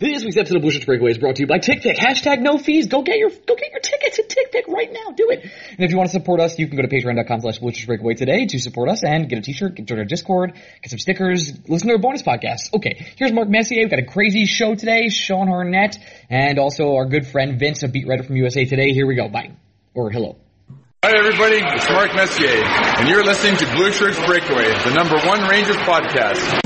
[0.00, 1.96] This week's episode of Blue Shirts Breakaway is brought to you by TickPick.
[1.96, 2.86] Hashtag no fees.
[2.86, 5.10] Go get your go get your tickets at TickPick right now.
[5.14, 5.42] Do it.
[5.42, 8.14] And if you want to support us, you can go to patreon.com slash Blue Breakaway
[8.14, 11.52] today to support us and get a t-shirt, get join our Discord, get some stickers,
[11.68, 12.72] listen to our bonus podcasts.
[12.72, 13.82] Okay, here's Mark Messier.
[13.82, 15.10] We've got a crazy show today.
[15.10, 15.98] Sean Hornet
[16.30, 18.94] and also our good friend Vince, a beat writer from USA Today.
[18.94, 19.28] Here we go.
[19.28, 19.50] Bye.
[19.92, 20.36] Or hello.
[21.04, 25.46] Hi everybody, it's Mark Messier, and you're listening to Blue Shirts Breakaway, the number one
[25.46, 26.59] Rangers podcast.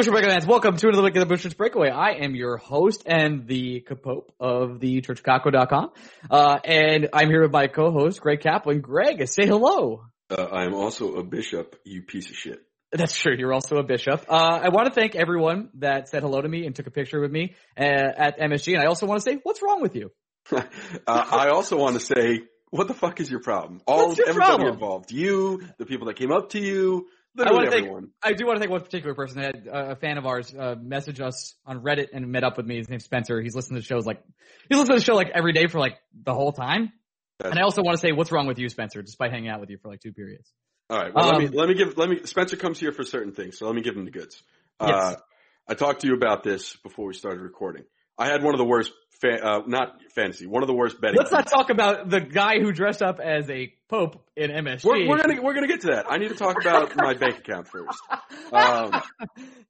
[0.00, 1.90] Busher Breakaway fans, welcome to another week of the Busher's Breakaway.
[1.90, 5.90] I am your host and the capope of the churchcaco.com.
[6.30, 8.80] Uh, and I'm here with my co-host, Greg Kaplan.
[8.80, 10.06] Greg, say hello.
[10.30, 12.62] Uh, I am also a bishop, you piece of shit.
[12.90, 13.34] That's true.
[13.36, 14.24] You're also a bishop.
[14.26, 17.20] Uh, I want to thank everyone that said hello to me and took a picture
[17.20, 18.72] with me uh, at MSG.
[18.72, 20.12] And I also want to say, what's wrong with you?
[20.50, 20.62] uh,
[21.06, 23.82] I also want to say, what the fuck is your problem?
[23.86, 24.72] All your everybody problem?
[24.72, 28.02] involved, you, the people that came up to you, literally want to everyone.
[28.22, 28.34] thank.
[28.34, 29.40] I do want to thank one particular person.
[29.40, 32.56] that had uh, a fan of ours uh, message us on Reddit and met up
[32.56, 32.76] with me.
[32.78, 33.40] His name's Spencer.
[33.40, 34.22] He's listened to the shows like
[34.68, 36.92] he's listened to the show like every day for like the whole time.
[37.38, 39.00] That's- And I also want to say, what's wrong with you, Spencer?
[39.02, 40.50] Despite hanging out with you for like two periods.
[40.90, 42.20] All right, well, let Um, me let me give let me.
[42.24, 44.42] Spencer comes here for certain things, so let me give him the goods.
[44.80, 45.20] Uh, Yes.
[45.68, 47.84] I talked to you about this before we started recording.
[48.18, 51.16] I had one of the worst, fa- uh, not fantasy, one of the worst betting.
[51.18, 54.84] Let's not talk about the guy who dressed up as a pope in MSG.
[54.84, 56.06] We're, we're gonna we're gonna get to that.
[56.08, 57.98] I need to talk about my bank account first.
[58.52, 59.00] Um,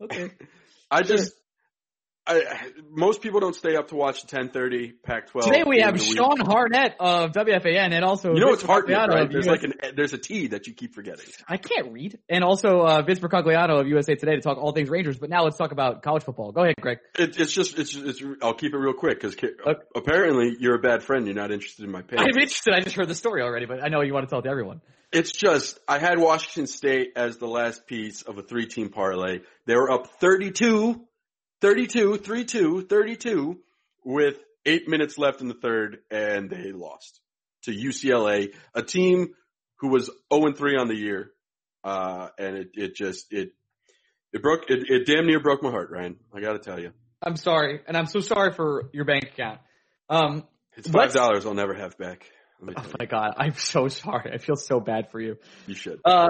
[0.00, 0.30] okay.
[0.90, 1.34] I just,
[2.30, 5.44] I, most people don't stay up to watch the 10:30 Pac-12.
[5.44, 6.00] Today we have.
[6.00, 9.30] Sean Harnett of WFAN and also You know it's Vince Hartnett, right?
[9.30, 11.26] There's US like an there's a T that you keep forgetting.
[11.48, 12.18] I can't read.
[12.28, 15.18] And also uh, Vince Mercogliano of USA Today to talk all things Rangers.
[15.18, 16.52] But now let's talk about college football.
[16.52, 16.98] Go ahead, Greg.
[17.18, 18.22] It, it's just it's it's.
[18.42, 19.80] I'll keep it real quick because Okay.
[19.96, 21.26] apparently you're a bad friend.
[21.26, 22.20] You're not interested in my page.
[22.20, 22.74] I'm interested.
[22.74, 24.50] I just heard the story already, but I know you want to tell it to
[24.50, 24.80] everyone.
[25.12, 29.40] It's just I had Washington State as the last piece of a three-team parlay.
[29.66, 31.00] They were up 32,
[31.60, 33.58] 32, 3-2, 32
[34.04, 37.20] with eight minutes left in the third, and they lost
[37.64, 39.34] to UCLA, a team
[39.80, 41.30] who was 0-3 on the year.
[41.82, 43.52] Uh, and it, it just, it,
[44.32, 46.16] it broke, it, it damn near broke my heart, Ryan.
[46.34, 46.92] I gotta tell you.
[47.22, 49.60] I'm sorry, and I'm so sorry for your bank account.
[50.08, 50.44] Um,
[50.76, 52.30] It's five dollars I'll never have back.
[52.62, 54.32] Oh my god, I'm so sorry.
[54.32, 55.28] I feel so bad for you.
[55.28, 55.36] you.
[55.68, 56.00] You should.
[56.04, 56.28] Uh,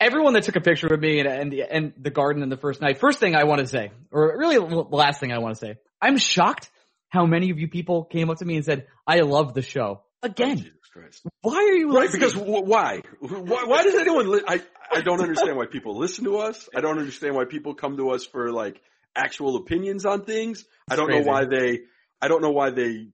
[0.00, 2.56] everyone that took a picture with me and, and, the, and the garden in the
[2.56, 5.56] first night, first thing I want to say, or really the last thing I want
[5.56, 6.70] to say, I'm shocked
[7.08, 10.02] how many of you people came up to me and said, I love the show.
[10.22, 11.22] Again, oh, Christ.
[11.42, 12.20] why are you Right, listening?
[12.20, 13.02] because w- why?
[13.20, 13.64] why?
[13.64, 14.30] Why does anyone?
[14.30, 14.60] Li- I
[14.90, 16.68] I don't understand why people listen to us.
[16.74, 18.80] I don't understand why people come to us for like
[19.14, 20.64] actual opinions on things.
[20.90, 21.24] I don't crazy.
[21.24, 21.80] know why they.
[22.20, 23.08] I don't know why they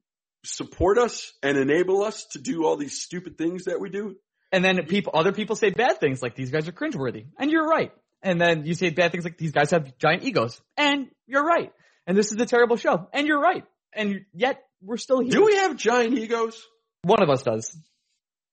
[0.45, 4.17] support us and enable us to do all these stupid things that we do.
[4.53, 7.67] And then people, other people say bad things like these guys are cringeworthy, and you're
[7.67, 7.93] right.
[8.23, 11.73] And then you say bad things like these guys have giant egos, and you're right.
[12.07, 13.65] And this is a terrible show, and you're right.
[13.93, 15.31] And yet we're still here.
[15.31, 16.63] Do we have giant egos?
[17.03, 17.77] One of us does.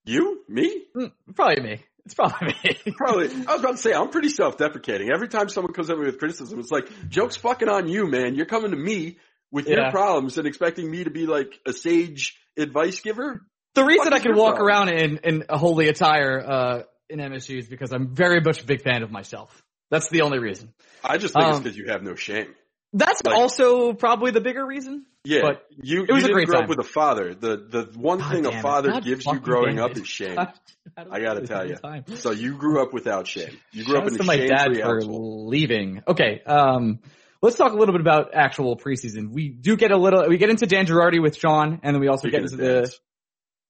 [0.05, 0.41] You?
[0.49, 0.83] Me?
[0.95, 1.79] Mm, Probably me.
[2.05, 2.93] It's probably me.
[2.97, 3.27] Probably.
[3.27, 5.09] I was about to say I'm pretty self-deprecating.
[5.13, 8.33] Every time someone comes at me with criticism, it's like jokes fucking on you, man.
[8.33, 9.19] You're coming to me
[9.51, 9.75] with Yeah.
[9.81, 13.45] your problems and expecting me to be like a sage advice giver.
[13.73, 14.67] The reason I can walk problem?
[14.67, 18.65] around in, in a holy attire uh, in MSG is because I'm very much a
[18.65, 19.63] big fan of myself.
[19.89, 20.73] That's the only reason.
[21.03, 22.53] I just think it's Um, because you have no shame.
[22.93, 25.05] That's Like- also probably the bigger reason.
[25.23, 26.63] Yeah, but you, it was you didn't grow time.
[26.63, 27.35] up with a father.
[27.35, 29.99] The the one God thing a father God gives you growing up it.
[29.99, 30.33] is shame.
[30.35, 30.51] God,
[30.97, 31.75] I gotta tell you.
[31.75, 32.05] Time.
[32.15, 33.55] So you grew up without shame.
[33.71, 35.47] You grew Shout up in a my dad for household.
[35.47, 36.01] leaving.
[36.07, 37.01] Okay, um,
[37.43, 39.29] let's talk a little bit about actual preseason.
[39.31, 42.07] We do get a little, we get into Dan Girardi with Sean, and then we
[42.07, 42.91] also Speaking get into the.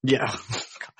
[0.03, 0.27] Yeah,
[0.79, 0.91] God.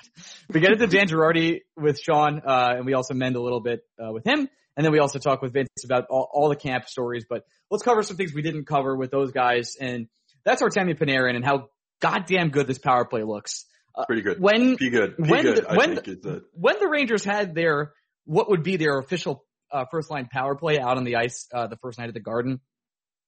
[0.54, 3.82] We get into Dan Girardi with Sean, uh, and we also mend a little bit,
[4.04, 4.50] uh, with him.
[4.78, 7.84] And then we also talk with Vince about all, all the camp stories, but let's
[7.84, 9.76] cover some things we didn't cover with those guys.
[9.80, 10.08] And
[10.46, 11.68] that's Artemi Panarin and how
[12.02, 13.66] goddamn good this power play looks.
[14.08, 14.40] Pretty good.
[14.40, 15.16] When, Be good.
[15.18, 15.58] When good.
[15.58, 17.94] the- when the when the Rangers had their
[18.26, 21.68] what would be their official uh, first line power play out on the ice uh,
[21.68, 22.62] the first night at the Garden,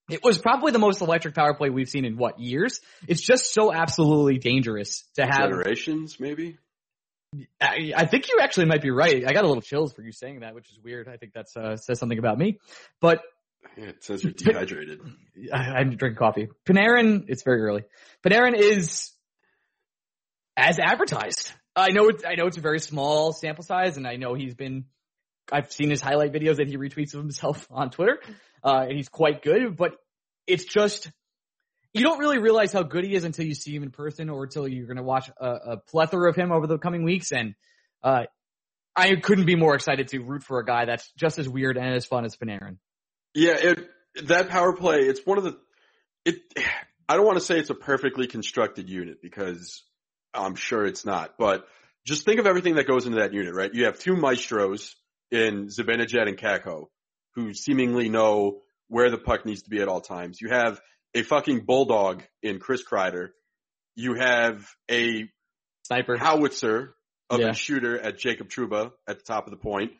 [0.09, 2.79] it was probably the most electric power play we've seen in what years.
[3.07, 5.49] It's just so absolutely dangerous to have.
[5.49, 6.57] generations, maybe.
[7.61, 9.23] I, I think you actually might be right.
[9.27, 11.07] I got a little chills for you saying that, which is weird.
[11.07, 12.59] I think that uh, says something about me.
[12.99, 13.21] But
[13.77, 14.99] Yeah, it says you're dehydrated.
[15.53, 16.49] I, I'm drinking coffee.
[16.65, 17.83] Panarin, it's very early.
[18.25, 19.11] Panarin is
[20.55, 21.51] as advertised.
[21.75, 24.53] I know it's, I know it's a very small sample size and I know he's
[24.53, 24.85] been
[25.51, 28.19] I've seen his highlight videos that he retweets of himself on Twitter,
[28.63, 29.75] uh, and he's quite good.
[29.75, 29.95] But
[30.47, 31.09] it's just
[31.93, 34.43] you don't really realize how good he is until you see him in person, or
[34.43, 37.31] until you're going to watch a, a, plethora of him over the coming weeks.
[37.31, 37.53] And
[38.03, 38.23] uh,
[38.95, 41.93] I couldn't be more excited to root for a guy that's just as weird and
[41.93, 42.77] as fun as Panarin.
[43.35, 43.89] Yeah, it,
[44.23, 45.01] that power play.
[45.01, 45.57] It's one of the.
[46.25, 46.37] It.
[47.09, 49.83] I don't want to say it's a perfectly constructed unit because
[50.33, 51.67] I'm sure it's not, but
[52.05, 53.69] just think of everything that goes into that unit, right?
[53.73, 54.95] You have two maestros
[55.33, 56.87] in Zibanejad and Kakko
[57.35, 60.39] who seemingly know where the puck needs to be at all times.
[60.39, 60.79] You have
[61.15, 63.29] a fucking bulldog in Chris Kreider.
[63.95, 65.29] You have a
[65.87, 66.95] sniper howitzer
[67.29, 67.49] of yeah.
[67.49, 69.91] a shooter at Jacob Trouba at the top of the point.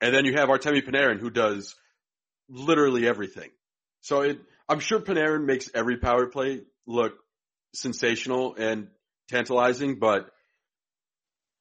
[0.00, 1.74] And then you have Artemi Panarin who does
[2.48, 3.50] literally everything.
[4.00, 7.12] So it, I'm sure Panarin makes every power play look
[7.74, 8.88] sensational and
[9.28, 10.30] tantalizing, but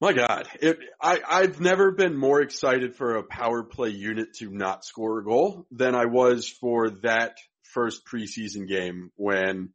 [0.02, 4.50] my God, it, I, I've never been more excited for a power play unit to
[4.50, 9.70] not score a goal than I was for that first preseason game when,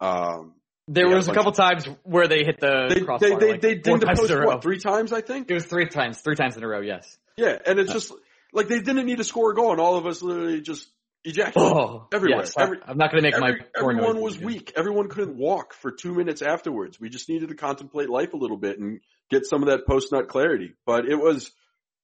[0.00, 0.54] um,
[0.88, 3.18] there was a couple of, times where they hit the they, crossbar.
[3.18, 5.50] They, they, like they didn't post what, three times, I think?
[5.50, 7.18] It was three times, three times in a row, yes.
[7.36, 8.12] Yeah, and it's just,
[8.52, 10.88] like they didn't need to score a goal and all of us literally just
[11.24, 12.42] ejaculated oh, everywhere.
[12.42, 14.72] Yes, Every, I'm not going to make every, my Everyone was weak.
[14.76, 17.00] Everyone couldn't walk for two minutes afterwards.
[17.00, 19.00] We just needed to contemplate life a little bit and
[19.30, 20.74] get some of that post nut clarity.
[20.84, 21.50] But it was,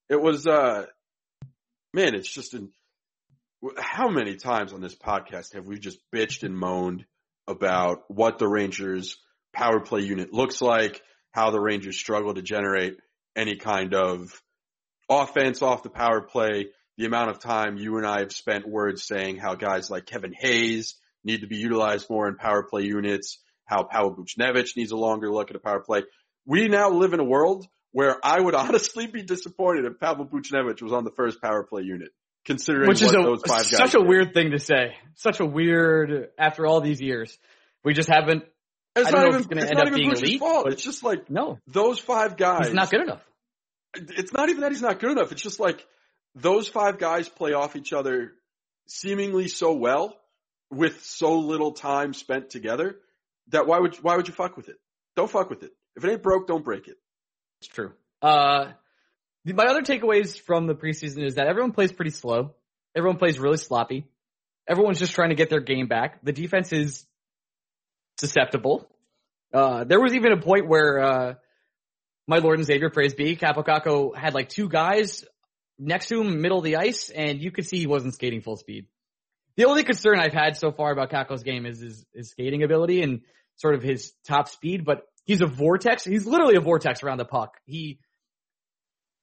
[0.08, 0.86] it was, uh,
[1.92, 2.70] man, it's just an,
[3.78, 7.04] how many times on this podcast have we just bitched and moaned
[7.46, 9.16] about what the Rangers
[9.52, 11.00] power play unit looks like,
[11.32, 12.98] how the Rangers struggle to generate
[13.36, 14.42] any kind of
[15.08, 19.04] offense off the power play, the amount of time you and I have spent words
[19.04, 23.38] saying how guys like Kevin Hayes need to be utilized more in power play units,
[23.64, 26.02] how Pavel Buchnevich needs a longer look at a power play.
[26.46, 30.82] We now live in a world where I would honestly be disappointed if Pavel Buchnevich
[30.82, 32.10] was on the first power play unit,
[32.44, 33.76] considering Which is a, those five guys.
[33.76, 34.96] Such a weird thing to say.
[35.14, 37.36] Such a weird after all these years.
[37.84, 38.44] We just haven't.
[38.94, 39.40] It's not even.
[39.40, 40.66] It's, it's not even Buch's fault.
[40.70, 41.58] It's just like no.
[41.66, 42.66] Those five guys.
[42.66, 43.22] He's not good enough.
[43.94, 45.32] It's not even that he's not good enough.
[45.32, 45.86] It's just like
[46.34, 48.32] those five guys play off each other
[48.86, 50.16] seemingly so well
[50.70, 52.96] with so little time spent together
[53.48, 54.76] that why would why would you fuck with it?
[55.16, 55.72] Don't fuck with it.
[55.96, 56.96] If it ain't broke, don't break it.
[57.60, 57.92] It's true.
[58.20, 58.72] Uh,
[59.44, 62.54] my other takeaways from the preseason is that everyone plays pretty slow.
[62.96, 64.06] Everyone plays really sloppy.
[64.68, 66.24] Everyone's just trying to get their game back.
[66.24, 67.04] The defense is
[68.18, 68.88] susceptible.
[69.52, 71.34] Uh, there was even a point where, uh,
[72.26, 75.24] my Lord and Savior, praise be, Kaapo Kakko had like two guys
[75.78, 78.56] next to him, middle of the ice, and you could see he wasn't skating full
[78.56, 78.86] speed.
[79.56, 83.02] The only concern I've had so far about Kakko's game is his, his skating ability
[83.02, 83.22] and
[83.56, 86.04] sort of his top speed, but he's a vortex.
[86.04, 87.56] He's literally a vortex around the puck.
[87.64, 87.98] He,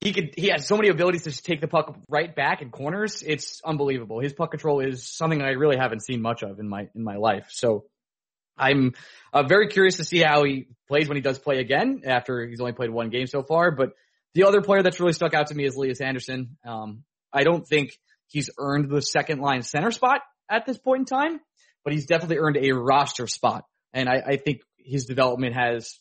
[0.01, 2.69] he could, he has so many abilities to just take the puck right back in
[2.71, 3.21] corners.
[3.25, 4.19] It's unbelievable.
[4.21, 7.17] His puck control is something I really haven't seen much of in my, in my
[7.17, 7.47] life.
[7.49, 7.85] So
[8.57, 8.93] I'm
[9.33, 12.59] uh, very curious to see how he plays when he does play again after he's
[12.59, 13.91] only played one game so far, but
[14.35, 16.57] the other player that's really stuck out to me is Lias Andersson.
[16.65, 17.03] Um,
[17.33, 17.91] I don't think
[18.27, 21.39] he's earned the second line center spot at this point in time,
[21.83, 23.63] but he's definitely earned a roster spot.
[23.93, 25.99] And I, I think his development has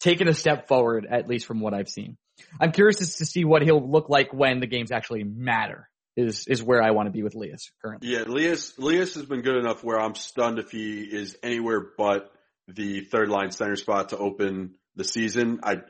[0.00, 2.16] taken a step forward, at least from what I've seen.
[2.60, 5.88] I'm curious to see what he'll look like when the games actually matter.
[6.16, 8.08] Is is where I want to be with Lias currently.
[8.08, 12.32] Yeah, Lias Lias has been good enough where I'm stunned if he is anywhere but
[12.68, 15.60] the third line center spot to open the season.
[15.62, 15.82] I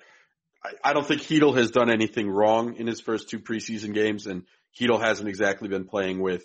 [0.82, 4.42] I don't think Chytil has done anything wrong in his first two preseason games, and
[4.76, 6.44] Chytil hasn't exactly been playing with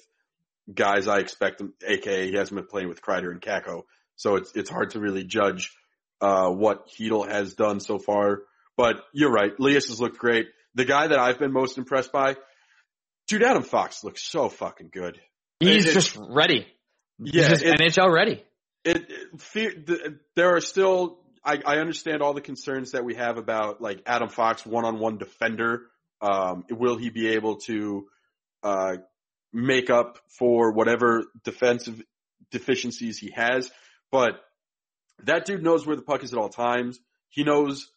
[0.71, 3.83] guys I expect him, aka he hasn't been playing with Kreider and Kakko.
[4.21, 5.71] So it's it's hard to really judge
[6.21, 8.43] uh, what Chytil has done so far.
[8.77, 10.45] But you're right, Lias has looked great.
[10.75, 12.35] The guy that I've been most impressed by,
[13.27, 15.19] dude, Adam Fox looks so fucking good.
[15.59, 16.67] He's it, just ready.
[17.17, 18.43] Yeah, He's just it, NHL ready.
[18.85, 19.11] It,
[19.55, 24.03] it, there are still I, I understand all the concerns that we have about like
[24.05, 25.87] Adam Fox one-on-one defender.
[26.21, 28.05] Um, will he be able to
[28.61, 28.97] uh,
[29.51, 31.99] make up for whatever defensive
[32.51, 33.71] deficiencies he has?
[34.11, 34.41] But
[35.23, 36.99] that dude knows where the puck is at all times.
[37.29, 37.87] He knows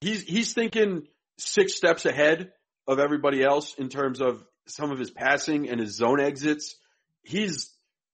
[0.00, 1.06] he's he's thinking
[1.38, 2.52] six steps ahead
[2.86, 6.76] of everybody else in terms of some of his passing and his zone exits.
[7.22, 7.70] He's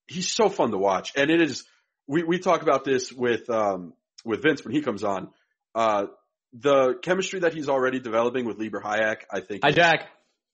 [0.06, 1.64] he's so fun to watch, and it is.
[2.06, 3.94] We we talk about this with um,
[4.24, 5.30] with Vince when he comes on.
[5.74, 6.06] Uh,
[6.52, 9.62] the chemistry that he's already developing with Libor Hajek, I think.
[9.64, 10.08] Hi, Jack.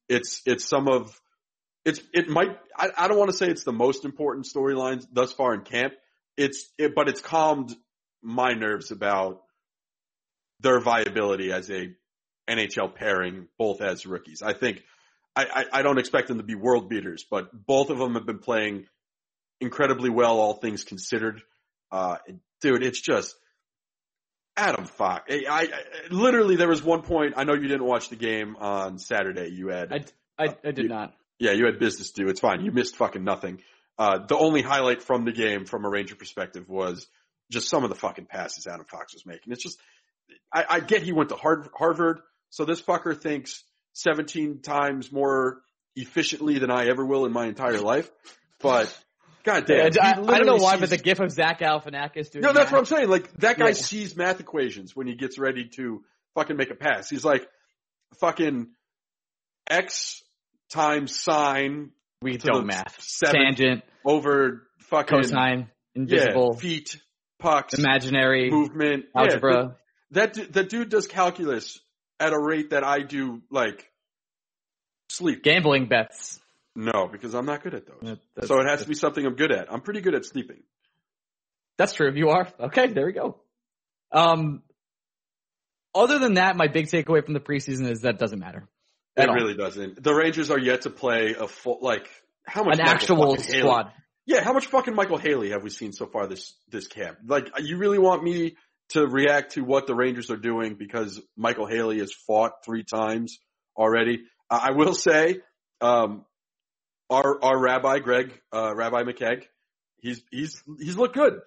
[0.08, 1.18] It's, it's some of,
[1.84, 5.32] it's, it might, I, I don't want to say it's the most important storylines thus
[5.32, 5.94] far in camp.
[6.36, 7.74] It's, it, but it's calmed
[8.22, 9.42] my nerves about
[10.60, 11.94] their viability as a
[12.48, 14.42] NHL pairing, both as rookies.
[14.42, 14.82] I think,
[15.36, 18.26] I, I, I don't expect them to be world beaters, but both of them have
[18.26, 18.86] been playing
[19.60, 21.42] incredibly well, all things considered.
[21.90, 22.16] Uh,
[22.60, 23.34] dude, it's just
[24.56, 25.24] Adam Fox.
[25.30, 25.68] I, I,
[26.10, 27.34] literally there was one point.
[27.36, 29.48] I know you didn't watch the game on Saturday.
[29.48, 31.14] You had I, I, I did You- not.
[31.38, 32.28] yeah, you had business to do.
[32.28, 32.64] It's fine.
[32.64, 33.60] You missed fucking nothing.
[33.98, 37.06] Uh, the only highlight from the game from a Ranger perspective was
[37.50, 39.52] just some of the fucking passes Adam Fox was making.
[39.52, 39.78] It's just,
[40.52, 42.20] I, I get he went to Harvard,
[42.50, 45.60] so this fucker thinks 17 times more
[45.94, 48.10] efficiently than I ever will in my entire life.
[48.60, 48.92] But,
[49.44, 49.92] god damn.
[50.00, 52.52] I, I- I don't know why, sees- but the gif of Zach Galifianakis doing no,
[52.52, 53.08] that's that- what I'm saying.
[53.08, 53.72] Like that guy Yeah.
[53.74, 56.02] sees math equations when he gets ready to
[56.34, 57.08] fucking make a pass.
[57.08, 57.46] He's like,
[58.18, 58.68] fucking
[59.68, 60.22] x
[60.70, 61.90] times sine
[62.24, 63.00] we to don't math.
[63.00, 65.64] seven Tangent, over fucking cosine, yeah,
[65.94, 67.00] invisible, feet,
[67.38, 69.76] pucks, imaginary, movement, Yeah, algebra.
[70.10, 71.78] that that dude does calculus
[72.18, 73.90] at a rate that I do like
[75.10, 75.42] sleep.
[75.44, 76.40] gambling bets.
[76.76, 78.00] No, because I'm not good at those.
[78.34, 79.72] That's- So it has to be something I'm good at.
[79.72, 80.62] I'm pretty good at sleeping.
[81.78, 82.12] That's true.
[82.14, 82.48] You are.
[82.58, 83.40] Okay, there we go.
[84.10, 84.62] Um,
[85.94, 88.68] other than that, my big takeaway from the preseason is that doesn't matter.
[89.16, 89.34] It all.
[89.34, 90.02] really doesn't.
[90.02, 92.08] The Rangers are yet to play a full like
[92.46, 93.92] how much An Michael actual fucking Haley- squad.
[94.26, 97.18] Yeah, how much fucking Micheal Haley have we seen so far this this camp?
[97.26, 98.56] Like, you really want me
[98.90, 103.38] to react to what the Rangers are doing because Micheal Haley has fought three times
[103.76, 104.24] already?
[104.50, 105.40] I will say,
[105.82, 106.24] um,
[107.10, 109.42] our our Rabbi Greg, uh, Rabbi McKegg,
[110.00, 111.40] he's he's he's looked good.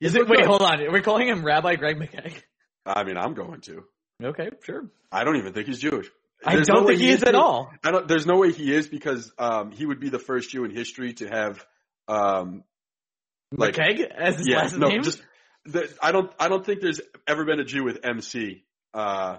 [0.00, 0.28] He's Is it?
[0.28, 0.46] Wait, good.
[0.46, 0.78] hold on.
[0.90, 2.42] We're calling him Rabbi Greg McKegg.
[2.86, 3.84] I mean, I'm going to.
[4.24, 4.88] Okay, sure.
[5.10, 6.08] I don't even think he's Jewish.
[6.44, 7.70] I There's don't no think he is at all.
[7.84, 8.08] I don't.
[8.08, 11.12] There's no way he is because um, he would be the first Jew in history
[11.14, 11.64] to have
[12.08, 12.64] um,
[13.52, 15.02] Like- McKay as his yeah, last no, name.
[15.02, 15.22] just
[15.64, 16.32] the, I don't.
[16.38, 18.64] I don't think there's ever been a Jew with MC.
[18.94, 19.38] Uh,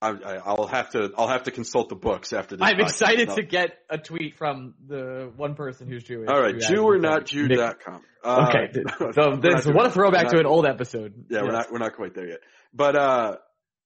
[0.00, 1.10] I, I, I'll have to.
[1.16, 2.66] I'll have to consult the books after this.
[2.66, 2.82] I'm podcast.
[2.82, 3.36] excited No.
[3.36, 6.28] to get a tweet from the one person who's Jewish.
[6.28, 8.02] All right, Jew or not Jew.com.
[8.22, 8.72] Uh, Okay,
[9.14, 11.26] so not this what a throwback We're to an old episode.
[11.30, 11.72] Yeah, we're not.
[11.72, 12.40] We're not quite there yet.
[12.74, 13.36] But uh,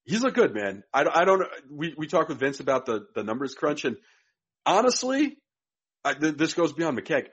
[0.04, 0.82] he's looked good, man.
[0.92, 1.46] I, don't- I don't.
[1.70, 3.96] We we talked with Vince about the the numbers crunch, and
[4.66, 5.36] honestly,
[6.04, 7.26] I, th- this goes beyond McKegg.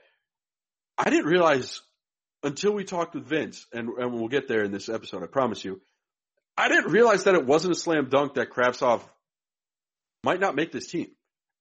[0.96, 1.80] I didn't realize
[2.42, 5.22] until we talked with Vince, and and we'll get there in this episode.
[5.22, 5.80] I promise you.
[6.56, 9.02] I didn't realize that it wasn't a slam dunk that Kravtsov
[10.24, 11.06] might not make this team.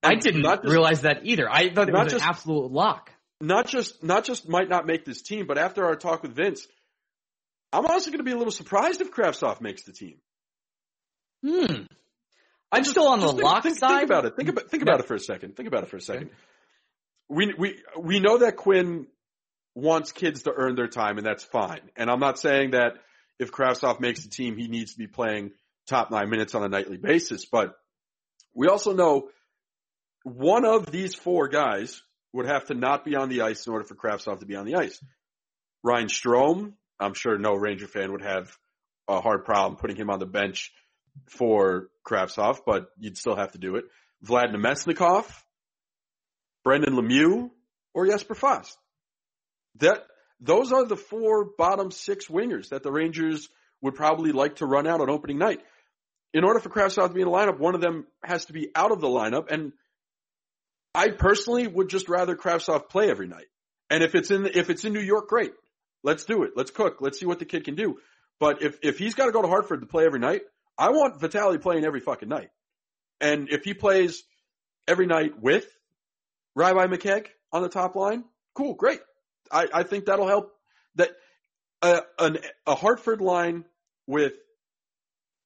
[0.02, 1.48] I didn't not just, realize that either.
[1.50, 3.12] I thought it was just- an absolute lock.
[3.42, 6.68] not just not just might not make this team, but after our talk with Vince,
[7.72, 10.20] I'm also going to be a little surprised if Kravtsov makes the team.
[11.46, 11.84] Hmm.
[12.72, 14.00] I'm still on the think, lock think, side.
[14.00, 14.36] Think about it.
[14.36, 15.56] Think about think about it for a second.
[15.56, 16.32] Think about it for a second.
[17.30, 19.08] We we we know that Quinn
[19.74, 21.82] wants kids to earn their time, and that's fine.
[21.96, 22.98] And I'm not saying that
[23.40, 25.52] if Kravtsov makes the team, he needs to be playing
[25.88, 27.46] top nine minutes on a nightly basis.
[27.46, 27.76] But
[28.54, 29.30] we also know
[30.24, 32.02] one of these four guys
[32.34, 34.66] would have to not be on the ice in order for Kravtsov to be on
[34.66, 35.00] the ice.
[35.84, 38.50] Ryan Strome, I'm sure no Ranger fan would have
[39.08, 40.72] a hard problem putting him on the bench
[41.26, 43.86] for Kravtsov, but you'd still have to do it.
[44.26, 45.26] Vlad Namestnikov,
[46.64, 47.50] Brendan Lemieux,
[47.94, 48.78] or Jesper Fast.
[49.80, 50.04] That
[50.40, 53.48] those are the four bottom six wingers that the Rangers
[53.82, 55.62] would probably like to run out on opening night.
[56.34, 58.70] In order for Kravtsov to be in the lineup, one of them has to be
[58.76, 59.72] out of the lineup, and
[60.94, 63.46] I personally would just rather Kravtsov play every night.
[63.90, 65.54] And if it's in if it's in New York, great.
[66.04, 66.52] Let's do it.
[66.56, 66.98] Let's cook.
[67.00, 67.98] Let's see what the kid can do.
[68.40, 70.42] But if if he's got to go to Hartford to play every night,
[70.78, 72.50] I want Vitali playing every fucking night.
[73.20, 74.24] And if he plays
[74.88, 75.66] every night with
[76.56, 79.00] Rabbi McKegg on the top line, cool, great.
[79.52, 80.52] I, I think that'll help.
[80.96, 81.12] That
[81.82, 83.66] uh, an, a Hartford line
[84.08, 84.34] with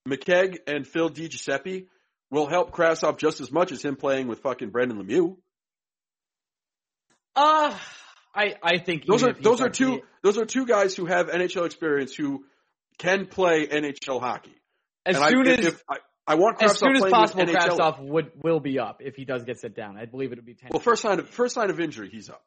[0.08, 1.86] McKegg and Phil DiGiuseppe
[2.30, 5.36] will help Kravtsov just as much as him playing with fucking Brendan Lemieux.
[7.36, 7.76] Uh,
[8.34, 11.66] I I think Those are those are two those are two guys who have NHL
[11.66, 12.44] experience who
[12.98, 14.54] can play NHL hockey.
[15.04, 18.30] As and soon I, as if, I, I want as soon as possible, Kravtsov would
[18.42, 19.96] will be up if he does get sit down.
[19.96, 20.70] I believe it would be ten.
[20.72, 22.44] Well, first sign of first sign of injury, he's up.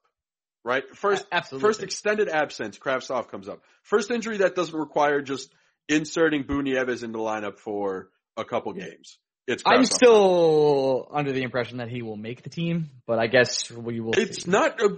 [0.64, 0.84] Right?
[0.96, 1.68] First absolutely.
[1.68, 3.62] first extended absence, Kravtsov comes up.
[3.84, 5.54] First injury that doesn't require just
[5.88, 9.20] inserting Bunieves into the lineup for a couple games.
[9.48, 13.70] It's I'm still under the impression that he will make the team, but I guess
[13.70, 14.14] we will.
[14.18, 14.52] It's see.
[14.52, 14.82] not.
[14.82, 14.90] A,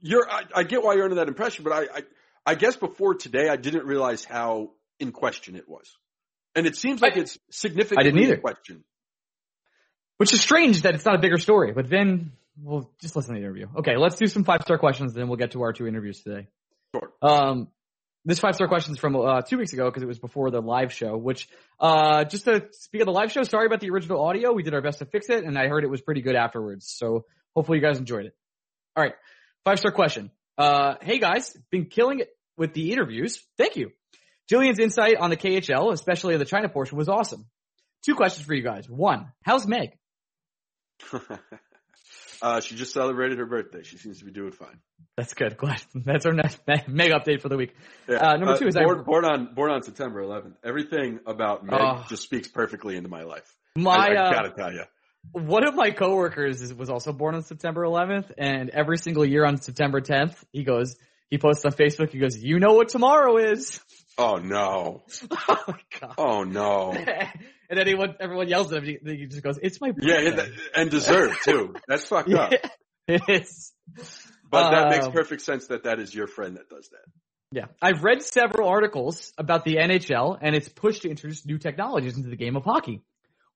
[0.00, 0.26] you're.
[0.30, 2.02] I, I get why you're under that impression, but I, I,
[2.46, 5.94] I guess before today, I didn't realize how in question it was,
[6.54, 8.36] and it seems like I- it's significantly I didn't either.
[8.38, 8.84] question.
[10.18, 13.40] Which is strange that it's not a bigger story, but then we'll just listen to
[13.40, 13.66] the interview.
[13.78, 16.48] Okay, let's do some five star questions, then we'll get to our two interviews today.
[16.94, 17.10] Sure.
[17.22, 17.68] Um,
[18.26, 20.60] this five star question is from uh, two weeks ago because it was before the
[20.60, 21.16] live show.
[21.16, 24.52] Which, uh, just to speak of the live show, sorry about the original audio.
[24.52, 26.92] We did our best to fix it, and I heard it was pretty good afterwards.
[26.94, 27.24] So
[27.56, 28.34] hopefully you guys enjoyed it.
[28.96, 29.14] All right,
[29.64, 30.30] five star question.
[30.58, 32.28] Uh, hey guys, been killing it
[32.58, 33.42] with the interviews.
[33.56, 33.92] Thank you.
[34.50, 37.46] Jillian's insight on the KHL, especially the China portion, was awesome.
[38.04, 38.88] Two questions for you guys.
[38.88, 39.96] One, how's Meg?
[42.42, 43.82] uh, she just celebrated her birthday.
[43.82, 44.80] She seems to be doing fine.
[45.16, 45.56] That's good.
[45.56, 45.82] Glad.
[45.94, 47.74] That's our next Meg update for the week.
[48.08, 48.16] Yeah.
[48.16, 50.54] Uh, number two is born, I, born, on born on September 11th.
[50.64, 53.54] Everything about Meg uh, just speaks perfectly into my life.
[53.76, 54.84] My, I, I gotta tell you.
[55.32, 59.44] One of my coworkers is, was also born on September 11th, and every single year
[59.44, 60.96] on September 10th, he goes,
[61.28, 63.80] he posts on Facebook, he goes, "You know what tomorrow is."
[64.18, 65.02] Oh no!
[65.30, 66.14] oh my god!
[66.18, 66.92] Oh no!
[67.70, 68.98] and anyone, everyone yells at him.
[69.04, 71.74] He, he just goes, "It's my birthday." Yeah, and deserved too.
[71.88, 72.52] That's fucked yeah, up.
[73.06, 73.72] It is.
[74.50, 77.12] But that makes um, perfect sense that that is your friend that does that.
[77.52, 82.16] Yeah, I've read several articles about the NHL and its push to introduce new technologies
[82.16, 83.02] into the game of hockey.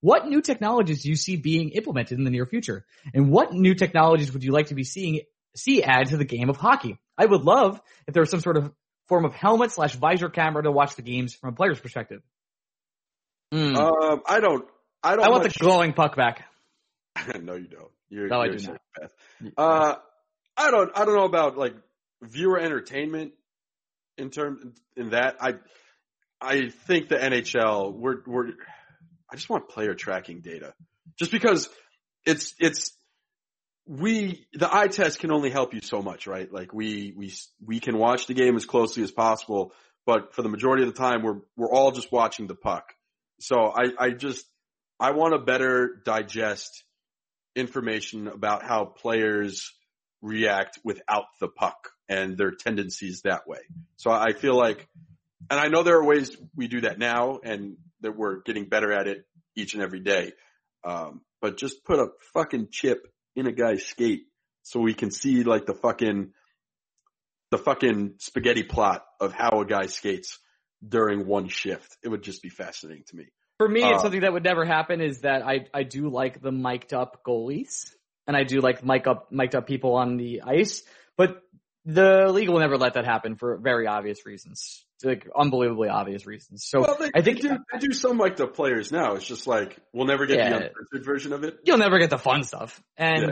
[0.00, 2.84] What new technologies do you see being implemented in the near future?
[3.12, 5.20] And what new technologies would you like to be seeing
[5.56, 6.98] see add to the game of hockey?
[7.16, 8.72] I would love if there was some sort of
[9.08, 12.22] form of helmet slash visor camera to watch the games from a player's perspective.
[13.52, 13.76] Mm.
[13.76, 14.66] Um, I don't.
[15.02, 15.24] I don't.
[15.24, 15.54] I want much...
[15.54, 16.44] the glowing puck back.
[17.40, 17.90] no, you don't.
[18.08, 19.52] You're, no, you're I do not.
[19.56, 19.94] Uh,
[20.56, 20.90] I don't.
[20.94, 21.74] I don't know about like
[22.22, 23.32] viewer entertainment
[24.16, 24.64] in terms
[24.96, 25.36] in that.
[25.40, 25.54] I
[26.40, 27.94] I think the NHL.
[27.94, 28.48] We're we're.
[29.30, 30.74] I just want player tracking data,
[31.18, 31.68] just because
[32.26, 32.92] it's it's
[33.86, 36.50] we the eye test can only help you so much, right?
[36.50, 37.32] Like we we
[37.64, 39.72] we can watch the game as closely as possible,
[40.06, 42.94] but for the majority of the time, we're we're all just watching the puck.
[43.40, 44.46] So I I just
[44.98, 46.84] I want to better digest
[47.54, 49.72] information about how players
[50.22, 53.60] react without the puck and their tendencies that way.
[53.96, 54.88] So I feel like,
[55.50, 58.92] and I know there are ways we do that now, and that we're getting better
[58.92, 59.26] at it
[59.56, 60.32] each and every day.
[60.84, 64.26] Um, but just put a fucking chip in a guy's skate
[64.62, 66.32] so we can see like the fucking
[67.50, 70.38] the fucking spaghetti plot of how a guy skates
[70.86, 71.96] during one shift.
[72.02, 73.26] It would just be fascinating to me.
[73.58, 76.40] For me, it's uh, something that would never happen is that I I do like
[76.40, 77.90] the mic'd up goalies
[78.26, 80.82] and I do like mic up mic'd up people on the ice,
[81.16, 81.42] but
[81.84, 86.64] the league will never let that happen for very obvious reasons, like unbelievably obvious reasons.
[86.66, 89.14] So well, they, I think they do, they do some like the players now.
[89.14, 91.58] It's just like we'll never get yeah, the uncensored version of it.
[91.64, 93.30] You'll never get the fun stuff, and yeah.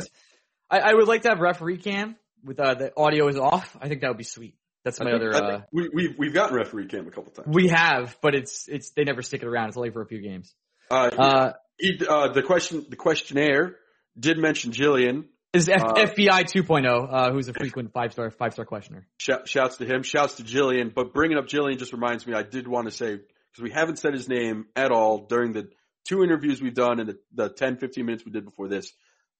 [0.70, 3.76] I, I, would like to have referee cam with uh, the audio is off.
[3.80, 4.56] I think that would be sweet.
[4.84, 5.34] That's my think, other.
[5.34, 7.48] Uh, we, we've we've gotten referee cam a couple times.
[7.48, 9.68] We have, but it's it's they never stick it around.
[9.68, 10.54] It's only for a few games.
[10.90, 13.76] Uh, uh, he, uh, the question the questionnaire
[14.18, 18.52] did mention Jillian is F- uh, FBI 2.0, uh, who's a frequent five star five
[18.52, 19.06] star questioner.
[19.18, 20.02] Sh- shouts to him.
[20.02, 20.94] Shouts to Jillian.
[20.94, 22.34] But bringing up Jillian just reminds me.
[22.34, 25.68] I did want to say because we haven't said his name at all during the
[26.08, 28.92] two interviews we've done and the, the 10, 15 minutes we did before this.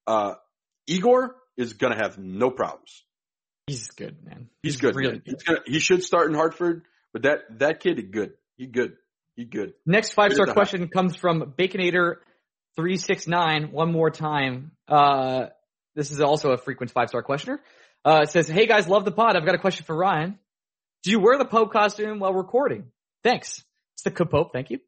[0.07, 0.35] Uh,
[0.87, 3.05] Igor is gonna have no problems.
[3.67, 4.49] He's good, man.
[4.63, 4.97] He's, He's good.
[4.97, 5.23] Really good.
[5.25, 8.33] He's gonna, he should start in Hartford, but that that kid is good.
[8.57, 8.97] He good.
[9.37, 9.75] He good.
[9.87, 12.17] Next five star question comes from Baconator
[12.77, 13.71] three six nine.
[13.73, 14.73] One more time.
[14.89, 15.47] Uh,
[15.95, 17.61] this is also a frequent five star questioner.
[18.05, 19.37] Uh, it says, Hey guys, love the pod.
[19.37, 20.39] I've got a question for Ryan.
[21.03, 22.87] Do you wear the Pope costume while recording?
[23.23, 23.63] Thanks.
[23.95, 24.53] It's the Pope.
[24.53, 24.79] Thank you.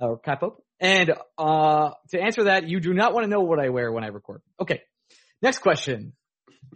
[0.00, 0.62] Uh, or Cat Pope.
[0.80, 4.04] And, uh, to answer that, you do not want to know what I wear when
[4.04, 4.42] I record.
[4.60, 4.82] Okay.
[5.40, 6.12] Next question.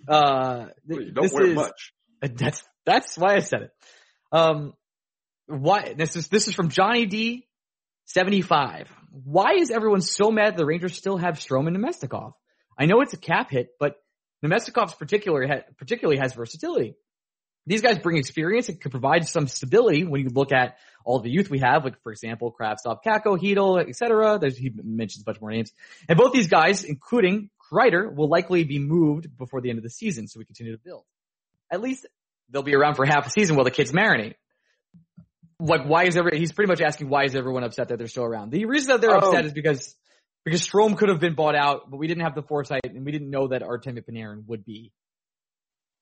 [0.06, 1.92] Uh, well, you don't wear is, much.
[2.22, 3.70] That's, that's why I said it.
[4.32, 4.72] Um,
[5.46, 7.46] why, this is, this is from Johnny D
[8.06, 8.88] 75.
[9.10, 12.32] Why is everyone so mad the Rangers still have Strome and Namestnikov?
[12.78, 13.96] I know it's a cap hit, but
[14.44, 16.94] Namestnikov's particular particularly has versatility.
[17.66, 21.30] These guys bring experience and can provide some stability when you look at all the
[21.30, 24.38] youth we have, like for example, Kravtsov, Kakko, Chytil, etc.
[24.38, 25.72] There's, he mentions a bunch more names.
[26.08, 29.90] And both these guys, including Kreider, will likely be moved before the end of the
[29.90, 31.04] season, so we continue to build.
[31.70, 32.06] At least
[32.48, 34.34] they'll be around for half a season while the kids marinate.
[35.60, 38.24] Like, why is every, he's pretty much asking why is everyone upset that they're still
[38.24, 38.50] around.
[38.50, 39.18] The reason that they're oh.
[39.18, 39.94] upset is because
[40.48, 43.12] because Strome could have been bought out, but we didn't have the foresight and we
[43.12, 44.92] didn't know that Artemi Panarin would be,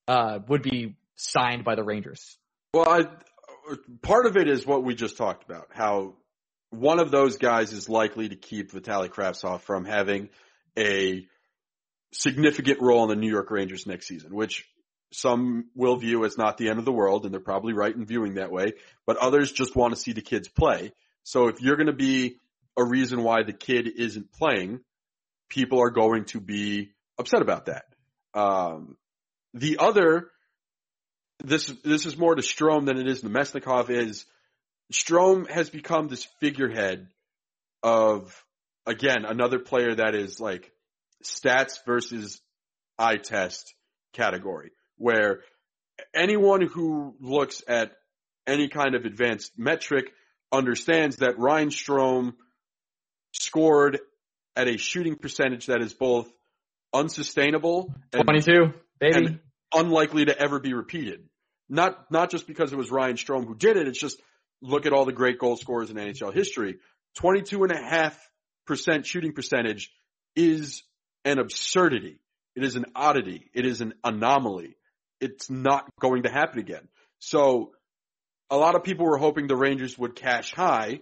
[0.06, 2.38] uh, would be signed by the Rangers.
[2.72, 3.06] Well, I,
[4.02, 6.14] part of it is what we just talked about, how
[6.70, 10.28] one of those guys is likely to keep Vitali Kravtsov from having
[10.78, 11.26] a
[12.12, 14.64] significant role in the New York Rangers next season, which
[15.12, 18.04] some will view as not the end of the world, and they're probably right in
[18.04, 18.74] viewing that way,
[19.06, 20.92] but others just want to see the kids play.
[21.22, 22.38] So if you're going to be
[22.76, 24.80] a reason why the kid isn't playing,
[25.48, 27.84] people are going to be upset about that.
[28.34, 28.96] Um,
[29.54, 30.30] the other
[31.44, 33.90] this this is more to Strome than it is Namestnikov.
[33.90, 34.24] Is
[34.92, 37.08] Strome has become this figurehead
[37.82, 38.44] of
[38.86, 40.72] again another player that is like
[41.24, 42.40] stats versus
[42.98, 43.74] eye test
[44.12, 45.40] category, where
[46.14, 47.92] anyone who looks at
[48.46, 50.12] any kind of advanced metric
[50.52, 52.34] understands that Ryan Strome
[53.40, 53.98] scored
[54.54, 56.30] at a shooting percentage that is both
[56.92, 59.16] unsustainable and, 22, baby.
[59.16, 59.40] and
[59.74, 61.28] unlikely to ever be repeated.
[61.68, 64.20] Not not just because it was Ryan Strome who did it, it's just
[64.62, 66.76] look at all the great goal scorers in NHL history.
[67.18, 69.90] 22.5% shooting percentage
[70.34, 70.82] is
[71.24, 72.20] an absurdity.
[72.54, 73.50] It is an oddity.
[73.52, 74.76] It is an anomaly.
[75.20, 76.88] It's not going to happen again.
[77.18, 77.72] So
[78.50, 81.00] a lot of people were hoping the Rangers would cash high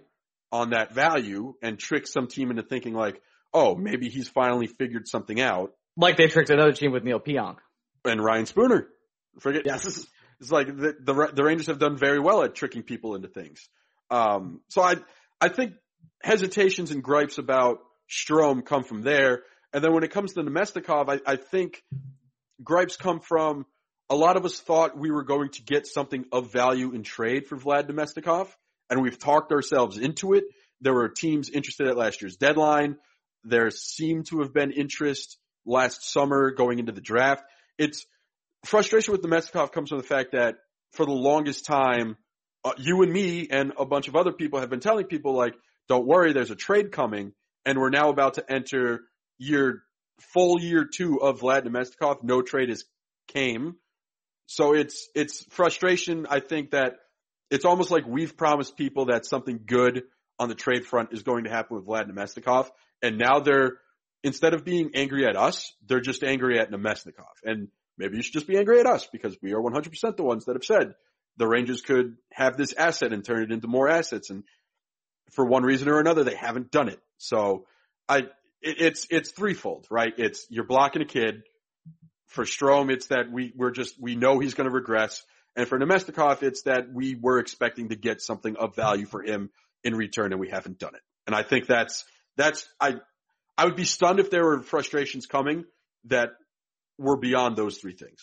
[0.55, 3.21] on that value and trick some team into thinking like,
[3.53, 5.71] oh, maybe he's finally figured something out.
[5.97, 7.57] like they tricked another team with Neil Pionk.
[8.05, 8.87] And Ryan Spooner.
[9.39, 10.07] Forget Yes.
[10.41, 13.69] It's like the, the the Rangers have done very well at tricking people into things.
[14.11, 14.95] Um, so I
[15.39, 15.73] I think
[16.21, 21.09] hesitations and gripes about Strome come from there, and then when it comes to Namestnikov,
[21.09, 21.81] I, I think
[22.61, 23.65] gripes come from
[24.09, 27.47] a lot of us thought we were going to get something of value in trade
[27.47, 28.49] for Vlad Namestnikov,
[28.89, 30.45] and we've talked ourselves into it.
[30.81, 32.97] There were teams interested at last year's deadline.
[33.43, 37.43] There seemed to have been interest last summer going into the draft.
[37.77, 38.05] It's
[38.65, 40.55] frustration with Namestnikov comes from the fact that
[40.93, 42.17] for the longest time,
[42.63, 45.53] uh, you and me and a bunch of other people have been telling people like,
[45.87, 47.33] don't worry, there's a trade coming,
[47.65, 49.01] and we're now about to enter
[49.37, 49.83] year
[50.33, 52.23] full year two of Vlad Namestnikov.
[52.23, 52.85] No trade has
[53.27, 53.75] came.
[54.47, 56.25] So it's, it's frustration.
[56.29, 56.93] I think that
[57.49, 60.03] it's almost like we've promised people that something good
[60.39, 62.69] on the trade front is going to happen with Vlad Namestnikov.
[63.01, 63.77] And now they're,
[64.23, 67.25] instead of being angry at us, they're just angry at Namestnikov.
[67.43, 70.45] And maybe you should just be angry at us because we are 100% the ones
[70.45, 70.95] that have said
[71.37, 74.29] the Rangers could have this asset and turn it into more assets.
[74.29, 74.43] And
[75.31, 76.99] for one reason or another, they haven't done it.
[77.17, 77.65] So
[78.07, 78.19] I,
[78.61, 80.13] it, it's, it's threefold, right?
[80.17, 81.43] It's you're blocking a kid.
[82.27, 85.23] For Strome, it's that we, we're just, we know he's going to regress.
[85.55, 89.49] And for Namestnikov, it's that we were expecting to get something of value for him
[89.83, 91.01] in return and we haven't done it.
[91.27, 92.95] And I think that's, that's, I,
[93.57, 95.65] I would be stunned if there were frustrations coming
[96.05, 96.31] that
[96.97, 98.19] were beyond those three things.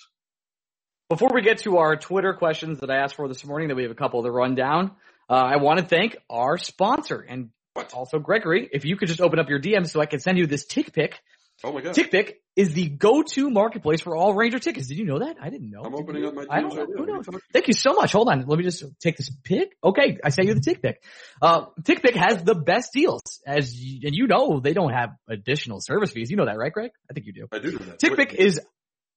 [1.09, 3.83] Before we get to our Twitter questions that I asked for this morning, that we
[3.83, 4.93] have a couple to run down,
[5.29, 7.51] uh, I want to thank our sponsor and
[7.93, 8.69] also Gregory.
[8.73, 10.93] If you could just open up your DM so I can send you this tick
[10.93, 11.21] pick.
[11.65, 11.95] Oh my God.
[11.95, 14.89] TickPick is the go-to marketplace for all Ranger tickets.
[14.89, 15.37] Did you know that?
[15.41, 15.83] I didn't know.
[15.85, 16.83] I'm opening up my I don't know.
[16.83, 16.87] now.
[16.87, 17.41] Who What are you knows?
[17.53, 18.13] Thank you so much.
[18.13, 18.45] Hold on.
[18.47, 19.71] Let me just take this pick.
[19.83, 20.19] Okay.
[20.25, 21.03] I sent you the tick pick.
[21.41, 25.11] Uh, tick pick has the best deals as you, and you know, they don't have
[25.29, 26.31] additional service fees.
[26.31, 26.91] You know that, right, Greg?
[27.11, 27.47] I think you do.
[27.53, 27.99] I do know that.
[28.01, 28.61] Tick Wait, is,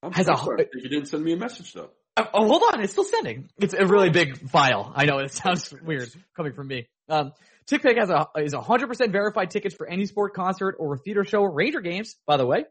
[0.03, 0.67] I'm has a- sorry.
[0.73, 1.89] You didn't send me a message though.
[2.17, 2.81] oh, oh, hold on.
[2.81, 3.49] It's still sending.
[3.59, 4.93] It's a really big file.
[4.95, 6.87] I know it sounds weird coming from me.
[7.09, 7.33] Um,
[7.69, 11.43] TickPick has a, is 100% verified tickets for any sport, concert, or theater show.
[11.43, 12.65] Ranger games, by the way.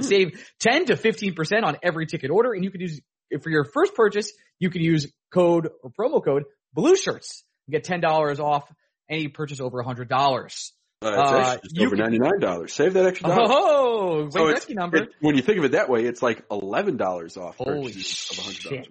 [0.00, 3.00] Save 10 to 15% on every ticket order and you can use,
[3.42, 7.84] for your first purchase, you can use code or promo code blue shirts and get
[7.84, 8.64] $10 off
[9.08, 10.10] any purchase over $100.
[10.10, 12.72] Uh, it's Uh, actually just you over ninety nine dollars.
[12.72, 13.42] Save that extra dollar.
[13.46, 15.02] Oh, So it's- number.
[15.02, 17.56] it- when you think of it that way, it's like eleven dollars off.
[17.58, 18.88] Holy purchases of $100 shit.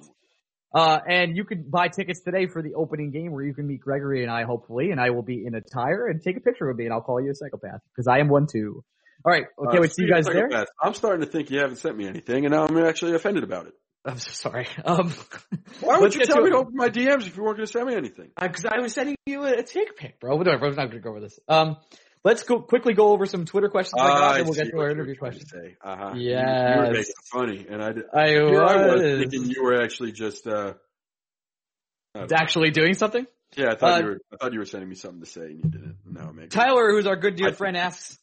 [0.74, 3.80] Uh, and you can buy tickets today for the opening game where you can meet
[3.80, 6.78] Gregory and I, hopefully, and I will be in attire and take a picture with
[6.78, 8.84] me and I'll call you a psychopath because I am one too.
[9.26, 9.46] All right.
[9.58, 9.78] Okay.
[9.78, 10.50] Uh, wait, see you guys there.
[10.82, 13.68] I'm starting to think you haven't sent me anything, and now I'm actually offended about
[13.68, 13.74] it.
[14.06, 14.68] I'm so sorry.
[14.86, 15.14] Um,
[15.80, 16.52] Why would you tell me it.
[16.52, 18.32] to open my DMs if you weren't going to send me anything?
[18.40, 20.36] because I was sending you a, a tick pic, bro.
[20.36, 20.66] Whatever.
[20.66, 21.40] I'm not going to go over this.
[21.48, 21.78] Um,
[22.24, 24.80] let's go quickly go over some Twitter questions I got, Ah, and we'll get to
[24.80, 25.52] our interview questions.
[25.54, 26.14] Uh-huh.
[26.16, 28.04] You, you were making it funny, and I did.
[28.14, 30.48] I was was thinking you were actually just.
[30.48, 30.74] uh
[32.16, 32.38] I don't know.
[32.38, 33.26] actually doing something.
[33.58, 34.20] Yeah, I thought Uh, you were.
[34.32, 35.98] I thought you were sending me something to say, and you didn't.
[36.06, 36.48] No, maybe.
[36.50, 38.18] Tyler, who's our good dear I- friend, asks,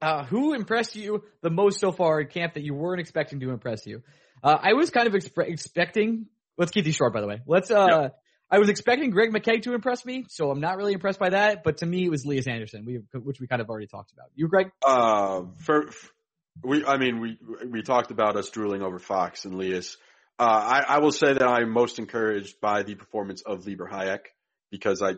[0.00, 3.50] uh, who impressed you the most so far at camp that you weren't expecting to
[3.50, 4.02] impress you?
[4.42, 6.26] Uh, I was kind of expe- expecting,
[6.58, 7.40] let's keep these short by the way.
[7.46, 8.21] Let's, uh, Yep.
[8.52, 11.64] I was expecting Greg McKegg to impress me, so I'm not really impressed by that,
[11.64, 14.26] but to me it was Elias Andersson, we, which we kind of already talked about.
[14.34, 14.70] You, Greg?
[14.86, 16.12] Uh, for, f
[16.62, 19.96] we, I mean, we we talked about us drooling over Fox and Lias.
[20.38, 24.26] Uh, I, I will say that I'm most encouraged by the performance of Libor Hajek
[24.70, 25.14] because I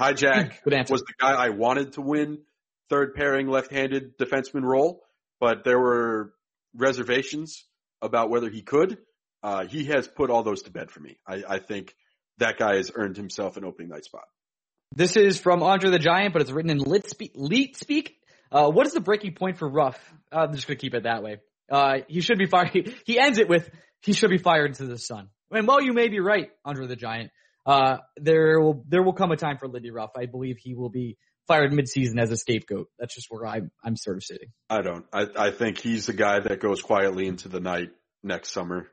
[0.00, 2.38] Hajek was the guy I wanted to win
[2.88, 5.02] third pairing left-handed defenseman role,
[5.40, 6.34] but there were
[6.72, 7.64] reservations
[8.00, 8.98] about whether he could.
[9.42, 11.18] Uh, he has put all those to bed for me.
[11.26, 11.94] I, I think
[12.38, 14.24] that guy has earned himself an opening night spot.
[14.94, 17.32] This is from Andre the Giant, but it's written in lit speak.
[17.34, 18.16] Leet speak.
[18.50, 19.98] Uh, what is the breaking point for Ruff?
[20.30, 21.38] I'm just gonna keep it that way.
[21.70, 22.70] Uh, he should be fired.
[22.72, 23.68] He, he ends it with
[24.00, 25.28] he should be fired into the sun.
[25.50, 27.30] And while you may be right, Andre the Giant,
[27.64, 30.10] uh, there will there will come a time for Lindy Ruff.
[30.16, 32.88] I believe he will be fired midseason as a scapegoat.
[32.98, 34.48] That's just where I'm I'm sort of sitting.
[34.70, 35.04] I don't.
[35.12, 37.90] I I think he's the guy that goes quietly into the night
[38.22, 38.88] next summer.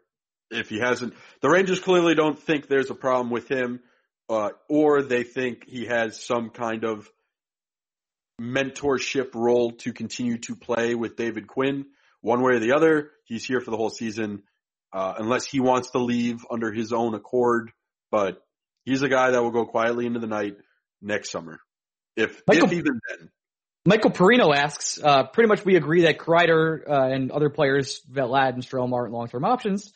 [0.54, 3.82] If he hasn't, the Rangers clearly don't think there's a problem with him,
[4.30, 7.10] uh, or they think he has some kind of
[8.42, 11.86] mentorship role to continue to play with David Quinn.
[12.22, 14.44] One way or the other, he's here for the whole season,
[14.94, 17.72] uh, unless he wants to leave under his own accord.
[18.12, 18.42] But
[18.86, 20.58] he's a guy that will go quietly into the night
[21.02, 21.60] next summer,
[22.16, 23.30] if Michael- if even then.
[23.86, 28.54] Michael Perino asks, uh, pretty much we agree that Kreider uh, and other players, Vlad
[28.54, 29.94] and Strome aren't long-term options.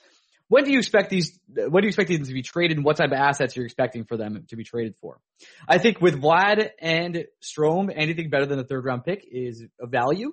[0.49, 2.97] When do you expect these, when do you expect these to be traded and what
[2.97, 5.19] type of assets you're expecting for them to be traded for?
[5.67, 9.88] I think with Vlad and Strome, anything better than a third round pick is a
[9.88, 10.31] value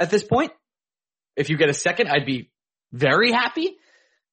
[0.00, 0.52] at this point.
[1.36, 2.50] If you get a second, I'd be
[2.92, 3.76] very happy,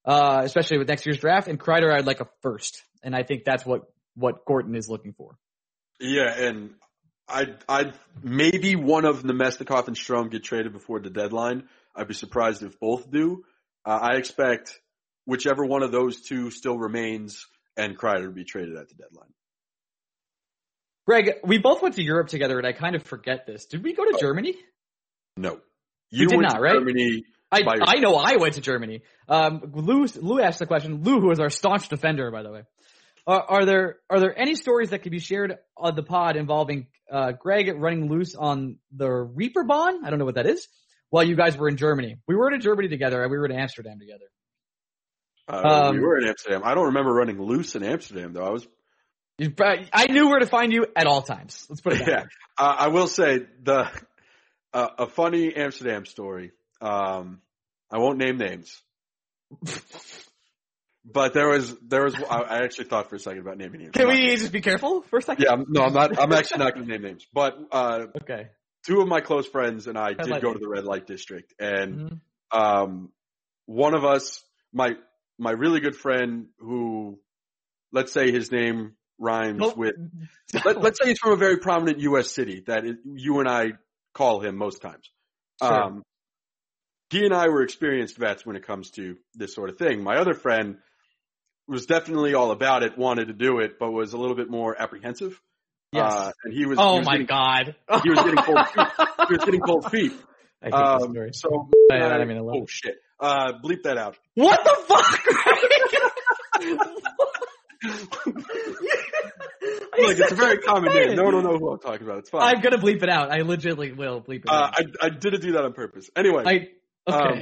[0.06, 1.48] uh, especially with next year's draft.
[1.48, 2.82] And Kreider, I'd like a first.
[3.04, 3.84] And I think that's what,
[4.16, 5.38] what Gorton is looking for.
[6.00, 6.76] Yeah, and
[7.28, 7.92] I I
[8.24, 11.68] maybe one of Namestnikov and Strome get traded before the deadline.
[11.96, 13.44] I'd be surprised if both do.
[13.86, 14.80] Uh, I expect
[15.30, 17.46] whichever one of those two still remains
[17.78, 19.30] and Kreider be traded at the deadline.
[21.06, 23.66] Greg, we both went to Europe together and I kind of forget this.
[23.68, 24.56] Did we go to Germany?
[25.38, 25.60] No,
[26.10, 26.74] You did went not, to right?
[26.74, 27.24] Germany.
[27.52, 29.02] I, I know I went to Germany.
[29.28, 31.04] Um, Lou, Lou asked the question.
[31.04, 32.64] Lou, who is our staunch defender, by the way.
[33.26, 36.88] Are, are there are there any stories that could be shared on the pod involving
[37.12, 40.04] uh, Greg running loose on the Reeperbahn?
[40.04, 40.68] I don't know what that is.
[41.12, 43.22] While you guys were in Germany, we were in Germany together.
[43.22, 44.26] and We were in Amsterdam together.
[45.50, 46.62] Uh, we Um, were in Amsterdam.
[46.64, 48.46] I don't remember running loose in Amsterdam though.
[48.46, 48.68] I was
[49.40, 51.66] You- I knew where to find you at all times.
[51.70, 52.26] Let's put it yeah.
[52.58, 53.90] Uh, I will say the
[54.74, 56.52] uh, a funny Amsterdam story.
[56.82, 57.42] Um,
[57.92, 58.80] I won't name names,
[61.06, 63.92] but there was there was I, I actually thought for a second about naming names.
[63.94, 65.44] Can I'm not we just be careful for a second?
[65.46, 66.20] Yeah, I'm- no, I'm not.
[66.20, 67.26] I'm actually not going to name names.
[67.34, 68.50] But uh, Okay.
[68.86, 71.54] two of my close friends and I did light go to the red light district,
[71.60, 72.20] and Mhm.
[72.52, 73.12] um,
[73.66, 74.96] one of us, my
[75.40, 77.20] my really good friend, who
[77.92, 79.78] let's say his name rhymes Nope.
[79.78, 79.96] with,
[80.66, 82.32] let, let's say he's from a very prominent U.S.
[82.32, 83.74] city that it, you and I
[84.14, 85.10] call him most times.
[85.62, 85.74] Sure.
[85.84, 86.04] Um,
[87.10, 90.04] he and I were experienced vets when it comes to this sort of thing.
[90.04, 90.78] My other friend
[91.68, 94.80] was definitely all about it, wanted to do it, but was a little bit more
[94.80, 95.40] apprehensive.
[95.92, 96.14] Yes.
[96.14, 96.78] Uh, and he was.
[96.78, 97.76] he oh was my getting, god.
[98.04, 98.88] He was getting cold feet.
[99.28, 100.12] He was getting cold feet.
[100.62, 101.30] I hate this Um, story.
[101.34, 102.58] so, I- I mean to laugh.
[102.62, 102.96] oh shit.
[103.20, 104.18] Uh, bleep that out.
[104.36, 105.20] What the fuck?
[110.00, 111.16] Look, it's a very common name.
[111.16, 112.20] No one will know who I'm talking about.
[112.20, 112.42] It's fine.
[112.42, 113.32] I'm gonna bleep it out.
[113.32, 114.76] I legitimately will bleep it uh, out.
[114.78, 116.10] I, I didn't do that on purpose.
[116.16, 117.42] Anyway, I, okay.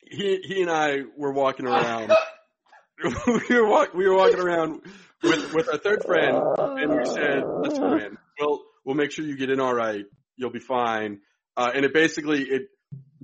[0.00, 2.12] he, he and I were walking around.
[3.04, 4.82] we were walk, we were walking around
[5.22, 9.36] with, with our third friend and we said, listen man, we'll, we'll make sure you
[9.36, 10.04] get in all right.
[10.36, 11.20] You'll be fine.
[11.56, 12.62] Uh, and it basically, it,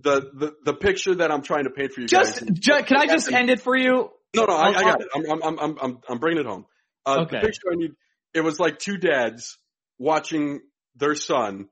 [0.04, 2.58] the, the, the picture that I'm trying to paint for you just, guys.
[2.58, 4.10] ju- can I just end it for you?
[4.36, 5.08] No, no, I got it.
[5.14, 6.66] I'm I'm, I'm, I'm, I'm, I'm bringing it home.
[7.06, 7.40] Uh, Okay.
[7.40, 7.92] The picture I need,
[8.34, 9.58] it was like two dads
[9.98, 10.60] watching
[10.96, 11.68] their son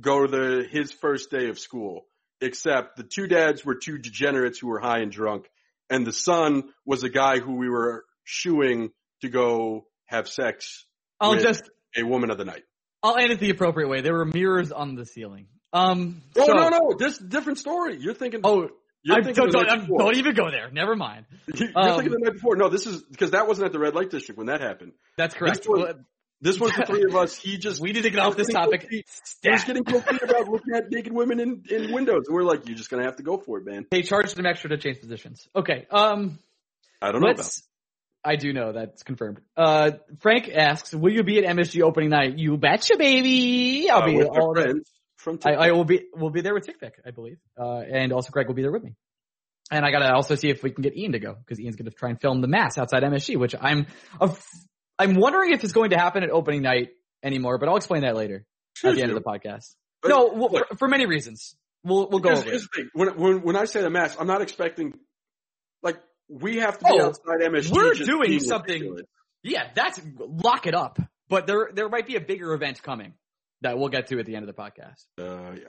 [0.00, 2.06] go to the, his first day of school,
[2.40, 5.46] except the two dads were two degenerates who were high and drunk,
[5.88, 8.90] and the son was a guy who we were shooing
[9.22, 10.84] to go have sex
[11.20, 11.62] I'll with just,
[11.96, 12.62] a woman of the night.
[13.02, 14.00] I'll end it the appropriate way.
[14.00, 15.46] There were mirrors on the ceiling.
[15.76, 17.98] Um, Oh so- no, no, this different story.
[18.00, 18.40] You're thinking.
[18.44, 18.68] Oh,
[19.02, 20.70] you're thinking don't, don't, don't even go there.
[20.70, 21.26] Never mind.
[21.54, 22.56] You're um, thinking the night before.
[22.56, 24.92] No, this is because that wasn't at the red light district when that happened.
[25.16, 25.58] That's correct.
[25.58, 25.94] This was-
[26.40, 27.36] This the three of us.
[27.36, 28.88] He just we need to get off this topic.
[28.88, 29.06] feet.
[29.42, 32.24] He was getting feet about looking at naked women in, in windows.
[32.26, 33.86] And we're like, you're just gonna have to go for it, man.
[33.90, 35.46] They charged them extra to change positions.
[35.54, 35.86] Okay.
[35.90, 36.38] Um,
[37.00, 37.50] I don't know about.
[38.24, 39.40] I do know that's confirmed.
[39.56, 43.88] Uh, Frank asks, "Will you be at MSG opening night?" You betcha, baby.
[43.88, 44.90] I'll uh, be all friends
[45.26, 46.04] from I, I will be.
[46.14, 47.38] We'll be there with TikTok, I believe.
[47.58, 48.94] Uh, and also Greg will be there with me.
[49.70, 51.90] And I gotta also see if we can get Ian to go because Ian's gonna
[51.90, 53.86] try and film the mass outside MSG, which I'm.
[54.98, 56.88] I'm wondering if it's going to happen at opening night
[57.22, 59.74] anymore, but I'll explain that later Sure at the end you of the podcast.
[60.02, 61.54] But no, well, look, for, for many reasons.
[61.84, 62.62] We'll we'll go over it.
[62.74, 62.88] thing.
[62.94, 64.94] When, when when I say the mass, I'm not expecting
[65.82, 67.72] like we have to be Oh, outside MSG.
[67.72, 69.02] we're doing something- ridiculous.
[69.42, 70.98] Yeah, that's lock it up.
[71.28, 73.14] But there there might be a bigger event coming
[73.66, 75.04] that we'll get to at the end of the podcast.
[75.18, 75.68] Uh, yeah.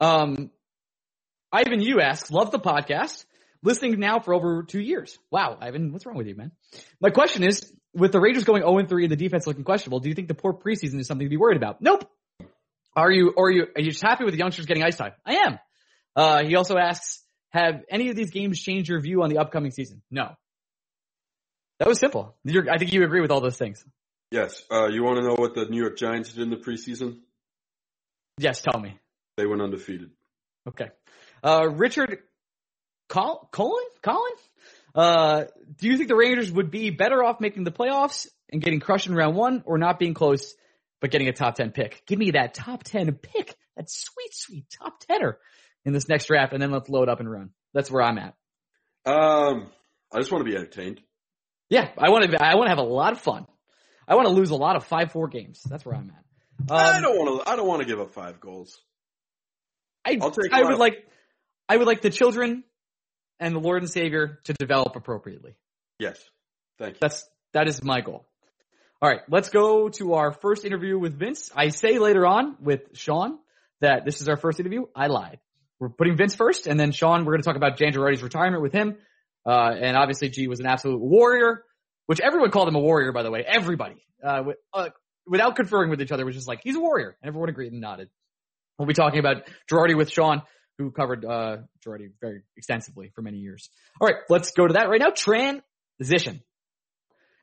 [0.00, 0.50] Um,
[1.52, 3.24] Ivan, you asks, love the podcast.
[3.62, 5.18] Listening now for over two years.
[5.30, 6.52] Wow, Ivan, what's wrong with you, man?
[7.00, 10.08] My question is, with the Rangers going 0 3 and the defense looking questionable, do
[10.08, 11.80] you think the poor preseason is something to be worried about?
[11.80, 12.10] Nope.
[12.96, 15.12] Are you, or are you, are you just happy with the youngsters getting ice time?
[15.24, 15.58] I am.
[16.14, 19.70] Uh, he also asks, have any of these games changed your view on the upcoming
[19.70, 20.02] season?
[20.10, 20.32] No.
[21.78, 22.36] That was simple.
[22.44, 23.84] You're, I think you agree with all those things.
[24.34, 24.64] Yes.
[24.68, 27.20] Uh, you want to know what the New York Giants did in the preseason?
[28.36, 28.98] Yes, tell me.
[29.36, 30.10] They went undefeated.
[30.68, 30.88] Okay.
[31.44, 32.18] Uh, Richard
[33.08, 33.84] Col- Colin?
[34.02, 34.32] Colin?
[34.92, 35.44] Uh,
[35.76, 39.06] do you think the Rangers would be better off making the playoffs and getting crushed
[39.06, 40.54] in round one or not being close
[41.00, 42.02] but getting a top 10 pick?
[42.04, 43.54] Give me that top 10 pick.
[43.76, 45.34] That sweet, sweet top 10er
[45.84, 47.50] in this next draft and then let's load up and run.
[47.72, 48.34] That's where I'm at.
[49.06, 49.70] Um,
[50.12, 51.00] I just want to be entertained.
[51.70, 52.44] Yeah, I want to.
[52.44, 53.46] I want to have a lot of fun.
[54.06, 55.62] I want to lose a lot of five four games.
[55.62, 56.70] That's where I'm at.
[56.70, 57.50] Um, I don't want to.
[57.50, 58.80] I don't want to give up five goals.
[60.04, 61.06] I, I'll take I would like.
[61.68, 62.64] I would like the children
[63.40, 65.54] and the Lord and Savior to develop appropriately.
[65.98, 66.22] Yes.
[66.78, 66.98] Thank you.
[67.00, 68.26] That's that is my goal.
[69.02, 71.50] All right, let's go to our first interview with Vince.
[71.54, 73.38] I say later on with Sean
[73.80, 74.86] that this is our first interview.
[74.96, 75.40] I lied.
[75.78, 77.24] We're putting Vince first, and then Sean.
[77.24, 78.96] We're going to talk about Dan Girardi's retirement with him.
[79.46, 81.64] Uh, and obviously, G was an absolute warrior,
[82.06, 83.44] which everyone called him a warrior, by the way.
[83.46, 84.88] Everybody, uh, uh,
[85.26, 87.80] without conferring with each other, was just like he's a warrior, and everyone agreed and
[87.80, 88.08] nodded.
[88.78, 90.42] We'll be talking about Girardi with Sean,
[90.78, 93.68] who covered uh, Girardi very extensively for many years.
[94.00, 95.10] All right, let's go to that right now.
[95.10, 96.42] Transition.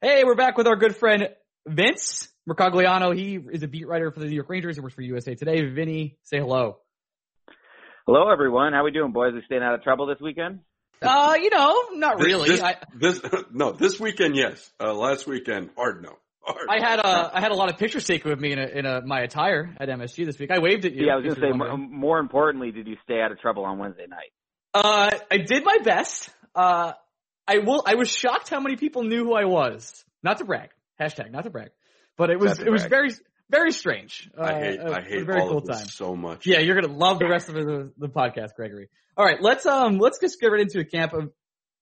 [0.02, 1.30] Hey, we're back with our good friend
[1.68, 3.16] Vince Mercogliano.
[3.16, 4.76] He is a beat writer for the New York Rangers.
[4.76, 5.64] He works for USA Today.
[5.70, 6.78] Vinny, say hello.
[8.08, 8.74] Hello, everyone.
[8.74, 9.34] How we doing, boys?
[9.34, 10.62] We staying out of trouble this weekend?
[11.02, 12.50] Uh, you know, not This- really.
[12.50, 14.72] This, I, this, no, this weekend, yes.
[14.80, 16.18] Uh, last weekend, hard no.
[16.44, 16.84] Hard I no.
[16.88, 19.02] had a I had a lot of pictures taken with me in a, in a,
[19.06, 20.50] my attire at MSG this week.
[20.52, 21.06] I waved at you.
[21.06, 21.92] Yeah, I was if going to say, wondering.
[21.92, 24.32] m- more importantly, did you stay out of trouble on Wednesday night?
[24.74, 26.30] Uh, I did my best.
[26.56, 26.94] Uh,
[27.48, 27.84] I will.
[27.86, 30.04] I was shocked how many people knew who I was.
[30.24, 30.70] Not to brag.
[31.00, 31.70] Hashtag not to brag.
[32.18, 32.90] But it was Not to it was brag.
[32.90, 33.10] very
[33.52, 34.30] very strange.
[34.38, 35.88] Uh, I hate, it was I a hate very all cool of this time.
[35.88, 36.48] so much.
[36.48, 38.90] Yeah, you're gonna love the rest of the, the podcast, Gregory.
[39.18, 41.32] All right, let's um let's just get right into a camp of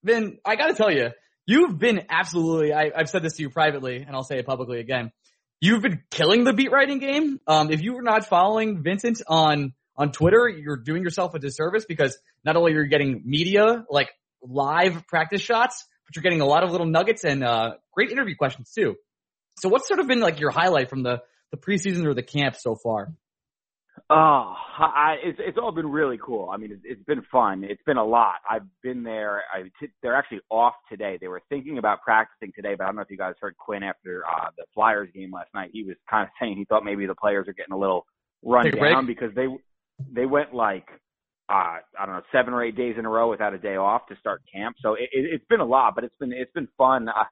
[0.02, 0.38] Vin.
[0.44, 1.10] I got to tell you,
[1.46, 2.72] you've been absolutely.
[2.72, 5.12] I, I've said this to you privately, and I'll say it publicly again.
[5.60, 7.38] You've been killing the beat writing game.
[7.46, 11.84] Um, if you were not following Vincent on on Twitter, you're doing yourself a disservice
[11.86, 14.10] because not only are you getting media like
[14.42, 18.34] live practice shots, but you're getting a lot of little nuggets and uh, great interview
[18.34, 18.96] questions too.
[19.60, 22.56] So, what's sort of been like your highlight from the the preseason or the camp
[22.56, 23.12] so far?
[24.08, 26.48] Oh, I, it's it's all been really cool.
[26.50, 27.64] I mean, it's, it's been fun.
[27.64, 28.36] It's been a lot.
[28.48, 29.42] I've been there.
[29.52, 31.18] I, t- they're actually off today.
[31.20, 33.82] They were thinking about practicing today, but I don't know if you guys heard Quinn
[33.82, 35.70] after uh, the Flyers game last night.
[35.72, 38.06] He was kind of saying he thought maybe the players are getting a little
[38.42, 39.46] run Take down because they
[40.12, 40.88] they went like
[41.48, 44.06] uh, I don't know seven or eight days in a row without a day off
[44.08, 44.76] to start camp.
[44.80, 47.08] So it, it, it's been a lot, but it's been it's been fun.
[47.08, 47.24] Uh,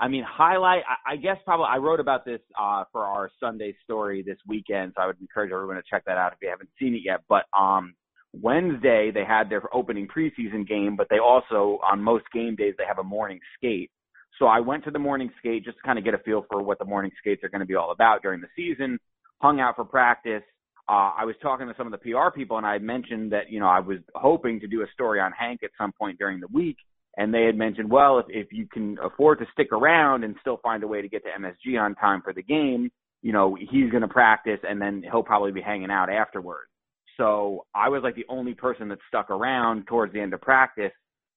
[0.00, 0.82] I mean, highlight.
[0.88, 4.92] I, I guess probably I wrote about this uh, for our Sunday story this weekend,
[4.96, 7.22] so I would encourage everyone to check that out if you haven't seen it yet.
[7.28, 7.94] But um,
[8.32, 12.84] Wednesday they had their opening preseason game, but they also on most game days they
[12.86, 13.90] have a morning skate.
[14.38, 16.62] So I went to the morning skate just to kind of get a feel for
[16.62, 19.00] what the morning skates are going to be all about during the season.
[19.40, 20.42] Hung out for practice.
[20.88, 23.58] Uh, I was talking to some of the PR people, and I mentioned that you
[23.58, 26.46] know I was hoping to do a story on Hank at some point during the
[26.52, 26.76] week
[27.18, 30.58] and they had mentioned, well, if, if you can afford to stick around and still
[30.62, 32.90] find a way to get to MSG on time for the game,
[33.22, 36.70] you know, he's going to practice and then he'll probably be hanging out afterwards.
[37.16, 40.92] So I was like the only person that stuck around towards the end of practice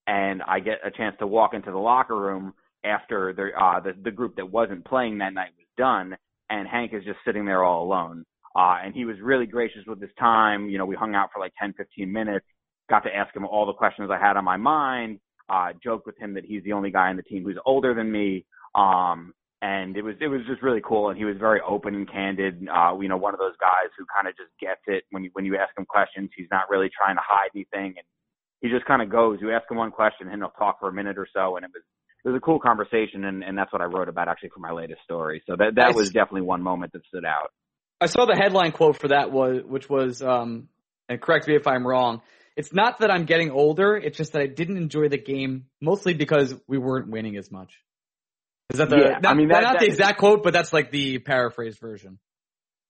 [0.05, 2.53] and I get a chance to walk into the locker room
[2.85, 6.15] after the, uh, the, the group that wasn't playing that night was done
[6.51, 8.23] and Hank is just sitting there all alone.
[8.55, 10.69] Uh, and he was really gracious with his time.
[10.69, 12.45] You know, we hung out for like 10, 15 minutes,
[12.87, 15.19] got to ask him all the questions I had on my mind
[15.51, 18.11] uh, joked with him that he's the only guy on the team who's older than
[18.11, 18.45] me.
[18.73, 21.09] Um, and it was, it was just really cool.
[21.09, 22.67] And he was very open and candid.
[22.67, 25.29] Uh, you know, one of those guys who kind of just gets it when you,
[25.33, 27.93] when you ask him questions, he's not really trying to hide anything.
[27.97, 28.05] And
[28.61, 30.93] he just kind of goes, you ask him one question and he'll talk for a
[30.93, 31.57] minute or so.
[31.57, 31.83] And it was,
[32.23, 33.25] it was a cool conversation.
[33.25, 35.43] And, and that's what I wrote about actually for my latest story.
[35.45, 37.51] So that, that was definitely one moment that stood out.
[37.99, 40.69] I saw the headline quote for that was, which was, um,
[41.07, 42.21] and correct me if I'm wrong.
[42.57, 43.95] It's not that I'm getting older.
[43.95, 47.79] It's just that I didn't enjoy the game mostly because we weren't winning as much.
[48.71, 50.91] Is that the, Yeah, not, I mean, that- not the exact quote, but that's like
[50.91, 52.19] the paraphrase version.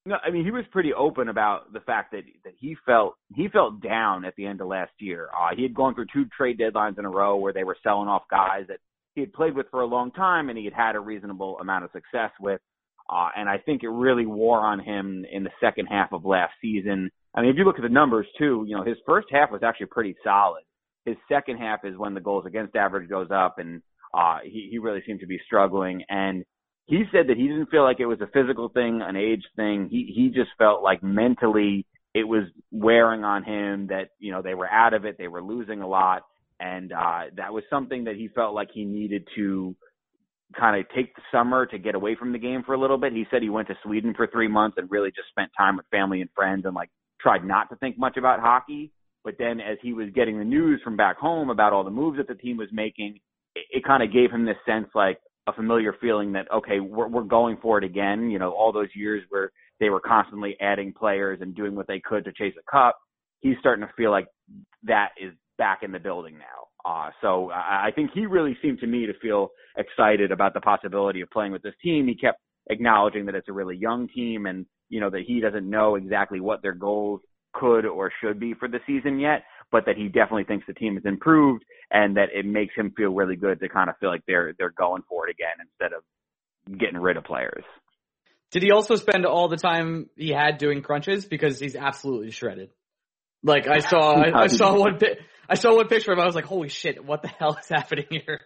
[0.03, 3.47] No, I mean he was pretty open about the fact that that he felt he
[3.49, 5.29] felt down at the end of last year.
[5.31, 8.07] Uh, he had gone through two trade deadlines in a row where they were selling
[8.07, 8.79] off guys that
[9.13, 11.83] he had played with for a long time and he had had a reasonable amount
[11.83, 12.59] of success with.
[13.07, 16.53] Uh, and I think it really wore on him in the second half of last
[16.61, 17.11] season.
[17.33, 19.63] I mean, if you look at the numbers too, you know, his first half was
[19.63, 20.63] actually pretty solid.
[21.05, 23.81] His second half is when the goals against average goes up and,
[24.13, 26.03] uh, he, he really seemed to be struggling.
[26.09, 26.43] And
[26.85, 29.87] he said that he didn't feel like it was a physical thing, an age thing.
[29.89, 34.53] He, he just felt like mentally it was wearing on him that, you know, they
[34.53, 35.17] were out of it.
[35.17, 36.23] They were losing a lot.
[36.59, 39.75] And, uh, that was something that he felt like he needed to
[40.59, 43.13] kind of take the summer to get away from the game for a little bit.
[43.13, 45.85] He said he went to Sweden for three months and really just spent time with
[45.91, 46.89] family and friends and like
[47.21, 48.91] tried not to think much about hockey.
[49.23, 52.17] But then as he was getting the news from back home about all the moves
[52.17, 53.19] that the team was making,
[53.55, 57.07] it, it kind of gave him this sense like a familiar feeling that, okay, we're,
[57.07, 58.31] we're going for it again.
[58.31, 61.99] You know, all those years where they were constantly adding players and doing what they
[61.99, 62.97] could to chase a cup.
[63.41, 64.27] He's starting to feel like
[64.83, 66.89] that is back in the building now.
[66.91, 70.61] Uh, so I, I think he really seemed to me to feel excited about the
[70.61, 72.07] possibility of playing with this team.
[72.07, 75.67] He kept acknowledging that it's a really young team and, you know, that he doesn't
[75.67, 77.21] know exactly what their goals
[77.53, 80.95] could or should be for the season yet, but that he definitely thinks the team
[80.95, 84.21] has improved and that it makes him feel really good to kind of feel like
[84.27, 86.03] they're they're going for it again instead of
[86.77, 87.63] getting rid of players.
[88.51, 92.69] Did he also spend all the time he had doing crunches because he's absolutely shredded?
[93.43, 94.99] Like I saw, I, I saw one,
[95.49, 96.23] I saw one picture of him.
[96.23, 97.03] I was like, "Holy shit!
[97.03, 98.41] What the hell is happening here?"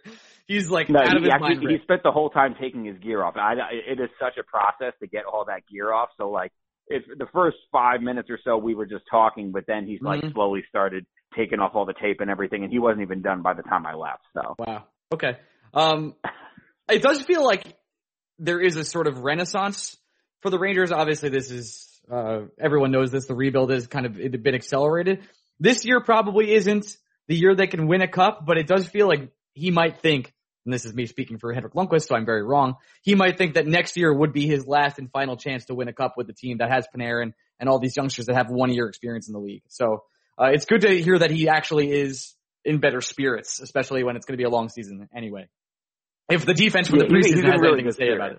[0.46, 1.70] He's like no, out he, of his actually, mind.
[1.70, 3.36] He spent the whole time taking his gear off.
[3.36, 6.10] I, it is such a process to get all that gear off.
[6.16, 6.52] So like,
[6.88, 10.22] if the first five minutes or so we were just talking, but then he's like
[10.22, 10.32] Mhm.
[10.34, 13.54] slowly started taking off all the tape and everything, and he wasn't even done by
[13.54, 14.22] the time I left.
[14.34, 14.84] So Wow.
[15.12, 15.36] Okay.
[15.74, 16.14] Um,
[16.88, 17.64] it does feel like
[18.38, 19.96] there is a sort of renaissance
[20.42, 20.92] for the Rangers.
[20.92, 23.26] Obviously, this is uh, everyone knows this.
[23.26, 25.26] The rebuild is kind of it been accelerated.
[25.58, 29.08] This year probably isn't the year they can win a cup, but it does feel
[29.08, 30.32] like he might think,
[30.66, 32.74] and this is me speaking for Henrik Lundqvist, so I'm very wrong.
[33.02, 35.88] He might think that next year would be his last and final chance to win
[35.88, 38.70] a cup with the team that has Panarin and all these youngsters that have one
[38.72, 39.62] year experience in the league.
[39.68, 40.02] So
[40.38, 44.26] uh, it's good to hear that he actually is in better spirits, especially when it's
[44.26, 45.48] going to be a long season anyway.
[46.28, 48.38] If the defense for the Yeah, he- he's has really anything to say about it.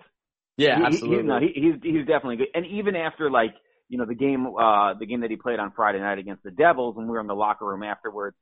[0.58, 1.22] Yeah, He- he- absolutely.
[1.22, 2.48] no, he, he's he's definitely good.
[2.54, 3.54] And even after like
[3.88, 6.50] you know the game, uh, the game that he played on Friday night against the
[6.50, 8.36] Devils, when we were in the locker room afterwards,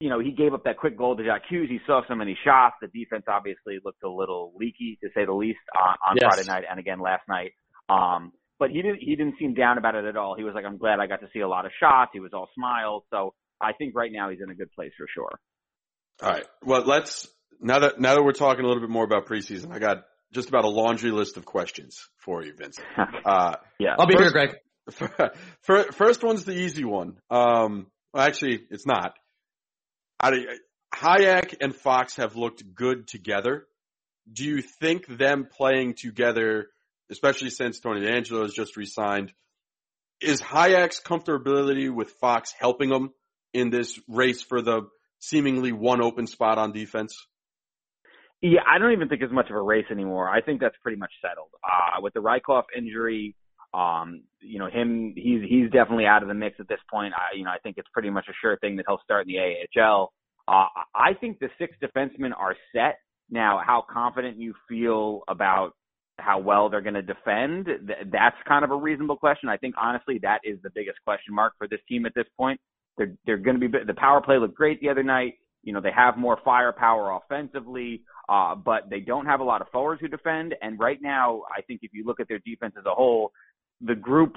[0.00, 1.68] you know he gave up that quick goal to Jack Hughes.
[1.70, 2.76] He saw so many shots.
[2.80, 6.34] The defense obviously looked a little leaky, to say the least, on, on Yes.
[6.34, 7.52] Friday night and again last night.
[7.88, 10.34] Um, but he didn't he didn't seem down about it at all.
[10.36, 12.10] He was like, I'm glad I got to see a lot of shots.
[12.14, 13.04] He was all smiles.
[13.10, 15.30] So I think right now he's in a good place for sure.
[16.22, 16.46] All right.
[16.62, 17.28] Well, let's
[17.60, 19.98] now that now that we're talking a little bit more about preseason, I got
[20.32, 22.86] just about a laundry list of questions for you, Vincent.
[23.24, 23.94] Uh, yeah.
[23.98, 25.30] I'll be First- here, Greg.
[25.62, 27.16] fir- first one's the easy one.
[27.30, 29.14] Um, well, actually, it's not.
[30.20, 30.46] I,
[30.94, 33.66] Hajek and Fox have looked good together.
[34.32, 36.68] Do you think them playing together,
[37.10, 39.32] especially since Tony DeAngelo has just resigned,
[40.20, 43.10] is Hajek's comfortability with Fox helping him
[43.52, 44.88] in this race for the
[45.20, 47.14] seemingly one open spot on defense?
[48.42, 50.28] Yeah, I don't even think it's much of a race anymore.
[50.28, 51.48] I think that's pretty much settled.
[51.64, 53.34] Uh, with the Rykov injury,
[53.76, 57.12] um, you know, him, he's, he's definitely out of the mix at this point.
[57.14, 59.34] I, you know, I think it's pretty much a sure thing that he'll start in
[59.34, 60.12] the AHL.
[60.48, 62.98] Uh, I think the six defensemen are set.
[63.28, 65.72] Now, how confident you feel about
[66.18, 69.48] how well they're going to defend, th- that's kind of a reasonable question.
[69.48, 72.60] I think honestly, that is the biggest question mark for this team at this point.
[72.96, 75.34] They're, they're going to be, the power play looked great the other night.
[75.62, 79.68] You know, they have more firepower offensively, uh, but they don't have a lot of
[79.72, 80.54] forwards who defend.
[80.62, 83.32] And right now, I think if you look at their defense as a whole,
[83.80, 84.36] the group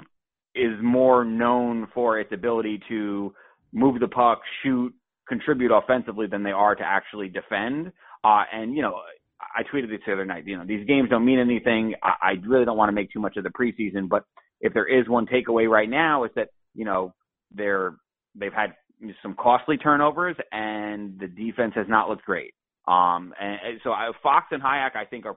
[0.54, 3.32] is more known for its ability to
[3.72, 4.92] move the puck, shoot,
[5.28, 7.92] contribute offensively than they are to actually defend.
[8.24, 8.94] Uh, and, you know,
[9.40, 11.94] I tweeted this the other night, you know, these games don't mean anything.
[12.02, 14.24] I, I really don't want to make too much of the preseason, but
[14.60, 17.14] if there is one takeaway right now is that, you know,
[17.54, 17.94] they're,
[18.34, 18.74] they've had
[19.22, 22.52] some costly turnovers and the defense has not looked great.
[22.86, 25.36] Um, and, and so I, Fox and Hajek, I think are,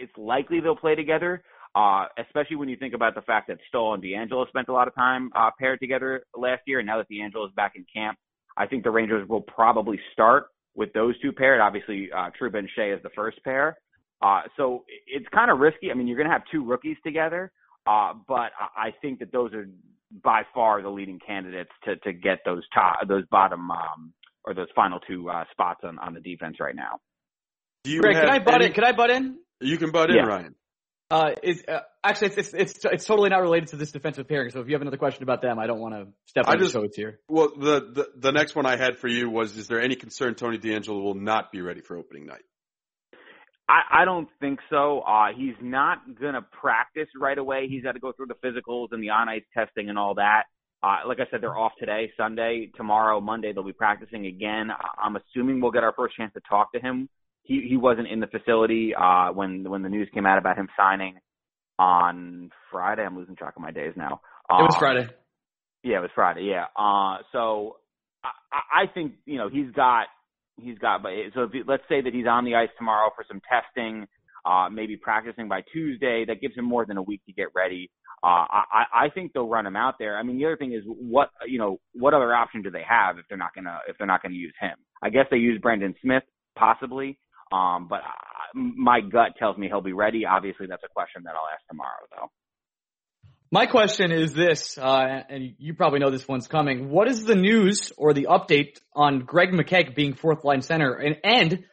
[0.00, 1.42] it's likely they'll play together.
[1.74, 4.88] Uh, especially when you think about the fact that Staal and DeAngelo spent a lot
[4.88, 6.80] of time, uh, paired together last year.
[6.80, 8.18] And now that DeAngelo is back in camp,
[8.56, 11.60] I think the Rangers will probably start with those two paired.
[11.60, 13.78] Obviously, uh, Trouba and Skjei is the first pair.
[14.20, 15.90] Uh, so it's kind of risky.
[15.90, 17.50] I mean, you're going to have two rookies together.
[17.86, 19.66] Uh, but I I think that those are
[20.22, 24.12] by far the leading candidates to, to get those top, those bottom, um,
[24.44, 27.00] or those final two, uh, spots on, on the defense right now.
[27.84, 28.72] Do you Greg, can I butt any- in?
[28.74, 29.38] Can I butt in?
[29.60, 30.26] You can butt in, Yeah.
[30.26, 30.54] Ryan.
[31.12, 34.50] Uh, is uh, actually it's, it's it's it's totally not related to this defensive pairing.
[34.50, 36.58] So if you have another question about them, I don't want to step I on
[36.58, 37.20] just- your toes here.
[37.28, 40.34] Well, the, the the next one I had for you was: Is there any concern
[40.36, 42.40] Tony DeAngelo will not be ready for opening night?
[43.68, 45.00] I, I don't think so.
[45.00, 47.68] Uh, he's not going to practice right away.
[47.68, 50.44] He's got to go through the physicals and the on ice testing and all that.
[50.82, 53.52] Uh, like I said, they're off today, Sunday, tomorrow, Monday.
[53.52, 54.70] They'll be practicing again.
[54.98, 57.10] I'm assuming we'll get our first chance to talk to him.
[57.42, 60.68] He he wasn't in the facility uh, when when the news came out about him
[60.76, 61.16] signing
[61.78, 63.02] on Friday.
[63.04, 64.20] I'm losing track of my days now.
[64.50, 65.08] It was Um, Friday.
[65.82, 66.42] yeah, it was Friday.
[66.44, 66.66] Yeah.
[66.76, 67.76] Uh, so
[68.22, 70.06] I, I I think you know he's got
[70.60, 73.40] he's got, but so if, let's say that he's on the ice tomorrow for some
[73.50, 74.06] testing,
[74.44, 76.24] uh, maybe practicing by Tuesday.
[76.26, 77.90] That gives him more than a week to get ready.
[78.24, 80.16] Uh, I, I think they'll run him out there.
[80.16, 83.18] I mean, the other thing is what you know, what other option do they have
[83.18, 84.76] if they're not gonna if they're not gonna use him?
[85.02, 86.22] I guess they use Brendan Smith
[86.56, 87.18] possibly,
[87.52, 90.24] um, but I, my gut tells me he'll be ready.
[90.26, 92.30] Obviously, that's a question that I'll ask tomorrow, though.
[93.50, 96.88] My question is this, uh, and you probably know this one's coming.
[96.88, 100.94] What is the news or the update on Greg McKegg being fourth line center?
[100.94, 101.64] And, and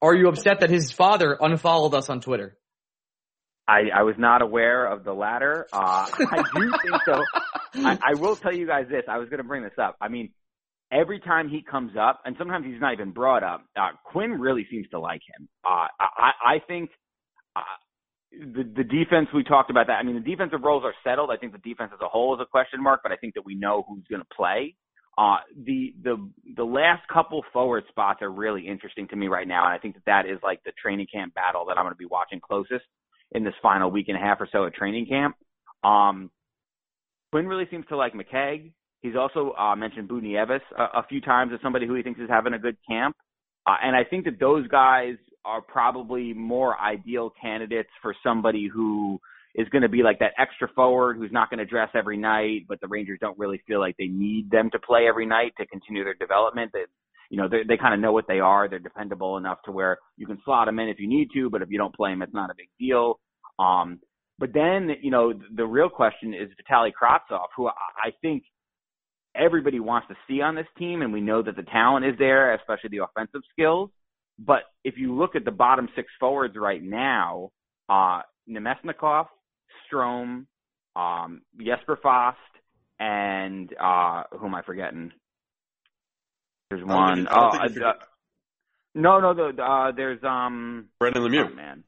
[0.00, 2.56] are you upset that his father unfollowed us on Twitter?
[3.66, 5.66] I, I was not aware of the latter.
[5.72, 7.24] Uh, I do think so.
[7.84, 9.02] I, I will tell you guys this.
[9.08, 9.96] I was going to bring this up.
[10.00, 10.30] I mean,
[10.92, 14.66] every time he comes up, and sometimes he's not even brought up, uh, Quinn really
[14.70, 15.48] seems to like him.
[15.64, 16.90] Uh, I, I think
[17.56, 17.60] uh,
[18.32, 19.94] the the defense we talked about that.
[19.94, 21.30] I mean, the defensive roles are settled.
[21.30, 23.44] I think the defense as a whole is a question mark, but I think that
[23.44, 24.74] we know who's going to play.
[25.16, 29.64] Uh, the the the last couple forward spots are really interesting to me right now,
[29.64, 31.98] and I think that that is like the training camp battle that I'm going to
[31.98, 32.84] be watching closest
[33.32, 35.36] in this final week and a half or so at training camp.
[35.82, 36.30] Um,
[37.32, 38.72] Quinn really seems to like McKegg.
[39.00, 42.28] He's also uh, mentioned Buchnevich a, a few times as somebody who he thinks is
[42.28, 43.16] having a good camp,
[43.66, 49.20] uh, and I think that those guys are probably more ideal candidates for somebody who
[49.54, 52.66] is going to be like that extra forward who's not going to dress every night,
[52.68, 55.66] but the Rangers don't really feel like they need them to play every night to
[55.66, 56.70] continue their development.
[56.72, 56.86] That
[57.30, 58.68] you know they kind of know what they are.
[58.68, 61.62] They're dependable enough to where you can slot them in if you need to, but
[61.62, 63.20] if you don't play them, it's not a big deal.
[63.58, 64.00] Um,
[64.38, 68.44] but then you know the real question is Vitaly Kravtsov, who I think
[69.38, 72.54] everybody wants to see on this team, and we know that the talent is there,
[72.54, 73.90] especially the offensive skills.
[74.38, 77.50] But if you look at the bottom six forwards right now,
[77.88, 79.26] uh, Namestnikov,
[79.90, 80.46] Strome,
[80.94, 82.38] um, Jesper Fast,
[83.00, 85.12] and uh, who am I forgetting?
[86.70, 87.26] There's one.
[87.30, 87.92] Oh, uh, uh,
[88.94, 90.86] no, no, the, uh, there's um.
[90.98, 91.50] Brendan Lemieux.
[91.50, 91.84] Oh, man.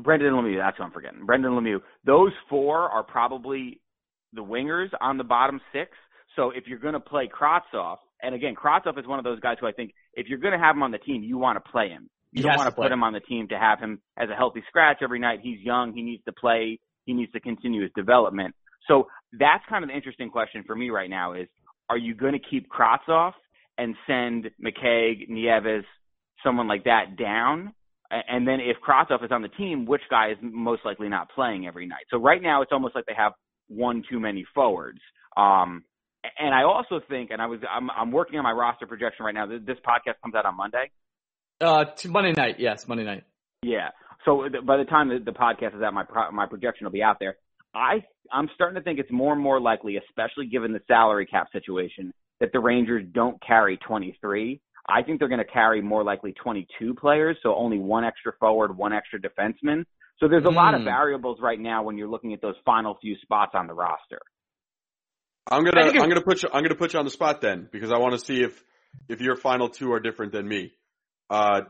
[0.00, 0.58] Brendan Lemieux.
[0.58, 1.26] That's what I'm forgetting.
[1.26, 1.80] Brendan Lemieux.
[2.04, 3.80] Those four are probably
[4.32, 5.90] the wingers on the bottom six.
[6.36, 9.56] So if you're going to play Kravtsov, and again, Kravtsov is one of those guys
[9.60, 11.70] who I think if you're going to have him on the team, you want to
[11.70, 12.08] play him.
[12.32, 14.30] You he don't want to, to put him on the team to have him as
[14.30, 15.40] a healthy scratch every night.
[15.42, 15.92] He's young.
[15.92, 18.54] He needs to play he needs to continue his development.
[18.88, 21.48] So that's kind of the interesting question for me right now is,
[21.88, 23.32] are you going to keep Kravtsov
[23.78, 25.84] and send McKegg, Nieves,
[26.44, 27.74] someone like that down?
[28.10, 31.66] And then if Kravtsov is on the team, which guy is most likely not playing
[31.66, 32.04] every night?
[32.10, 33.32] So right now it's almost like they have
[33.68, 35.00] one too many forwards.
[35.36, 35.84] Um,
[36.38, 39.34] and I also think, and I was, I'm, I'm working on my roster projection right
[39.34, 39.46] now.
[39.46, 40.90] This podcast comes out on Monday.
[41.60, 43.24] Uh, Monday night, yes, Monday night.
[43.62, 43.90] Yeah.
[44.24, 47.02] So by the time the, the podcast is out, my pro, my projection will be
[47.02, 47.36] out there.
[47.74, 51.48] I I'm starting to think it's more and more likely, especially given the salary cap
[51.52, 54.60] situation, that the Rangers don't carry 23.
[54.88, 58.76] I think they're going to carry more likely 22 players, so only one extra forward,
[58.76, 59.84] one extra defenseman.
[60.18, 60.54] So there's a mm.
[60.54, 60.86] lot of hmm.
[60.86, 64.20] variables right now when you're looking at those final few spots on the roster.
[65.50, 67.90] I'm gonna I'm gonna put you I'm gonna put you on the spot then because
[67.90, 68.62] I want to see if
[69.08, 70.72] if your final two are different than me.
[71.30, 71.62] Uh,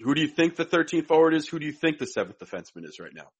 [0.00, 1.46] who do you think the 13th forward is?
[1.48, 3.30] Who do you think the seventh defenseman is right now?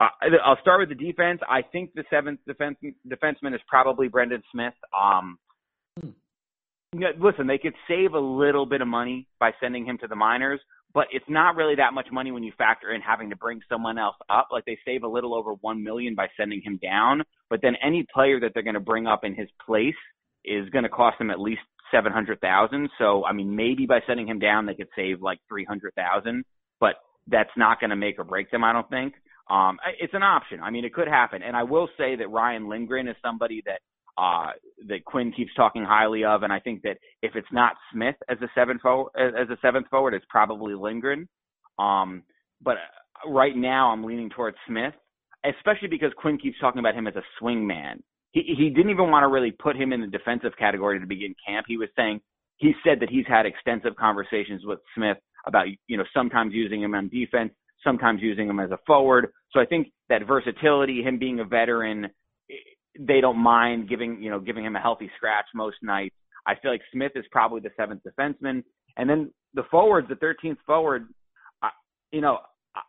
[0.00, 0.08] Uh,
[0.44, 1.40] I'll start with the defense.
[1.48, 4.74] I think the seventh defense defenseman is probably Brendan Smith.
[4.98, 5.38] Um,
[6.00, 6.10] hmm.
[6.94, 10.06] you know, listen, they could save a little bit of money by sending him to
[10.06, 10.60] the minors,
[10.98, 13.98] but it's not really that much money when you factor in having to bring someone
[14.00, 14.48] else up.
[14.50, 18.04] Like they save a little over one million by sending him down, but then any
[18.12, 19.94] player that they're going to bring up in his place
[20.44, 21.60] is going to cost them at least
[21.92, 22.90] seven hundred thousand.
[22.98, 26.44] So I mean, maybe by sending him down, they could save like three hundred thousand,
[26.80, 26.96] but
[27.28, 28.64] that's not going to make or break them.
[28.64, 29.14] I don't think.
[29.48, 30.58] Um, it's an option.
[30.60, 31.44] I mean, it could happen.
[31.44, 33.82] And I will say that Ryan Lindgren is somebody that
[34.18, 34.48] uh,
[34.88, 38.38] that Quinn keeps talking highly of, and I think that if it's not Smith as
[38.42, 41.28] a seventh forward, as a seventh forward, it's probably Lindgren.
[41.78, 42.24] Um,
[42.60, 42.76] but
[43.26, 44.94] right now, I'm leaning towards Smith,
[45.44, 48.02] especially because Quinn keeps talking about him as a swing man
[48.32, 51.34] he he didn't even want to really put him in the defensive category to begin
[51.46, 51.66] camp.
[51.68, 52.20] He was saying
[52.56, 56.94] he said that he's had extensive conversations with Smith about you know sometimes using him
[56.94, 57.52] on defense,
[57.82, 59.28] sometimes using him as a forward.
[59.52, 62.08] So I think that versatility, him being a veteran,
[62.98, 66.14] they don't mind giving you know giving him a healthy scratch most nights.
[66.46, 68.62] I feel like Smith is probably the seventh defenseman,
[68.96, 71.08] and then the forwards, the 13th forward.
[71.62, 71.70] I,
[72.10, 72.38] you know,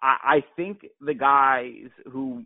[0.01, 2.43] I, I think the guys who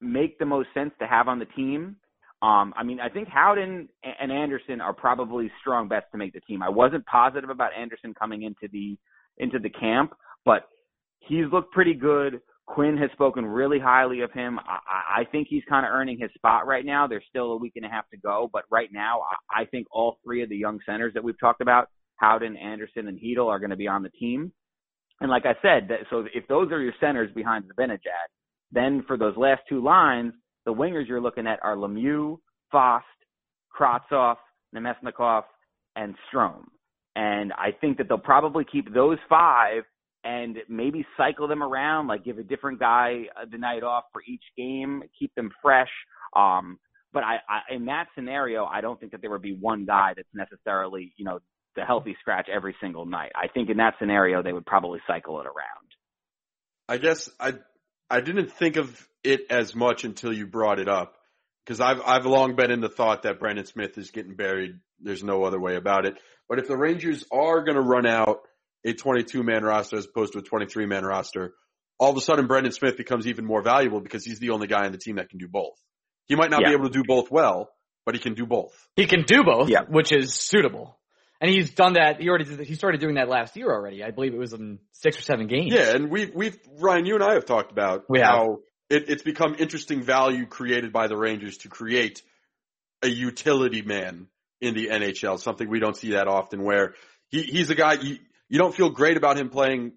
[0.00, 1.96] make the most sense to have on the team
[2.42, 6.40] um, I mean, I think Howden and Andersson are probably strong bets to make the
[6.40, 6.62] team.
[6.62, 8.96] I wasn't positive about Andersson coming into the
[9.36, 10.62] into the camp, but
[11.18, 12.40] he's looked pretty good.
[12.70, 14.60] Quinn has spoken really highly of him.
[14.60, 17.08] I, I think he's kind of earning his spot right now.
[17.08, 19.88] There's still a week and a half to go, but right now, I, I think
[19.90, 23.58] all three of the young centers that we've talked about Howden, Andersson, and Chytil are
[23.58, 24.52] going to be on the team.
[25.20, 28.28] And like I said, that, so if those are your centers behind Zibanejad,
[28.70, 30.32] then for those last two lines,
[30.64, 32.38] the wingers you're looking at are Lemieux,
[32.70, 33.04] Fast,
[33.76, 34.36] Kravtsov,
[34.74, 35.42] Namestnikov,
[35.96, 36.66] and Strome.
[37.16, 39.82] And I think that they'll probably keep those five
[40.24, 44.42] and maybe cycle them around, like give a different guy the night off for each
[44.56, 45.88] game, keep them fresh.
[46.36, 46.78] Um,
[47.12, 50.12] but I, I, in that scenario, I don't think that there would be one guy
[50.14, 51.40] that's necessarily, you know,
[51.76, 53.32] the healthy scratch every single night.
[53.34, 55.88] I think in that scenario, they would probably cycle it around.
[56.88, 57.54] I guess I,
[58.08, 61.16] I didn't think of it as much until you brought it up
[61.64, 64.80] because I've, I've long been in the thought that Brendan Smith is getting buried.
[65.00, 66.16] There's no other way about it.
[66.48, 68.40] But if the Rangers are going to run out
[68.84, 71.54] a 22 man roster as opposed to a 23 man roster,
[71.98, 74.86] all of a sudden Brendan Smith becomes even more valuable because he's the only guy
[74.86, 75.76] on the team that can do both.
[76.26, 76.68] He might not Yeah.
[76.68, 77.70] be able to do both well,
[78.06, 78.72] but he can do both.
[78.96, 79.82] He can do both, Yeah.
[79.88, 80.98] which is suitable.
[81.40, 82.20] And he's done that.
[82.20, 84.04] He already did, he started doing that last year already.
[84.04, 85.72] I believe it was in six or seven games.
[85.72, 88.58] Yeah, and we've we've Ryan, you and I have talked about We how
[88.90, 92.22] it, it's become interesting value created by the Rangers to create
[93.02, 94.26] a utility man
[94.60, 96.62] in the NHL, something we don't see that often.
[96.62, 96.94] Where
[97.28, 98.18] he, he's a guy you
[98.50, 99.92] you don't feel great about him playing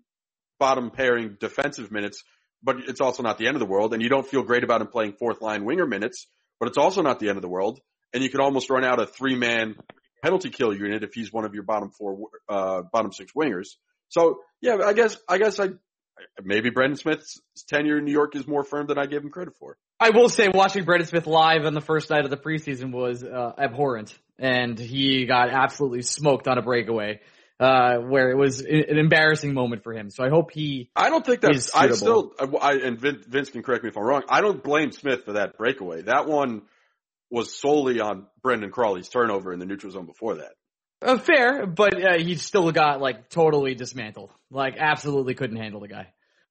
[0.59, 2.23] bottom pairing defensive minutes,
[2.61, 4.79] but it's also not the end of the world, and you don't feel great about
[4.79, 6.27] him playing fourth line winger minutes,
[6.59, 7.81] but it's also not the end of the world,
[8.13, 9.75] and you can almost run out a three man
[10.23, 13.71] penalty kill unit if he's one of your bottom four uh bottom six wingers.
[14.07, 15.69] So yeah, I guess I guess I
[16.41, 19.55] maybe Brendan Smith's tenure in New York is more firm than I gave him credit
[19.59, 19.75] for.
[19.99, 23.23] I will say watching Brendan Smith live on the first night of the preseason was
[23.23, 27.19] uh, abhorrent, and he got absolutely smoked on a breakaway,
[27.59, 30.09] uh, where it was an embarrassing moment for him.
[30.09, 30.89] So I hope he.
[30.95, 31.73] I don't think that's.
[31.73, 32.33] I still.
[32.39, 34.23] I, and Vince, Vince can correct me if I'm wrong.
[34.29, 36.01] I don't blame Smith for that breakaway.
[36.03, 36.63] That one
[37.29, 40.51] was solely on Brandon Crawley's turnover in the neutral zone before that.
[41.01, 44.31] Uh, fair, but uh, he still got like totally dismantled.
[44.49, 46.07] Like absolutely couldn't handle the guy.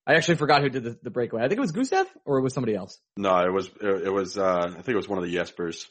[0.07, 1.43] I actually forgot who did the, the breakaway.
[1.43, 2.99] I think it was Gusev or it was somebody else.
[3.17, 3.69] No, it was.
[3.81, 4.37] It, it was.
[4.37, 5.87] Uh, I think it was one of the Jespers.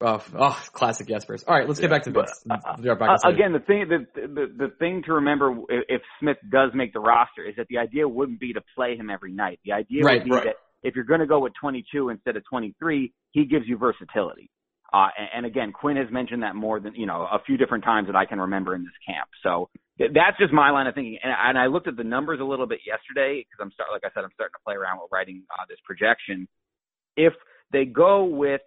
[0.00, 1.44] Oh, oh classic Jespers.
[1.46, 2.44] All right, let's get back to this.
[2.46, 3.34] We'll be back Uh, in a second.
[3.34, 7.44] again, the thing the, the the thing to remember if Smith does make the roster
[7.44, 9.60] is that the idea wouldn't be to play him every night.
[9.64, 10.44] The idea Right, would be right.
[10.44, 14.50] that if you're going to go with 22 instead of 23, he gives you versatility.
[14.92, 17.84] Uh, and, and again, Quinn has mentioned that more than you know a few different
[17.84, 19.28] times that I can remember in this camp.
[19.42, 21.18] So th- that's just my line of thinking.
[21.22, 24.02] And, and I looked at the numbers a little bit yesterday because I'm start like
[24.04, 26.46] I said I'm starting to play around with writing uh, this projection.
[27.16, 27.32] If
[27.72, 28.60] they go with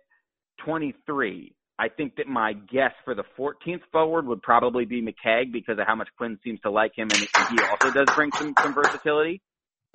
[0.63, 1.53] 23.
[1.79, 5.85] I think that my guess for the 14th forward would probably be McKegg because of
[5.85, 9.41] how much Quinn seems to like him, and he also does bring some some versatility.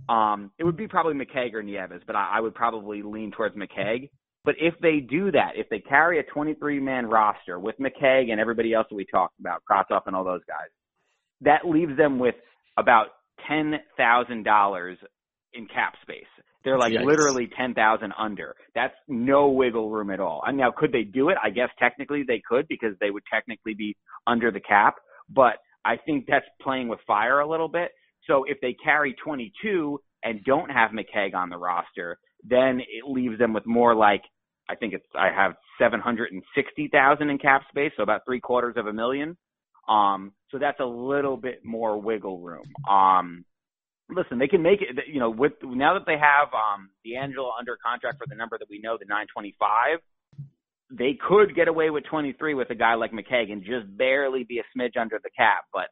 [0.08, 3.56] Um, it would be probably McKegg or Nieves, but I, I would probably lean towards
[3.56, 4.10] McKegg.
[4.44, 8.40] But if they do that, if they carry a 23 man roster with McKegg and
[8.40, 10.68] everybody else that we talked about, Kravtsov and all those guys,
[11.42, 12.34] that leaves them with
[12.76, 13.08] about
[13.48, 14.98] ten thousand dollars
[15.52, 16.24] in cap space.
[16.64, 17.04] They're like Yikes.
[17.04, 18.54] literally ten thousand under.
[18.74, 20.42] That's no wiggle room at all.
[20.46, 21.36] And now, could they do it?
[21.42, 23.96] I guess technically they could because they would technically be
[24.26, 24.96] under the cap.
[25.28, 27.90] But I think that's playing with fire a little bit.
[28.26, 33.38] So if they carry 22 and don't have McKegg on the roster, then it leaves
[33.38, 34.22] them with more like
[34.68, 38.92] I think it's I have 760,000 in cap space, so about three quarters of a
[38.92, 39.36] million.
[39.88, 42.62] Um, so that's a little bit more wiggle room.
[42.88, 43.44] Um,
[44.14, 45.04] listen, they can make it.
[45.06, 48.68] You know, with now that they have um, DeAngelo under contract for the number that
[48.68, 49.98] we know, the 925,
[50.90, 54.58] they could get away with 23 with a guy like McKegg and just barely be
[54.58, 55.64] a smidge under the cap.
[55.72, 55.88] But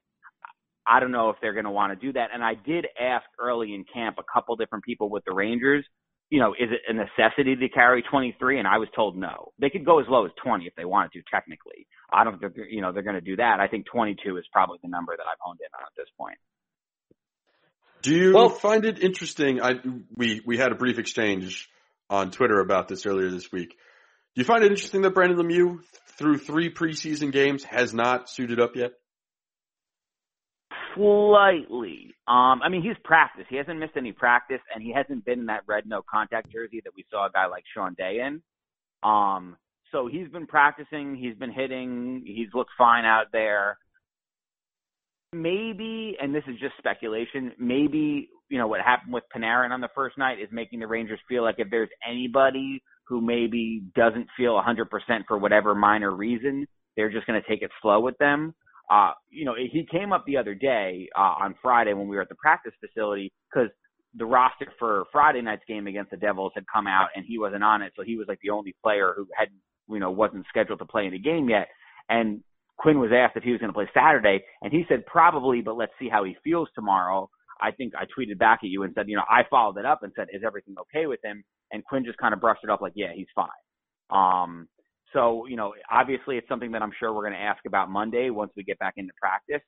[0.86, 2.30] I don't know if they're going to want to do that.
[2.32, 5.84] And I did ask early in camp a couple different people with the Rangers.
[6.30, 8.58] You know, is it a necessity to carry 23?
[8.58, 9.50] And I was told no.
[9.58, 11.22] They could go as low as 20 if they wanted to.
[11.30, 13.58] Technically, I don't think you know they're going to do that.
[13.58, 16.38] I think 22 is probably the number that I've honed in on at this point.
[18.03, 19.61] Do you Well- find it interesting?
[19.61, 19.80] I
[20.14, 21.68] we we had a brief exchange
[22.09, 23.70] on Twitter about this earlier this week.
[23.70, 25.82] Do you find it interesting that Brendan Lemieux,
[26.16, 28.92] through three preseason games, has not suited up yet?
[30.94, 32.14] Slightly.
[32.26, 33.48] Um, I mean, he's practiced.
[33.48, 36.80] He hasn't missed any practice, and he hasn't been in that red no contact jersey
[36.84, 38.42] that we saw a guy like Sean Day in.
[39.03, 39.57] Um,
[39.92, 41.16] so he's been practicing.
[41.16, 42.22] He's been hitting.
[42.24, 43.78] He's looked fine out there.
[45.33, 47.53] Maybe, and this is just speculation.
[47.59, 51.20] Maybe you know what happened with Panarin on the first night is making the Rangers
[51.28, 54.87] feel like if there's anybody who maybe doesn't feel 100%
[55.26, 56.66] for whatever minor reason,
[56.97, 58.55] they're just going to take it slow with them
[58.91, 62.22] uh, you know, he came up the other day uh, on Friday when we were
[62.22, 63.70] at the practice facility because
[64.16, 67.62] the roster for Friday night's game against the Devils had come out and he wasn't
[67.62, 69.49] on it, so he was like the only player who had,
[69.89, 71.68] you know, wasn't scheduled to play in the game yet.
[72.09, 72.43] And
[72.81, 75.76] Quinn was asked if he was going to play Saturday, and he said probably, but
[75.76, 77.28] let's see how he feels tomorrow.
[77.61, 80.03] I think I tweeted back at you and said, you know, I followed it up
[80.03, 81.45] and said, is everything okay with him?
[81.72, 83.49] And Quinn just kind of brushed it off like, yeah, he's fine.
[84.09, 84.66] Um,
[85.12, 88.31] so, you know, obviously it's something that I'm sure we're going to ask about Monday
[88.31, 89.62] once we get back into practice.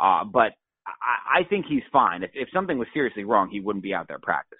[0.00, 0.52] Uh, but
[0.86, 2.24] I, I think he's fine.
[2.24, 4.58] If, if something was seriously wrong, he wouldn't be out there practicing.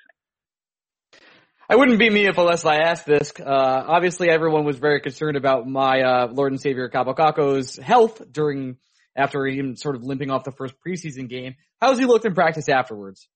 [1.68, 3.32] I wouldn't be me if unless I asked this.
[3.38, 8.76] Uh, obviously everyone was very concerned about my, uh, Lord and Savior Kaapo health during,
[9.16, 11.56] after him sort of limping off the first preseason game.
[11.80, 13.28] How's he looked in practice afterwards?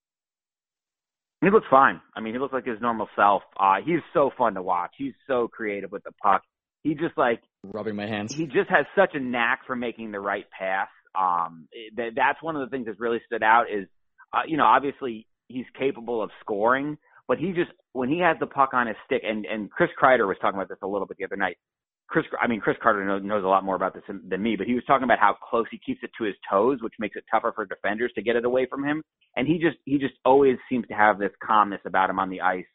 [1.41, 1.99] He looks fine.
[2.15, 3.41] I mean, he looks like his normal self.
[3.59, 4.91] Uh, he's so fun to watch.
[4.97, 6.43] He's so creative with the puck.
[6.83, 8.33] He just like rubbing my hands.
[8.33, 10.87] He just has such a knack for making the right pass.
[11.19, 11.67] Um,
[11.97, 13.87] that, that's one of the things that's really stood out is,
[14.33, 16.97] uh, you know, obviously he's capable of scoring,
[17.27, 20.27] but he just when he has the puck on his stick, and and Chris Kreider
[20.27, 21.57] was talking about this a little bit the other night.
[22.11, 24.67] Chris, I mean, Chris Kreider knows, knows a lot more about this than, me, but
[24.67, 27.23] he was talking about how close he keeps it to his toes, which makes it
[27.31, 29.01] tougher for defenders to get it away from him.
[29.37, 32.41] And he just, he just always seems to have this calmness about him on the
[32.41, 32.65] ice.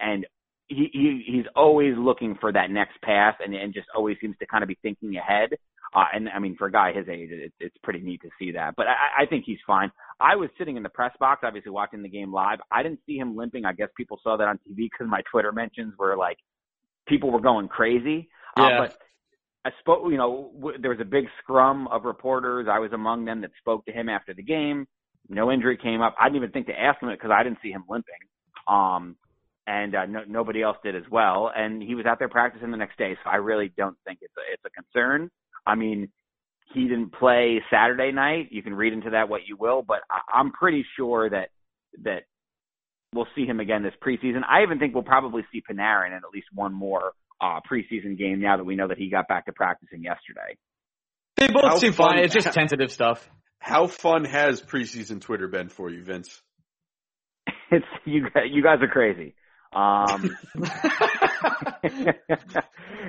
[0.00, 0.26] And
[0.68, 4.46] he, he he's always looking for that next pass and, and just always seems to
[4.46, 5.50] kind of be thinking ahead.
[5.96, 8.52] Uh, and I mean, for a guy his age, it, it's pretty neat to see
[8.52, 8.74] that.
[8.76, 9.90] But I, I think he's fine.
[10.20, 12.58] I was sitting in the press box, obviously watching the game live.
[12.70, 13.64] I didn't see him limping.
[13.64, 16.36] I guess people saw that on TV because my Twitter mentions were like,
[17.08, 18.28] people were going crazy.
[18.58, 18.66] Uh, yeah.
[18.66, 18.98] Uh, but
[19.64, 22.66] I spoke, you know, w- there was a big scrum of reporters.
[22.70, 24.86] I was among them that spoke to him after the game.
[25.30, 26.14] No injury came up.
[26.20, 28.14] I didn't even think to ask him it because I didn't see him limping.
[28.68, 29.16] Um,
[29.66, 31.50] and uh, no, nobody else did as well.
[31.56, 34.34] And he was out there practicing the next day, so I really don't think it's
[34.36, 35.30] a, it's a concern.
[35.66, 36.08] I mean,
[36.74, 38.48] he didn't play Saturday night.
[38.50, 41.48] You can read into that what you will, but I, I'm pretty sure that
[42.04, 42.24] that
[43.14, 44.40] we'll see him again this preseason.
[44.48, 48.40] I even think we'll probably see Panarin in at least one more uh, preseason game
[48.40, 50.56] now that we know that he got back to practicing yesterday.
[51.36, 52.18] They both How seem fun- fine.
[52.24, 53.28] It's just tentative stuff.
[53.58, 56.42] How fun has preseason Twitter been for you, Vince?
[57.70, 58.22] It's you.
[58.30, 59.34] guys- You guys are crazy.
[59.72, 60.36] Um,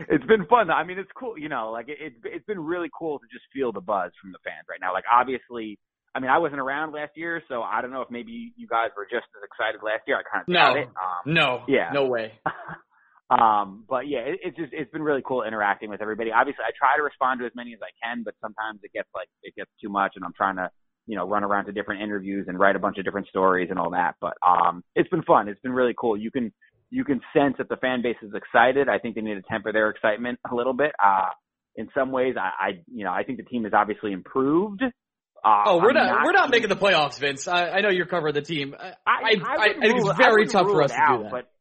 [0.10, 0.70] it's been fun.
[0.70, 1.38] I mean, it's cool.
[1.38, 4.32] You know, like it, it's it's been really cool to just feel the buzz from
[4.32, 4.94] the fans right now.
[4.94, 5.78] Like obviously,
[6.16, 8.90] I mean, I wasn't around last year, so I don't know if maybe you guys
[8.98, 10.18] were just as excited last year.
[10.18, 10.74] I kind of No.
[10.76, 10.88] it.
[10.88, 11.64] Um, No.
[11.68, 11.92] Yeah.
[11.94, 12.34] No way.
[13.30, 16.32] um, but yeah, it, it's just it's been really cool interacting with everybody.
[16.32, 19.10] Obviously, I try to respond to as many as I can, but sometimes it gets
[19.14, 20.70] like it gets too much, and I'm trying to
[21.08, 23.80] you know run around to different interviews and write a bunch of different stories and
[23.80, 24.16] all that.
[24.22, 25.48] But um, it's been fun.
[25.50, 26.18] It's been really cool.
[26.18, 26.52] You can
[26.90, 28.90] you can sense that the fan base is excited.
[28.90, 30.92] I think they need to temper their excitement a little bit.
[31.04, 31.30] Uh,
[31.76, 34.82] in some ways, I, I you know I think the team has obviously improved.
[34.84, 37.48] Uh, Oh, we're I'm not, we're not making the playoffs, Vince.
[37.48, 38.76] I, I know you're covering the team.
[38.78, 39.12] I, I,
[39.46, 41.32] I, I think rule it's it- I very tough for us to out, do that.
[41.32, 41.52] But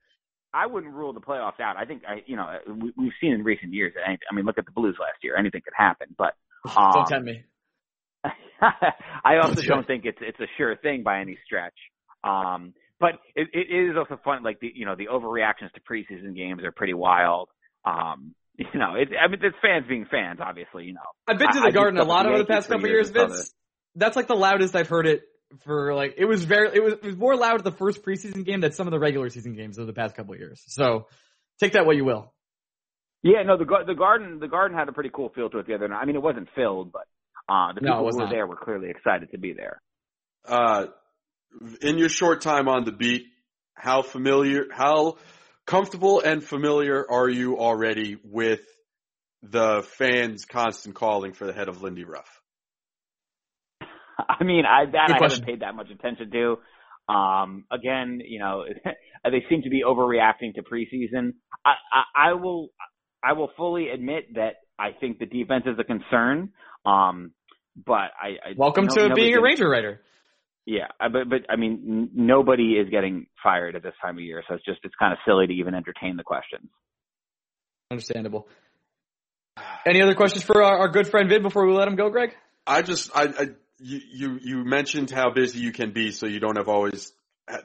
[0.54, 1.76] I wouldn't rule the playoffs out.
[1.76, 3.92] I think I, you know, we, we've seen in recent years.
[3.94, 5.36] that I mean, look at the Blues last year.
[5.36, 6.08] Anything could happen.
[6.16, 6.34] But
[6.76, 7.44] um, Don't tempt me.
[8.62, 11.74] I also Don't do don't think it's it's a sure thing by any stretch.
[12.24, 14.42] Um, but it, it is also fun.
[14.42, 17.49] Like the you know the overreactions to preseason games are pretty wild.
[17.84, 20.84] Um, you know, it, I mean, it's fans being fans, obviously.
[20.84, 23.09] You know, I've been to the I Garden a lot over the past couple years
[23.09, 23.55] years, and Vince.
[23.94, 25.22] That's like the loudest I've heard it
[25.64, 28.44] for like it was very it was it was more loud at the first preseason
[28.44, 30.62] game than some of the regular season games of the past couple of years.
[30.66, 31.07] So
[31.61, 32.32] take that what you will.
[33.22, 35.66] Yeah, no, the gar- the garden the garden had a pretty cool feel to it
[35.66, 35.99] the other night.
[36.01, 37.07] I mean, it wasn't filled, but
[37.49, 38.32] uh, the people was who were not.
[38.32, 39.80] there were clearly excited to be there.
[40.47, 40.86] Uh,
[41.80, 43.26] in your short time on the beat,
[43.74, 45.16] how familiar, how
[45.66, 48.61] comfortable and familiar are you already with
[49.42, 52.40] the fans' constant calling for the head of Lindy Ruff?
[54.18, 57.12] I mean, I that I haven't paid that much attention to.
[57.12, 58.64] Um, again, you know,
[59.24, 61.34] they seem to be overreacting to preseason.
[61.64, 62.70] I, I, I will,
[63.22, 66.50] I will fully admit that I think the defense is a concern.
[66.84, 67.32] Um,
[67.76, 70.00] but I, I Welcome no- to being a Ranger writer.
[70.66, 74.54] Yeah, but but I mean, nobody is getting fired at this time of year, so
[74.56, 76.68] it's just it's kind of silly to even entertain the questions.
[77.90, 78.48] Understandable.
[79.86, 82.34] Any other questions for our, our good friend Vid before we let him go, Greg?
[82.66, 83.46] I just, I, I
[83.78, 87.12] you, you, you mentioned how busy you can be, so you don't have always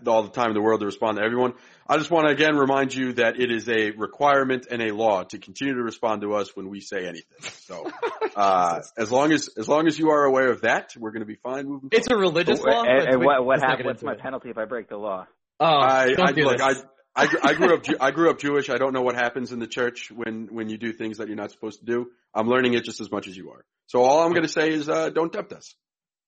[0.05, 1.53] all the time in the world to respond to everyone.
[1.87, 5.23] I just want to again remind you that it is a requirement and a law
[5.23, 7.51] to continue to respond to us when we say anything.
[7.63, 7.89] So,
[8.35, 11.25] uh, as long as, as long as you are aware of that, we're going to
[11.25, 12.83] be fine moving It's a religious But- law.
[12.83, 14.19] and, but and we- what what let's not hap- get what's my it.
[14.19, 15.25] penalty if I break the law?
[15.59, 16.83] Oh, I, don't I do look, I, this.
[17.15, 18.69] I, gr- I grew up, I grew up Jewish.
[18.69, 21.35] I don't know what happens in the church when, when you do things that you're
[21.37, 22.07] not supposed to do.
[22.33, 23.65] I'm learning it just as much as you are.
[23.87, 25.75] So all I'm going to say is, uh, don't tempt us.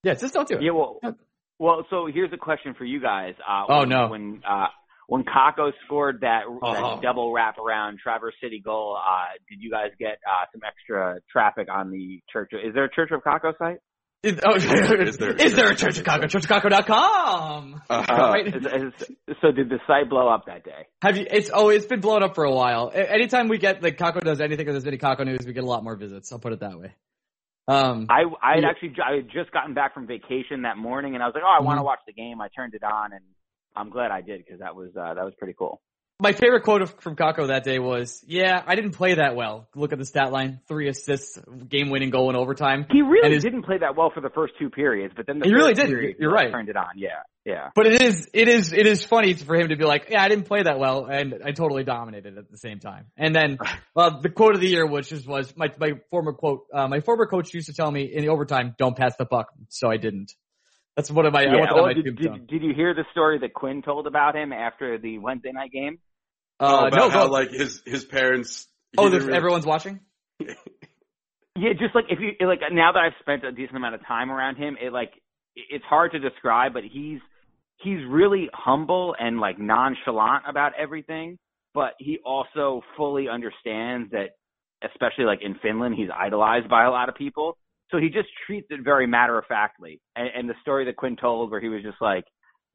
[0.03, 0.61] yeah, just don't do it.
[0.63, 0.99] Yeah, well,
[1.59, 1.85] well.
[1.89, 3.33] So here's a question for you guys.
[3.47, 4.07] Uh, Oh, when, no.
[4.09, 4.67] When uh,
[5.07, 6.73] when Kakko scored that, Oh.
[6.73, 11.67] that double wraparound Traverse City goal, uh, did you guys get uh, some extra traffic
[11.71, 12.51] on the church?
[12.53, 13.77] Is there a Church of Kakko site?
[14.23, 16.23] Is, oh, Is there- is there a Church of Kakko?
[16.31, 17.81] ChurchofCako.com.
[17.89, 18.47] Uh, Right.
[18.47, 20.87] Is- is- so did the site blow up that day?
[21.01, 21.25] Have you?
[21.29, 22.89] It's oh, it's been blown up for a while.
[22.93, 25.67] Anytime we get like Kakko does anything or there's any Kakko news, we get a
[25.67, 26.31] lot more visits.
[26.31, 26.93] I'll put it that way.
[27.67, 28.69] Um, I I had Yeah.
[28.69, 31.49] actually I had just gotten back from vacation that morning, and I was like, oh,
[31.49, 31.85] I want to Mhm.
[31.85, 32.41] watch the game.
[32.41, 33.23] I turned it on, and
[33.75, 35.81] I'm glad I did because that was uh, that was pretty cool.
[36.23, 39.67] My favorite quote of, from Kakko that day was, "Yeah, I didn't play that well.
[39.75, 43.63] Look at the stat line: three assists, game-winning goal in overtime." He really his- didn't
[43.63, 46.31] play that well for the first two periods, but then the He really period, You're
[46.31, 46.49] right.
[46.49, 46.91] Turned it on.
[46.95, 47.09] Yeah,
[47.43, 47.71] yeah.
[47.75, 50.29] But it is, it is, it is funny for him to be like, "Yeah, I
[50.29, 53.57] didn't play that well, and I totally dominated at the same time." And then,
[53.97, 56.67] uh, the quote of the year, which is, was my my former quote.
[56.73, 59.47] Uh, my former coach used to tell me in the overtime, "Don't pass the buck,"
[59.67, 60.31] so I didn't.
[60.95, 61.41] That's one of my.
[61.41, 61.65] I yeah.
[61.69, 64.97] oh, my did, did, did you hear the story that Quinn told about him after
[64.97, 65.99] the Wednesday night game?
[66.63, 68.67] Oh, Uh, about no, how like his his parents.
[68.97, 69.99] oh, there's, really- everyone's watching.
[71.55, 74.31] Yeah, just like if you like now that I've spent a decent amount of time
[74.31, 75.11] around him, it like
[75.55, 77.19] it's hard to describe, but he's
[77.77, 81.37] he's really humble and like nonchalant about everything,
[81.75, 84.29] but he also fully understands that
[84.83, 87.55] especially like in Finland, he's idolized by a lot of people.
[87.91, 90.01] So he just treats it very matter of factly.
[90.15, 92.25] And, and the story that Quinn told where he was just like,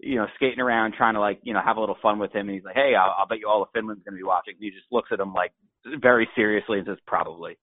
[0.01, 2.49] you know, skating around trying to like, you know, have a little fun with him
[2.49, 4.55] and he's like, Hey, I'll, I'll bet you all of Finland's going to be watching.
[4.55, 5.53] And he just looks at him like
[6.01, 7.59] very seriously and says, probably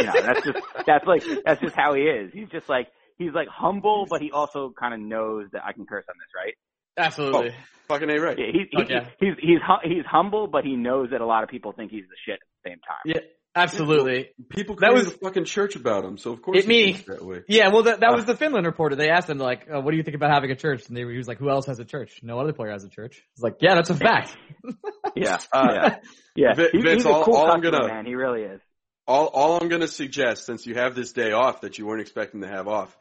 [0.00, 2.32] you know, that's just that's like that's just how he is.
[2.32, 5.86] He's just like he's like humble, but he also kind of knows that I can
[5.86, 6.54] curse on this, right?
[6.98, 7.50] Absolutely.
[7.50, 8.38] Oh, fucking a right.
[8.38, 9.06] Yeah, he's he, Fuck yeah.
[9.20, 12.04] he's he's hu- he's humble, but he knows that a lot of people think he's
[12.08, 13.04] the shit at the same time.
[13.04, 13.20] Yeah,
[13.56, 14.28] absolutely.
[14.50, 16.92] People That was- a fucking church about him, so of course It he me.
[17.08, 17.42] that way.
[17.48, 18.94] Yeah, well, that, that Uh, was the Finland reporter.
[18.94, 21.00] They asked him like, uh, "What do you think about having a church?" And they,
[21.00, 22.20] he was like, "Who else has a church?
[22.22, 24.36] No other player has a church." He's like, "Yeah, that's a fact."
[25.16, 25.96] Yeah, Uh, yeah,
[26.34, 26.54] yeah.
[26.54, 28.06] Vin- He- Vince, he's a all- cool all I'm customer, gonna- man.
[28.06, 28.60] He really is.
[29.08, 32.42] All all I'm gonna suggest, since you have this day off that you weren't expecting
[32.42, 32.94] to have off,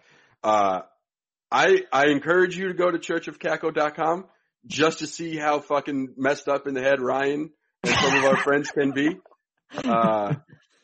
[0.43, 0.81] uh,
[1.51, 4.25] I I encourage you to go to churchofcaco.com
[4.67, 7.51] just to see how fucking messed up in the head Ryan
[7.83, 9.17] and some of our friends can be.
[9.83, 10.35] Uh,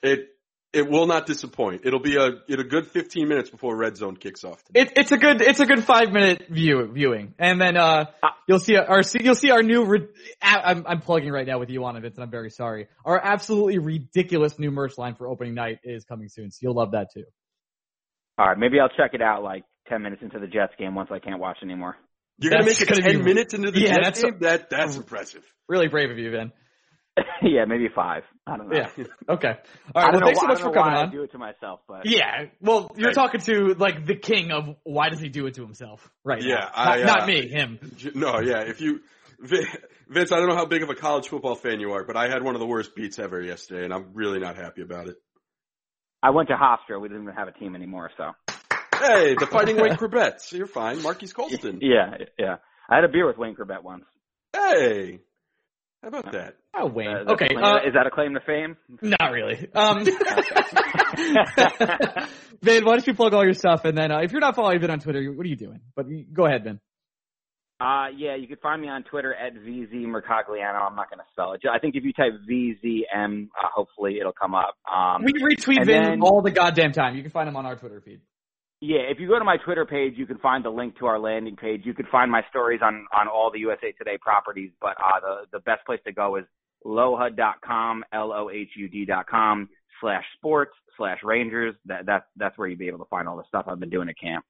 [0.03, 0.27] it
[0.73, 1.81] it will not disappoint.
[1.85, 4.63] It'll be a it'll a good 15 minutes before Red Zone kicks off.
[4.65, 4.81] Today.
[4.81, 8.05] It, it's a good it's a good five minute view viewing, and then uh
[8.47, 9.85] you'll see our you'll see our new.
[9.85, 10.07] Re-
[10.41, 12.87] I'm I'm plugging right now with you on it, Vince, and I'm very sorry.
[13.05, 16.91] Our absolutely ridiculous new merch line for opening night is coming soon, so you'll love
[16.91, 17.23] that too.
[18.37, 21.09] All right, maybe I'll check it out like ten minutes into the Jets game once
[21.11, 21.97] I can't watch anymore.
[22.39, 24.37] You're gonna make it gonna be- 10 minutes into the Yeah, Jets that's- game?
[24.39, 25.43] That that's impressive.
[25.67, 26.51] Really brave of you, Vin.
[27.43, 28.23] yeah, maybe five.
[28.47, 28.75] I don't know.
[28.75, 29.03] Yeah.
[29.29, 29.47] Okay.
[29.95, 30.11] All I right.
[30.11, 31.07] don't Well, know thanks why, so much I for don't know coming why on.
[31.09, 32.45] I do it to myself, but Yeah.
[32.61, 33.13] Well, you're Hey.
[33.15, 36.55] talking to like the king of why does he do it to himself right Yeah,
[36.55, 36.69] now?
[36.73, 37.79] I, not, not uh, me, him.
[38.15, 38.61] No, yeah.
[38.61, 39.01] If you,
[39.39, 42.29] Vince, I don't know how big of a college football fan you are, but I
[42.29, 45.15] had one of the worst beats ever yesterday, and I'm really not happy about it.
[46.23, 47.01] I went to Hofstra.
[47.01, 48.31] We didn't even have a team anymore, so
[48.99, 50.51] Hey, the Fighting Wayne Chrebets.
[50.51, 51.01] You're fine.
[51.01, 51.79] Marquise Colston.
[51.81, 52.57] yeah, yeah.
[52.89, 54.05] I had a beer with Wayne Chrebet once.
[54.53, 55.21] Hey,
[56.01, 56.55] how about that?
[56.75, 57.07] Oh, Wayne.
[57.09, 57.47] Uh, is that a okay.
[57.49, 58.77] claim- Uh, is that a claim to fame?
[59.01, 59.67] not really.
[59.73, 60.03] Um,
[62.61, 64.79] Vin, why don't you plug all your stuff and then uh, if you're not following
[64.79, 65.79] Vin on Twitter, what are you doing?
[65.95, 66.79] But go ahead, Vin.
[67.79, 70.81] Uh, yeah, you can find me on Twitter at VZ Mercogliano.
[70.87, 71.61] I'm not going to spell it.
[71.71, 74.75] I think if you type VZM, uh, hopefully it'll come up.
[74.91, 77.15] Um, We retweet Vin then- all the goddamn time.
[77.15, 78.21] You can find him on our Twitter feed.
[78.81, 81.19] Yeah, if you go to my Twitter page, you can find the link to our
[81.19, 81.81] landing page.
[81.85, 85.35] You can find my stories on, on all the USA Today properties, but, uh, the,
[85.53, 86.45] the best place to go is
[86.83, 89.69] lohud.com, l o h u d.com
[90.01, 91.75] slash sports slash Rangers.
[91.85, 94.09] That, that's, that's where you'll be able to find all the stuff I've been doing
[94.09, 94.43] at camp.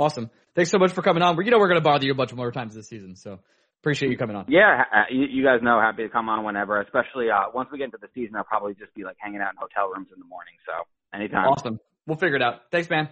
[0.00, 0.30] Awesome.
[0.56, 1.36] Thanks so much for coming on.
[1.44, 3.38] You know we're going to bother you a bunch more times this season, so
[3.82, 4.46] appreciate you coming on.
[4.48, 7.84] Yeah, you, you guys know, happy to come on whenever, especially, uh, once we get
[7.84, 10.26] into the season, I'll probably just be like hanging out in hotel rooms in the
[10.26, 10.54] morning.
[10.66, 10.72] So
[11.16, 11.46] anytime.
[11.46, 11.78] Awesome.
[12.04, 12.62] We'll figure it out.
[12.72, 13.08] Thanks, man.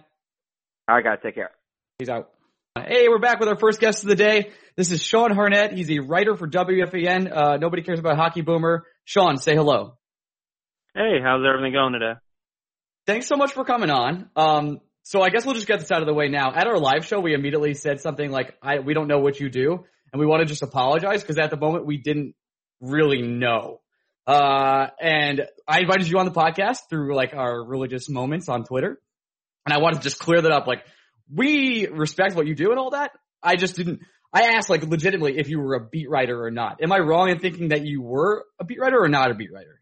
[0.87, 1.51] All right, guys, take care.
[1.97, 2.29] He's out.
[2.75, 4.51] Hey, we're back with our first guest of the day.
[4.75, 5.71] This is Sean Hartnett.
[5.71, 7.31] He's a writer for WFAN.
[7.31, 8.83] Uh, nobody cares about Hockey Boomer.
[9.05, 9.97] Sean, say hello.
[10.93, 12.13] Hey, how's everything going today?
[13.07, 14.29] Thanks so much for coming on.
[14.35, 16.51] Um, so I guess we'll just get this out of the way now.
[16.53, 19.49] At our live show, we immediately said something like, I, we don't know what you
[19.49, 19.85] do.
[20.11, 22.35] And we want to just apologize because at the moment we didn't
[22.81, 23.79] really know.
[24.27, 28.99] Uh, and I invited you on the podcast through like our religious moments on Twitter.
[29.65, 30.67] And I wanted to just clear that up.
[30.67, 30.83] Like,
[31.33, 33.11] we respect what you do and all that.
[33.41, 34.01] I just didn't,
[34.31, 36.81] I asked like legitimately if you were a beat writer or not.
[36.81, 39.51] Am I wrong in thinking that you were a beat writer or not a beat
[39.53, 39.81] writer?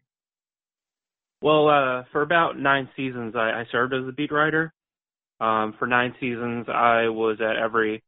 [1.40, 4.72] Well, uh, for about nine seasons, I, I served as a beat writer.
[5.40, 8.04] Um, for nine seasons, I was at every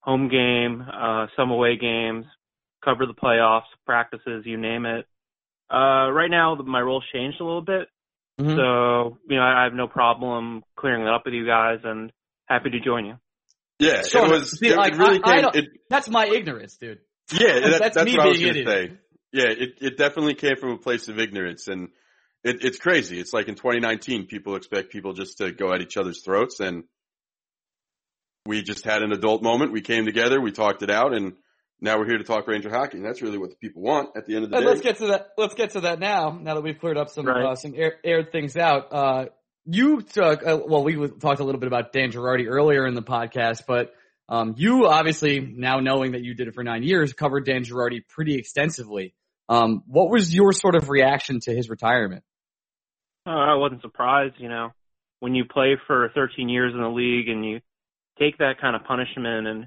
[0.00, 2.24] home game, uh, some away games,
[2.84, 5.06] cover the playoffs, practices, you name it.
[5.72, 7.88] Uh, right now, my role's changed a little bit,
[8.40, 8.56] Mhm.
[8.56, 12.10] so you know I, I have no problem clearing that up with you guys, and
[12.48, 13.14] happy to join you.
[13.78, 14.26] Yeah, Sure.
[14.26, 14.58] it was.
[14.58, 15.42] See, it like, really I- I came.
[15.42, 16.98] don't- it, That's my ignorance, dude.
[17.32, 18.90] yeah, that, That's that's, me what I was being going to idiot.
[18.90, 18.98] say.
[19.32, 21.88] Yeah, it it definitely came from a place of ignorance, and
[22.44, 23.18] it, it's crazy.
[23.18, 26.84] It's like in 2019, people expect people just to go at each other's throats, and
[28.46, 29.72] we just had an adult moment.
[29.72, 31.32] We came together, we talked it out, and
[31.84, 32.96] now we're here to talk Ranger hockey.
[32.96, 34.68] And that's really what the people want at the end of the And day.
[34.70, 35.28] let's get to that.
[35.36, 36.38] Let's get to that now.
[36.40, 37.44] Now that we've cleared up some Right.
[37.44, 38.92] uh, some air, aired things out.
[38.92, 39.26] Uh,
[39.66, 40.82] you took uh, well.
[40.84, 43.94] We talked a little bit about Dan Girardi earlier in the podcast, but
[44.28, 48.00] um, you obviously now knowing that you did it for nine years covered Dan Girardi
[48.08, 49.14] pretty extensively.
[49.48, 52.24] Um, what was your sort of reaction to his retirement?
[53.26, 54.70] Uh, I wasn't surprised, you know,
[55.20, 57.60] when you play for 13 years in the league and you
[58.18, 59.66] take that kind of punishment and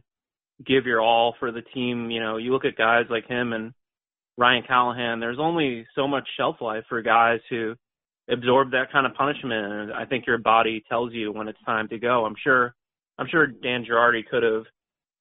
[0.66, 2.10] give your all for the team.
[2.12, 3.74] You know, you look at guys like him and
[4.38, 5.20] Ryan Callahan.
[5.20, 7.76] There's only so much shelf life for guys who
[8.30, 11.88] absorb that kind of punishment, and I think your body tells you when it's time
[11.90, 12.26] to go.
[12.26, 12.74] I'm sure.
[13.20, 14.66] I'm sure Dan Girardi could have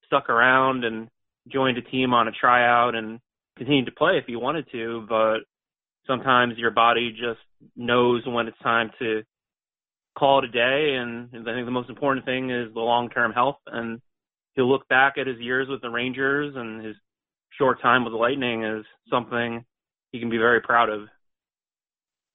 [0.04, 1.08] stuck around and
[1.48, 3.20] joined a team on a tryout and
[3.56, 5.38] continued to play if he wanted to, but
[6.06, 7.40] sometimes your body just
[7.74, 9.22] knows when it's time to
[10.18, 10.96] call it a day.
[10.96, 13.56] And I think the most important thing is the long-term health.
[13.66, 14.00] And
[14.56, 16.96] he'll look back at his years with the Rangers and his
[17.58, 19.64] short time with the Lightning as something
[20.10, 21.08] he can be very proud of.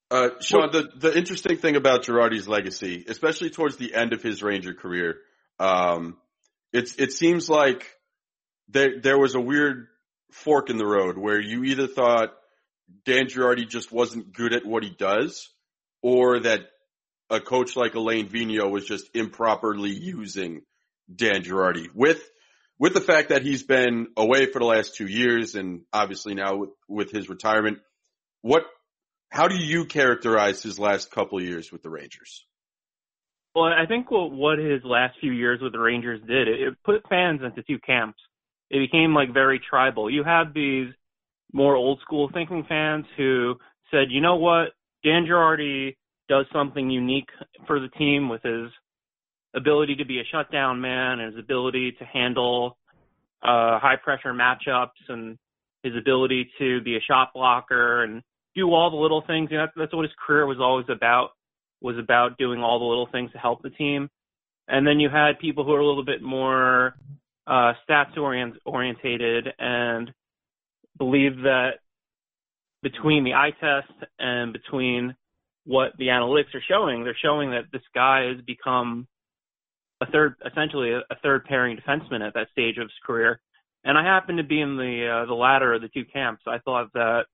[0.10, 4.44] Uh, Sean, the, the interesting thing about Girardi's legacy, especially towards the end of his
[4.44, 5.18] Ranger career,
[5.60, 6.18] um,
[6.74, 7.88] it's, it seems like
[8.68, 9.88] there, there was a weird
[10.32, 12.34] fork in the road where you either thought
[13.06, 15.50] Dan Girardi just wasn't good at what he does
[16.02, 16.62] or that
[17.30, 20.62] a coach like Alain Vigneault was just improperly using
[21.14, 22.22] Dan Girardi with,
[22.80, 26.56] with the fact that he's been away for the last two years and obviously now
[26.56, 27.80] with, with his retirement,
[28.42, 28.64] what,
[29.30, 32.46] how do you characterize his last couple of years with the Rangers?
[33.54, 36.74] Well, I think what, what his last few years with the Rangers did, it, it
[36.84, 38.20] put fans into two camps.
[38.70, 40.10] It became like very tribal.
[40.10, 40.88] You have these
[41.54, 43.56] more old school thinking fans who
[43.92, 44.70] said, you know what,
[45.04, 45.98] Dan Girardi
[46.30, 47.30] does something unique
[47.68, 48.72] for the team with his
[49.54, 52.78] ability to be a shutdown man and his ability to handle
[53.44, 55.38] uh, high pressure matchups and
[55.84, 58.22] his ability to be a shot blocker and
[58.56, 59.50] do all the little things.
[59.52, 61.30] You know, that's, that's what his career was always about,
[61.82, 64.10] was about doing all the little things to help the team.
[64.68, 66.96] And then you had people who are a little bit more
[67.48, 70.12] uh, stats orient, orientated and
[70.98, 71.80] believe that
[72.84, 75.16] between the eye test and between
[75.66, 79.08] what the analytics are showing, they're showing that this guy has become
[80.02, 83.40] a third, essentially a, a third pairing defenseman at that stage of his career.
[83.84, 86.44] And I happened to be in the uh, the latter of the two camps.
[86.48, 87.26] I thought that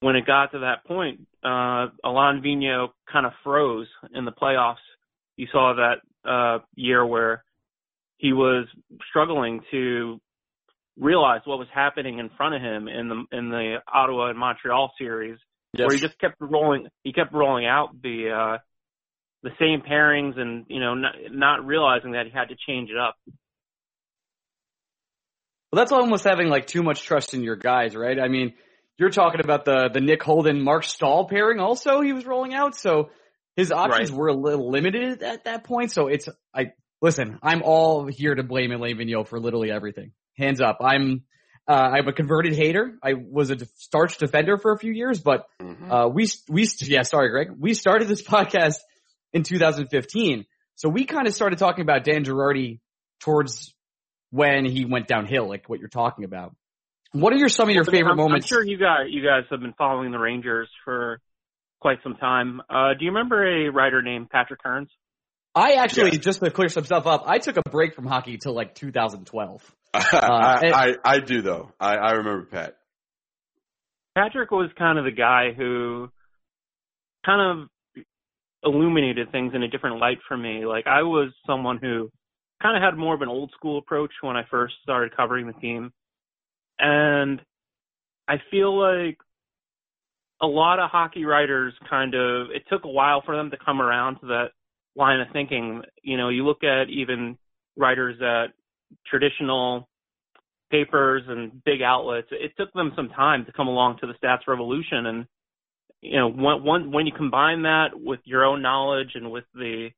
[0.00, 4.76] when it got to that point, uh, Alain Vigneault kind of froze in the playoffs.
[5.36, 7.44] You saw that uh, year where
[8.18, 8.66] he was
[9.08, 10.20] struggling to
[10.98, 14.92] realize what was happening in front of him in the in the Ottawa and Montreal
[14.98, 15.38] series,
[15.74, 15.86] Yes.
[15.86, 16.88] where he just kept rolling.
[17.04, 18.58] He kept rolling out the uh,
[19.42, 22.96] the same pairings, and you know, not, not realizing that he had to change it
[22.96, 23.16] up.
[25.72, 28.18] Well, that's almost having like too much trust in your guys, right?
[28.20, 28.52] I mean,
[28.98, 31.60] you're talking about the the Nick Holden Mark Staal pairing.
[31.60, 33.10] Also, he was rolling out, so
[33.56, 34.18] his options Right.
[34.18, 35.90] were a little limited at that point.
[35.90, 37.38] So it's I listen.
[37.42, 40.12] I'm all here to blame Alain Vigneault for literally everything.
[40.36, 40.78] Hands up.
[40.82, 41.24] I'm
[41.66, 42.98] uh, I'm a converted hater.
[43.02, 45.46] I was a starch defender for a few years, but
[45.90, 47.02] uh, we we yeah.
[47.02, 47.48] Sorry, Greg.
[47.58, 48.76] We started this podcast
[49.32, 52.80] in 2015, so we kind of started talking about Dan Girardi
[53.20, 53.74] towards
[54.30, 56.54] when he went downhill, like what you're talking about.
[57.12, 58.46] What are your some of your favorite I'm, moments?
[58.46, 61.20] I'm sure you guys you guys have been following the Rangers for
[61.80, 62.60] quite some time.
[62.70, 64.88] Uh, do you remember a writer named Patrick Kearns?
[65.54, 66.18] I actually Yeah.
[66.18, 67.24] just to clear some stuff up.
[67.26, 69.74] I took a break from hockey till like 2012.
[69.94, 71.70] I, and- I, I do though.
[71.78, 72.76] I, I remember Pat.
[74.14, 76.08] Patrick was kind of the guy who
[77.26, 77.68] kind of
[78.64, 80.64] illuminated things in a different light for me.
[80.66, 82.10] Like I was someone who
[82.62, 85.52] kind of had more of an old school approach when I first started covering the
[85.54, 85.92] team.
[86.78, 87.40] And
[88.28, 89.18] I feel like
[90.40, 93.80] a lot of hockey writers kind of it took a while for them to come
[93.80, 94.48] around to that
[94.96, 95.82] line of thinking.
[96.02, 97.38] You know, you look at even
[97.76, 98.52] writers at
[99.06, 99.88] traditional
[100.70, 104.48] papers and big outlets, it took them some time to come along to the stats
[104.48, 105.06] revolution.
[105.06, 105.26] And,
[106.02, 109.90] you know, when, you combine that with your own knowledge and with the,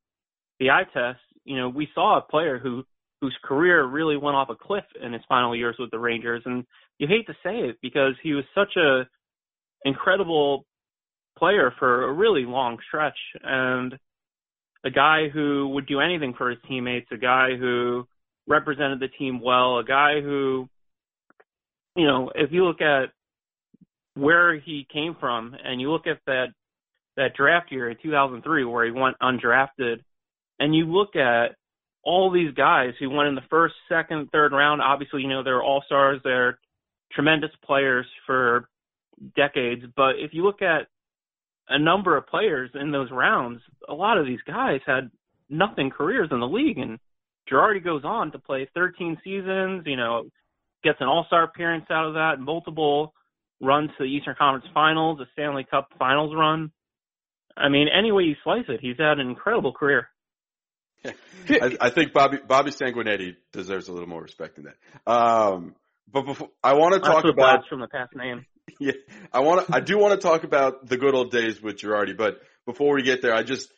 [0.60, 2.84] the eye test, you know, we saw a player who,
[3.20, 6.42] whose career really went off a cliff in his final years with the Rangers.
[6.44, 6.64] And
[6.98, 9.08] you hate to say it because he was such a
[9.86, 10.66] incredible
[11.38, 13.94] player for a really long stretch and
[14.84, 18.06] a guy who would do anything for his teammates, a guy who
[18.46, 20.68] represented the team well, a guy who,
[21.96, 23.06] you know, if you look at
[24.14, 26.46] where he came from and you look at that
[27.16, 30.00] that draft year in 2003 where he went undrafted
[30.58, 31.56] and you look at
[32.02, 35.62] all these guys who went in the first, second, third round, obviously, you know, they're
[35.62, 36.58] all stars, they're
[37.12, 38.68] tremendous players for
[39.36, 40.86] decades, but if you look at
[41.68, 45.10] a number of players in those rounds, a lot of these guys had
[45.48, 46.98] nothing careers in the league and
[47.50, 50.24] Girardi goes on to play 13 seasons, you know,
[50.82, 53.14] gets an all-star appearance out of that, multiple
[53.60, 56.70] runs to the Eastern Conference Finals, a Stanley Cup Finals run.
[57.56, 60.08] I mean, any way you slice it, he's had an incredible career.
[61.48, 65.12] I, I, think Bobby Bobby Sanguinetti deserves a little more respect than that.
[65.12, 65.74] Um,
[66.10, 68.46] but before I want to talk about from the past name.
[68.80, 68.92] Yeah,
[69.30, 69.74] I want to.
[69.76, 73.02] I do want to talk about the good old days with Girardi, but before we
[73.02, 73.70] get there, I just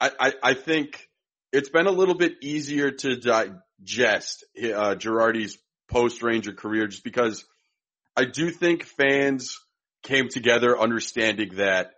[0.00, 1.08] I I, I think
[1.52, 5.58] it's been a little bit easier to digest uh, Girardi's
[5.88, 7.44] post Ranger career, just because
[8.16, 9.58] I do think fans
[10.02, 11.92] came together understanding that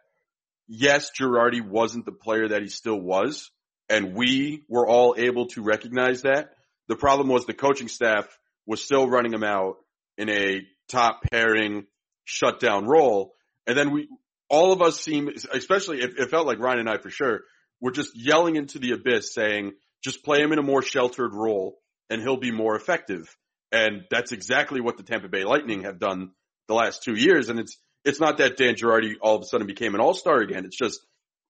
[0.69, 3.51] yes, Girardi wasn't the player that he still was,
[3.89, 6.51] and we were all able to recognize that.
[6.89, 8.27] The problem was the coaching staff
[8.67, 9.77] was still running him out
[10.17, 11.87] in a top pairing
[12.25, 13.35] shutdown role.
[13.67, 14.09] And then we,
[14.49, 17.41] all of us seem, especially it, it felt like Ryan and I for sure,
[17.81, 21.79] were just yelling into the abyss saying, just play him in a more sheltered role
[22.11, 23.35] and he'll be more effective.
[23.75, 26.31] And that's exactly what the Tampa Bay Lightning have done
[26.69, 27.49] the last two years.
[27.49, 30.65] And it's, it's not that Dan Girardi all of a sudden became an all-star again.
[30.65, 31.01] It's just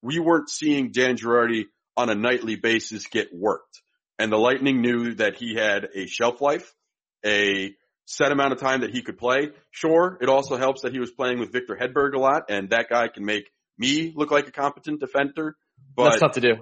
[0.01, 1.64] we weren't seeing Dan Girardi
[1.99, 3.83] on a nightly basis get worked.
[4.18, 6.72] And the Lightning knew that he had a shelf life,
[7.27, 7.75] a
[8.07, 9.51] set amount of time that he could play.
[9.70, 12.89] Sure, it also helps that he was playing with Victor Hedberg a lot, and that
[12.89, 15.57] guy can make me look like a competent defender.
[15.97, 16.55] But that's tough to do.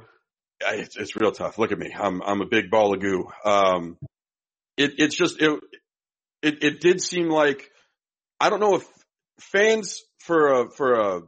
[0.61, 1.59] It's, it's real tough.
[1.59, 1.95] Look at me.
[1.95, 3.29] I'm I'm a big ball of goo.
[3.45, 3.99] Um,
[4.77, 5.61] it it's just it
[6.43, 7.71] it it did seem like
[8.41, 8.89] I don't know if
[9.41, 11.21] fans for a for a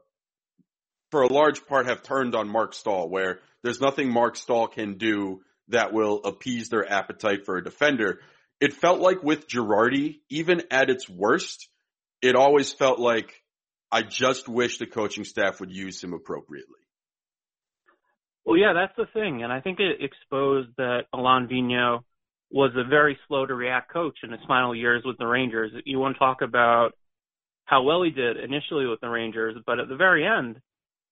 [1.11, 4.99] for a large part have turned on Mark Staal, where there's nothing Mark Staal can
[4.99, 8.21] do that will appease their appetite for a defender.
[8.61, 11.69] It felt like with Girardi, even at its worst,
[12.21, 13.43] it always felt like
[13.93, 16.81] I just wish the coaching staff would use him appropriately.
[18.45, 22.03] Well, yeah, that's the thing, and I think it exposed that Alain Vigneault
[22.55, 25.73] was a very slow to react coach in his final years with the Rangers.
[25.85, 26.93] You want to talk about
[27.65, 30.61] how well he did initially with the Rangers, but at the very end,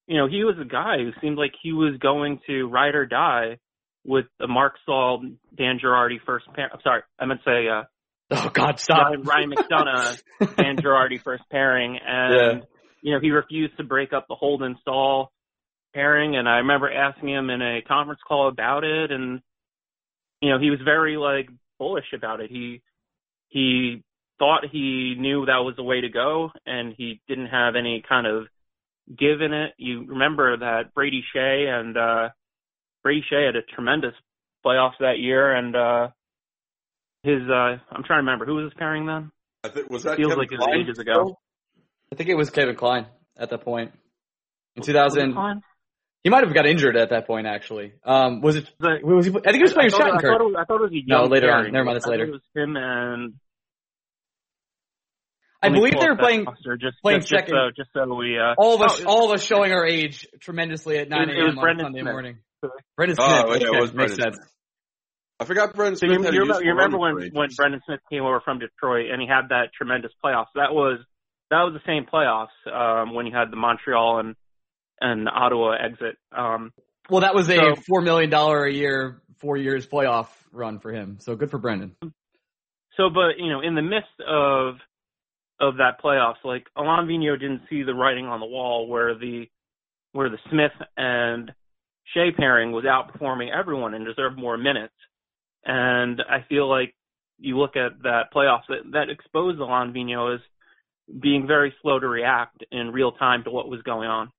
[0.07, 3.07] you know, he was a guy who seemed like he was going to ride or
[3.07, 3.59] die
[4.05, 5.23] with the Marc Staal,
[5.57, 6.71] Dan Girardi first pair.
[6.73, 7.83] I'm sorry, I meant to say, uh,
[8.31, 9.09] oh God, stop.
[9.09, 10.23] Ryan, Ryan McDonagh,
[10.57, 11.99] Dan Girardi first pairing.
[12.07, 12.65] And, yeah.
[13.03, 15.33] you know, he refused to break up the Holden Staal
[15.93, 16.37] pairing.
[16.37, 19.11] And I remember asking him in a conference call about it.
[19.11, 19.41] And,
[20.43, 22.51] you know, he was very like bullish about it.
[22.51, 22.83] He,
[23.49, 24.03] he
[24.39, 28.27] thought he knew that was the way to go and he didn't have any kind
[28.27, 28.47] of
[29.09, 29.75] give in it.
[29.79, 32.29] You remember that Brady Skjei and uh
[33.05, 34.15] Brady Skjei had a tremendous
[34.67, 36.09] playoffs that year and uh
[37.23, 39.31] his uh I'm trying to remember who was his pairing then?
[39.63, 41.39] I think was that feels Kevin like Klein ages ago.
[42.11, 43.93] I think it was Kevin Klein at that point.
[44.75, 45.37] In 2000
[46.25, 47.93] he might have got injured at that point, actually.
[48.05, 48.69] Um, was it?
[48.81, 49.33] Was he?
[49.33, 50.83] I think he was playing I, I thought, I thought, it was, I thought it
[50.83, 51.67] was a No, later pairing.
[51.67, 51.73] on.
[51.73, 51.97] Never mind.
[51.97, 52.25] That's later.
[52.25, 53.35] It was him and
[55.65, 56.45] I believe they were up that playing.
[56.45, 57.55] roster just, playing just, just second.
[57.55, 59.87] so, just so we, uh, All of us, oh, it- all of us showing our
[59.87, 61.59] age tremendously at 9 It was- it was a.m.
[61.59, 62.13] on Brendan Sunday Smith.
[62.13, 62.39] morning.
[62.97, 63.63] Brendan Oh, Smith.
[63.63, 64.55] yeah, it was makes Brendan sense.
[65.39, 67.81] I forgot Brendan So Smith you, had you remember, you remember when with when Brendan
[67.87, 70.51] Smith came over from Detroit and he had that tremendous playoffs.
[70.55, 70.99] That was
[71.51, 74.35] that was the same playoffs um, when you had the Montreal and
[75.03, 76.17] and Ottawa exit.
[76.33, 76.73] Um,
[77.11, 80.93] Well, that was a So- four million dollar a year, four years playoff run for
[80.93, 81.19] him.
[81.19, 81.97] So good for Brendan.
[82.97, 84.77] so, but you know, in the midst of
[85.61, 89.49] of that playoffs, like Alain Vigneault didn't see the writing on the wall where the
[90.13, 91.53] where the Smith and
[92.15, 94.95] Skjei pairing was outperforming everyone and deserved more minutes.
[95.65, 96.95] And I feel like
[97.39, 100.41] you look at that playoffs that, that exposed Alain Vigneault as
[101.21, 104.31] being very slow to react in real time to what was going on.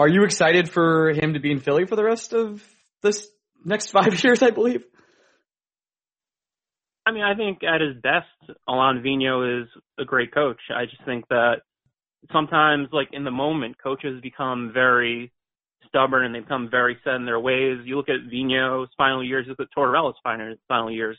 [0.00, 2.66] Are you excited for him to be in Philly for the rest of
[3.02, 3.28] this
[3.66, 4.42] next five years?
[4.42, 4.82] I believe.
[7.04, 9.68] I mean, I think at his best, Alain Vigneault is
[9.98, 10.60] a great coach.
[10.74, 11.56] I just think that
[12.32, 15.32] sometimes, like in the moment, coaches become very
[15.86, 17.80] stubborn and they become very set in their ways.
[17.84, 21.18] You look at Vigneault's final years, you look at Tortorella's final final years.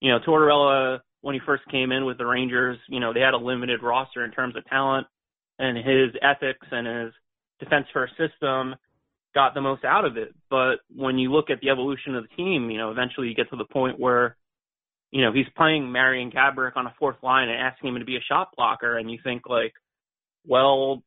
[0.00, 3.34] You know, Tortorella when he first came in with the Rangers, you know, they had
[3.34, 5.06] a limited roster in terms of talent,
[5.60, 7.12] and his ethics and his
[7.60, 8.74] defense first system
[9.34, 10.34] got the most out of it.
[10.48, 13.50] But when you look at the evolution of the team, you know, eventually you get
[13.50, 14.36] to the point where,
[15.12, 18.16] you know, he's playing Marian Gaborik on a fourth line and asking him to be
[18.16, 19.72] a shot blocker, and you think like,
[20.46, 21.02] well,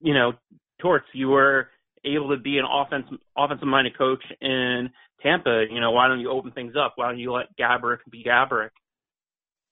[0.00, 0.32] you know,
[0.80, 1.68] Torts, you were
[2.04, 3.06] able to be an offense
[3.36, 4.90] offensive minded coach in
[5.22, 5.66] Tampa.
[5.70, 6.94] You know, why don't you open things up?
[6.96, 8.70] Why don't you let Gaborik be Gaborik?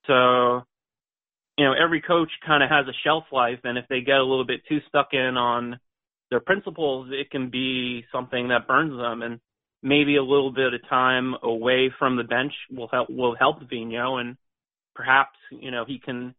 [0.07, 0.65] So,
[1.59, 4.24] you know, every coach kind of has a shelf life, and if they get a
[4.24, 5.81] little bit too stuck in on
[6.31, 9.23] their principles, it can be something that burns them.
[9.23, 9.40] And
[9.82, 14.20] maybe a little bit of time away from the bench will help will help Vigneault,
[14.20, 14.36] and
[14.94, 16.35] perhaps you know he can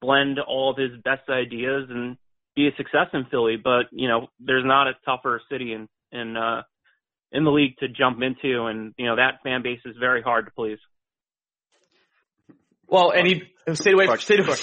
[0.00, 2.16] blend all of his best ideas and
[2.54, 6.36] be a success in Philly, but you know, there's not a tougher city in in
[6.36, 6.62] uh
[7.30, 10.46] in the league to jump into and you know, that fan base is very hard
[10.46, 10.78] to please.
[12.86, 13.42] Well, and he
[13.72, 14.06] stayed away.
[14.18, 14.56] Stayed away.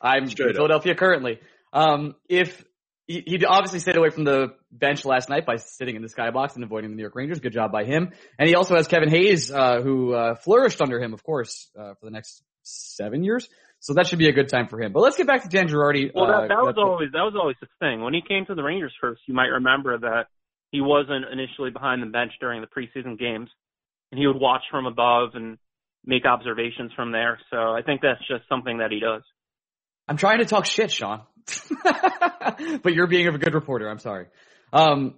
[0.00, 0.98] I'm Straight in Philadelphia up.
[0.98, 1.40] currently.
[1.72, 2.64] Um, if
[3.12, 6.54] he, he obviously stayed away from the bench last night by sitting in the skybox
[6.54, 7.40] and avoiding the New York Rangers.
[7.40, 8.12] Good job by him.
[8.38, 11.94] And he also has Kevin Hayes, uh, who uh, flourished under him, of course, uh,
[11.94, 13.48] for the next seven years.
[13.80, 14.92] So that should be a good time for him.
[14.92, 16.12] But let's get back to Dan Girardi.
[16.14, 18.00] Well, that, that uh, was always that was always the thing.
[18.00, 20.26] When he came to the Rangers first, you might remember that
[20.70, 23.50] he wasn't initially behind the bench during the preseason games,
[24.12, 25.58] and he would watch from above and
[26.04, 27.40] make observations from there.
[27.50, 29.22] So I think that's just something that he does.
[30.08, 31.22] I'm trying to talk shit, Sean,
[32.82, 33.88] but you're being a good reporter.
[33.88, 34.26] I'm sorry.
[34.72, 35.14] Um,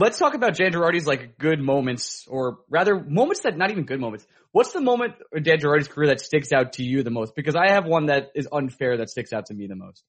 [0.00, 4.00] let's talk about Dan Girardi's like good moments, or rather moments that not even good
[4.00, 4.26] moments.
[4.52, 7.34] What's the moment in Dan Girardi's career that sticks out to you the most?
[7.34, 10.02] Because I have one that is unfair that sticks out to me the most.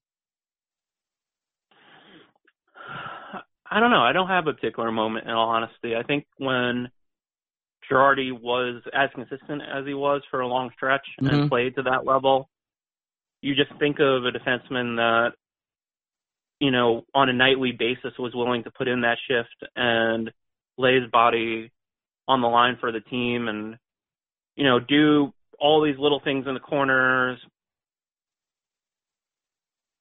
[3.71, 4.01] I don't know.
[4.01, 5.95] I don't have a particular moment in all honesty.
[5.95, 6.89] I think when
[7.89, 11.33] Girardi was as consistent as he was for a long stretch mm-hmm.
[11.33, 12.49] and played to that level,
[13.41, 15.33] you just think of a defenseman that,
[16.59, 20.31] you know, on a nightly basis was willing to put in that shift and
[20.77, 21.71] lay his body
[22.27, 23.77] on the line for the team and
[24.59, 27.39] you know, do all these little things in the corners.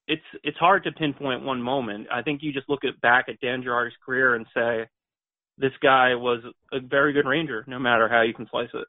[0.08, 2.08] It's it's hard to pinpoint one moment.
[2.12, 4.88] I think you just look at back at Dan Girardi's career and say,
[5.58, 8.86] this guy was a very good Ranger, no matter how you can slice it.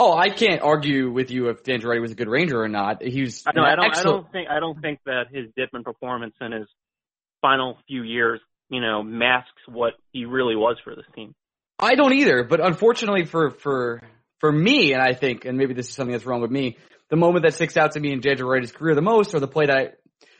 [0.00, 3.02] Oh, I can't argue with you if Dan Girardi was a good Ranger or not.
[3.02, 3.44] He was.
[3.46, 3.84] I, I don't.
[3.84, 3.96] Excellent.
[3.96, 4.48] I don't think.
[4.50, 6.66] I don't think that his dip in performance and his
[7.46, 11.34] final few years, you know, masks what he really was for this team.
[11.78, 14.02] I don't either, but unfortunately for for
[14.40, 16.76] for me, and I think, and maybe this is something that's wrong with me,
[17.08, 19.48] the moment that sticks out to me in JJ Wright's career the most, or the
[19.48, 19.88] play that I,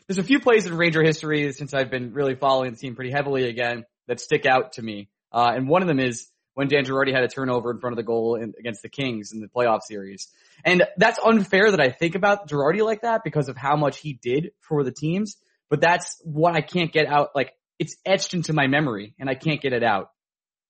[0.07, 3.11] there's a few plays in Ranger history since I've been really following the team pretty
[3.11, 5.09] heavily again that stick out to me.
[5.31, 7.97] Uh, and one of them is when Dan Girardi had a turnover in front of
[7.97, 10.27] the goal in, against the Kings in the playoff series.
[10.65, 14.13] And that's unfair that I think about Girardi like that because of how much he
[14.13, 15.37] did for the teams.
[15.69, 17.29] But that's what I can't get out.
[17.35, 20.09] Like it's etched into my memory and I can't get it out.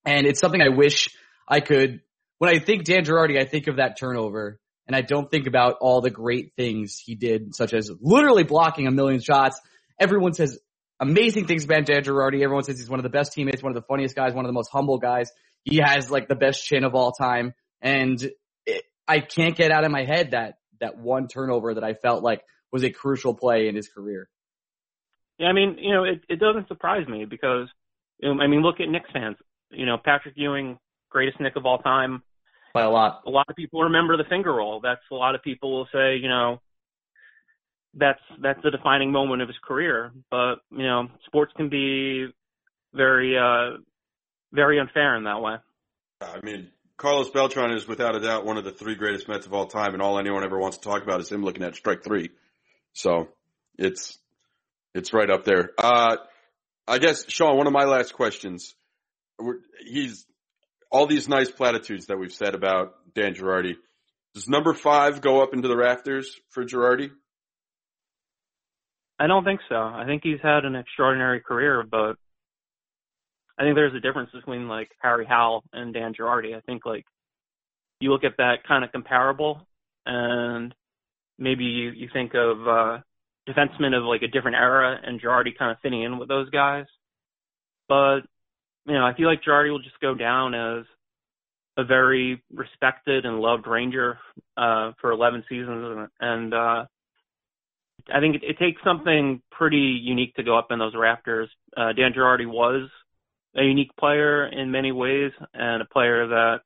[0.05, 1.09] And it's something I wish
[1.47, 2.01] I could
[2.39, 5.77] when I think Dan Girardi, I think of that turnover and I don't think about
[5.81, 9.59] all the great things he did, such as literally blocking a million shots.
[9.99, 10.59] Everyone says
[10.99, 12.41] amazing things about Dan Girardi.
[12.41, 14.49] Everyone says he's one of the best teammates, one of the funniest guys, one of
[14.49, 15.31] the most humble guys.
[15.63, 17.53] He has like the best chin of all time.
[17.81, 18.21] And
[18.65, 22.23] it, I can't get out of my head that, that one turnover that I felt
[22.23, 22.41] like
[22.71, 24.29] was a crucial play in his career.
[25.37, 27.67] Yeah, I mean, you know, it, it doesn't surprise me because,
[28.19, 29.37] you know, I mean, look at Knicks fans.
[29.69, 30.77] You know, Patrick Ewing,
[31.09, 32.23] greatest Nick of all time
[32.73, 33.23] by a lot.
[33.25, 34.79] A lot of people remember the finger roll.
[34.81, 36.61] That's a lot of people will say, you know,
[37.93, 40.11] that's that's the defining moment of his career.
[40.29, 42.27] But you know, sports can be
[42.93, 43.77] very uh
[44.53, 45.55] very unfair in that way.
[46.21, 49.53] I mean, Carlos Beltran is without a doubt one of the three greatest Mets of
[49.53, 52.03] all time, and all anyone ever wants to talk about is him looking at strike
[52.03, 52.29] three.
[52.93, 53.29] So
[53.77, 54.17] it's
[54.97, 55.71] it's right up there.
[55.77, 56.17] Uh,
[56.87, 58.75] I guess Sean, one of my last questions.
[59.85, 60.25] He's
[60.91, 63.75] all these nice platitudes that we've said about Dan Girardi.
[64.33, 67.11] Does number five go up into the rafters for Girardi?
[69.19, 69.75] I don't think so.
[69.75, 72.17] I think he's had an extraordinary career, but
[73.57, 76.55] I think there's a difference between like Harry Howell and Dan Girardi.
[76.55, 77.05] I think like
[77.99, 79.67] you look at that kind of comparable
[80.05, 80.73] and
[81.39, 82.97] maybe you, you think of uh
[83.47, 86.85] defensemen of like a different era and Girardi kind of fitting in with those guys.
[87.87, 88.21] But
[88.85, 90.85] you know, I feel like Girardi will just go down as
[91.77, 94.17] a very respected and loved Ranger
[94.55, 96.85] uh, for 11 seasons, and uh,
[98.13, 101.49] I think it, it takes something pretty unique to go up in those rafters.
[101.75, 102.89] Uh, Dan Girardi was
[103.55, 106.59] a unique player in many ways and a player that,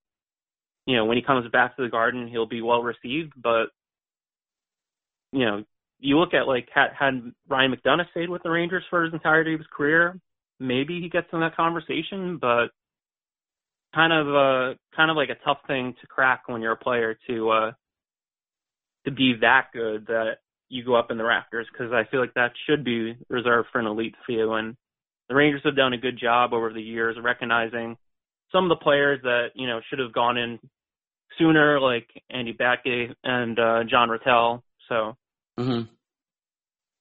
[0.85, 3.33] you know, when he comes back to the Garden, he'll be well received.
[3.41, 3.67] But,
[5.31, 5.63] you know,
[6.01, 9.53] you look at like had, had Ryan McDonagh stayed with the Rangers for his entirety
[9.53, 10.19] of his career,
[10.59, 12.67] maybe he gets in that conversation, but
[13.93, 17.17] kind of uh kind of like a tough thing to crack when you're a player
[17.27, 17.71] to uh
[19.05, 20.37] to be that good that
[20.69, 23.79] you go up in the rafters because I feel like that should be reserved for
[23.79, 24.75] an elite few and
[25.27, 27.97] the Rangers have done a good job over the years recognizing
[28.51, 30.59] some of the players that, you know, should have gone in
[31.37, 34.63] sooner like Andy Bathgate and uh John Ratelle.
[34.87, 35.17] So
[35.61, 35.93] Mm-hmm.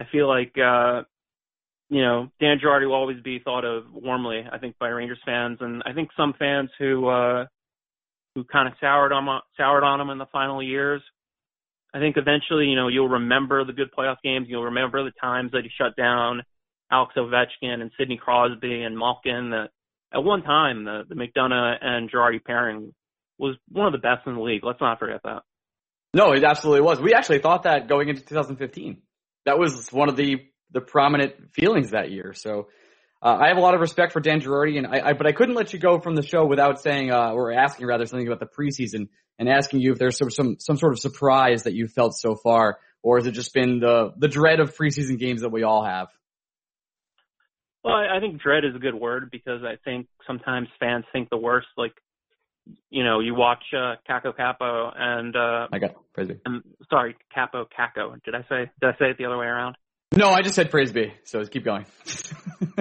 [0.01, 1.03] I feel like uh
[1.91, 5.59] you know, Dan Girardi will always be thought of warmly, I think, by Rangers fans,
[5.61, 7.47] and I think some fans who uh,
[8.35, 11.03] who kind of soured on soured on him in the final years.
[11.93, 14.47] I think eventually, you know, you'll remember the good playoff games.
[14.49, 16.43] You'll remember the times that he shut down
[16.93, 19.51] Alex Ovechkin and Sidney Crosby and Malkin.
[19.51, 19.70] That
[20.15, 22.95] at one time, the the McDonagh and Girardi pairing
[23.37, 24.62] was one of the best in the league.
[24.62, 25.43] Let's not forget that.
[26.12, 27.01] No, it absolutely was.
[27.01, 28.99] We actually thought that going into 2015.
[29.47, 30.43] That was one of the
[30.73, 32.32] the prominent feelings that year.
[32.35, 32.69] So
[33.23, 35.32] uh, I have a lot of respect for Dan Girardi, and I, I, but I
[35.32, 38.41] couldn't let you go from the show without saying uh, or asking rather something about
[38.41, 39.09] the preseason
[39.39, 42.35] and asking you if there's some some some sort of surprise that you felt so
[42.35, 45.85] far, or has it just been the the dread of preseason games that we all
[45.85, 46.09] have?
[47.82, 51.31] Well, I, I think dread is a good word because I think sometimes fans think
[51.31, 51.69] the worst.
[51.77, 51.95] Like,
[52.91, 57.66] you know, you watch uh, Kaapo Kakko and uh, I got praise I'm sorry, Kaapo
[57.66, 58.23] Kakko.
[58.24, 59.77] Did I say did I say it the other way around?
[60.12, 61.12] No, I just said praise be.
[61.24, 61.87] So keep going.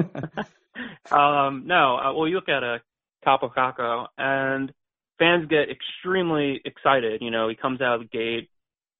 [1.11, 2.77] um, no, uh, well, you look at a uh,
[3.25, 4.71] Kaapo Kakko, and
[5.19, 7.21] fans get extremely excited.
[7.21, 8.49] You know, he comes out of the gate,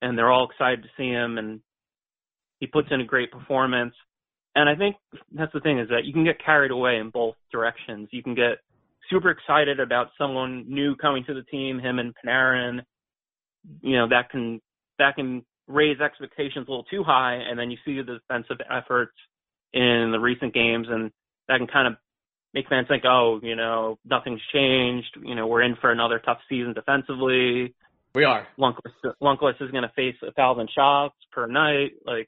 [0.01, 1.61] and they're all excited to see him, and
[2.60, 3.95] he puts in a great performance.
[4.56, 4.97] And I think
[5.31, 8.10] that's the thing is that you can get carried away in both directions.
[8.11, 8.60] You can get
[9.10, 12.81] super excited about someone new coming to the team, him and Panarin.
[13.81, 14.61] You know, that can
[14.98, 19.14] that can raise expectations a little too high, and then you see the defensive efforts
[19.73, 21.11] in the recent games, and
[21.48, 21.94] that can kind of
[22.53, 25.18] make fans think, oh, you know, nothing's changed.
[25.23, 27.76] You know, we're in for another tough season defensively.
[28.15, 28.48] We are.
[28.57, 31.91] Lundqvist, Lundqvist is going to face a thousand shots per night.
[32.06, 32.27] Like,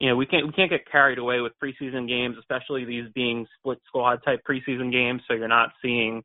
[0.00, 3.46] you know, we can't we can't get carried away with preseason games, especially these being
[3.58, 5.20] split squad type preseason games.
[5.28, 6.22] So you're not seeing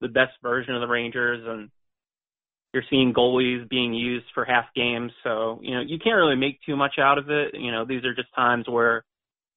[0.00, 1.68] the best version of the Rangers, and
[2.72, 5.10] you're seeing goalies being used for half games.
[5.24, 7.54] So, you know, you can't really make too much out of it.
[7.54, 9.04] You know, these are just times where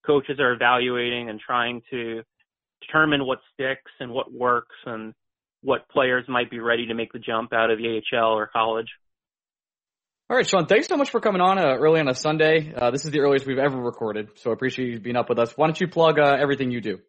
[0.06, 2.24] coaches are evaluating and trying to
[2.82, 5.14] determine what sticks and what works and
[5.62, 8.88] what players might be ready to make the jump out of the AHL or college.
[10.30, 12.72] All right, Sean, thanks so much for coming on uh, early on a Sunday.
[12.76, 15.40] Uh, this is the earliest we've ever recorded, so I appreciate you being up with
[15.40, 15.58] us.
[15.58, 17.00] Why don't you plug uh, everything you do?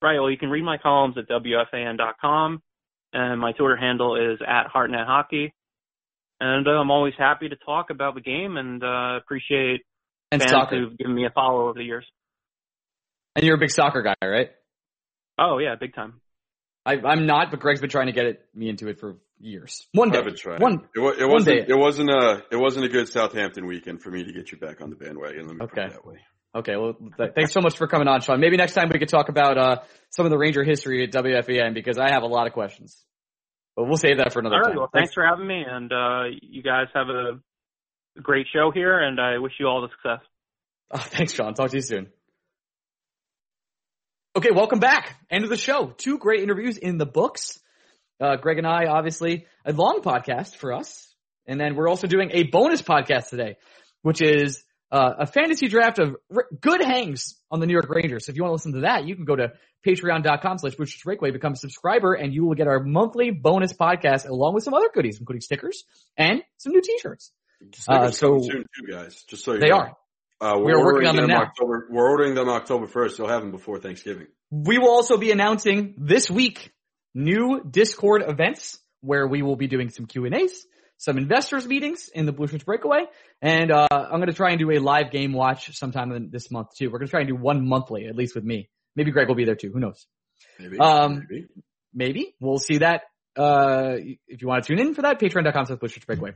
[0.00, 0.20] Right.
[0.20, 2.62] Well, you can read my columns at WFAN.com
[3.12, 5.52] and my Twitter handle is at Hartnett Hockey.
[6.38, 9.80] And uh, I'm always happy to talk about the game and uh, appreciate
[10.30, 10.78] and fans soccer.
[10.78, 12.04] who've given me a follow over the years.
[13.34, 14.50] And you're a big soccer guy, right?
[15.36, 16.20] Oh yeah, big time.
[16.86, 19.86] I, I'm not, but Greg's been trying to get it, me into it for years.
[19.92, 20.60] One day, I've been trying.
[20.60, 20.80] one.
[20.94, 21.66] It, wa- it one wasn't.
[21.66, 21.72] day.
[21.72, 22.42] It wasn't a.
[22.50, 25.46] It wasn't a good Southampton weekend for me to get you back on the bandwagon.
[25.46, 25.84] Let me put Okay.
[25.86, 26.18] it that way.
[26.54, 28.38] Okay, well, th- thanks so much for coming on, Sean.
[28.38, 29.76] Maybe next time we could talk about uh,
[30.10, 33.02] some of the Ranger history at WFAN because I have a lot of questions.
[33.74, 34.68] But we'll save that for another All right.
[34.68, 34.76] time.
[34.76, 37.40] Well, thanks for having me, and uh, you guys have a
[38.20, 40.24] great show here, and I wish you all the success.
[40.94, 41.54] Oh, thanks, Sean.
[41.54, 42.08] Talk to you soon.
[44.36, 45.16] Okay, welcome back.
[45.30, 45.86] End of the show.
[45.96, 47.58] Two great interviews in the books.
[48.22, 51.08] Uh, Greg and I, obviously, a long podcast for us.
[51.46, 53.56] And then we're also doing a bonus podcast today,
[54.02, 54.62] which is
[54.92, 58.26] uh, a fantasy draft of r- good hangs on the New York Rangers.
[58.26, 59.52] So if you want to listen to that, you can go to
[59.84, 63.72] patreon.com slash Blue Shirts Breakaway, become a subscriber, and you will get our monthly bonus
[63.72, 65.82] podcast along with some other goodies, including stickers
[66.16, 67.32] and some new t-shirts.
[67.88, 69.24] Uh, so- soon too, guys.
[69.28, 69.76] Just so you They know.
[69.78, 69.96] are.
[70.40, 71.42] Uh, we're We are working on them now.
[71.42, 71.88] October.
[71.90, 73.18] We're ordering them October first.
[73.18, 74.26] You'll have them before Thanksgiving.
[74.50, 76.72] We will also be announcing this week
[77.14, 80.64] new Discord events where we will be doing some Q and A's,
[80.98, 83.04] some investors meetings in the Blue Shirts Breakaway,
[83.40, 86.50] and uh, I'm going to try and do a live game watch sometime in this
[86.50, 86.86] month too.
[86.90, 88.68] We're going to try and do one monthly, at least with me.
[88.94, 89.70] Maybe Greg will be there too.
[89.72, 90.06] Who knows?
[90.58, 90.78] Maybe.
[90.78, 91.46] Um, Maybe.
[91.94, 93.02] Maybe we'll see that.
[93.34, 93.96] Uh,
[94.28, 96.32] if you want to tune in for that, patreon.com slash Blue Breakaway.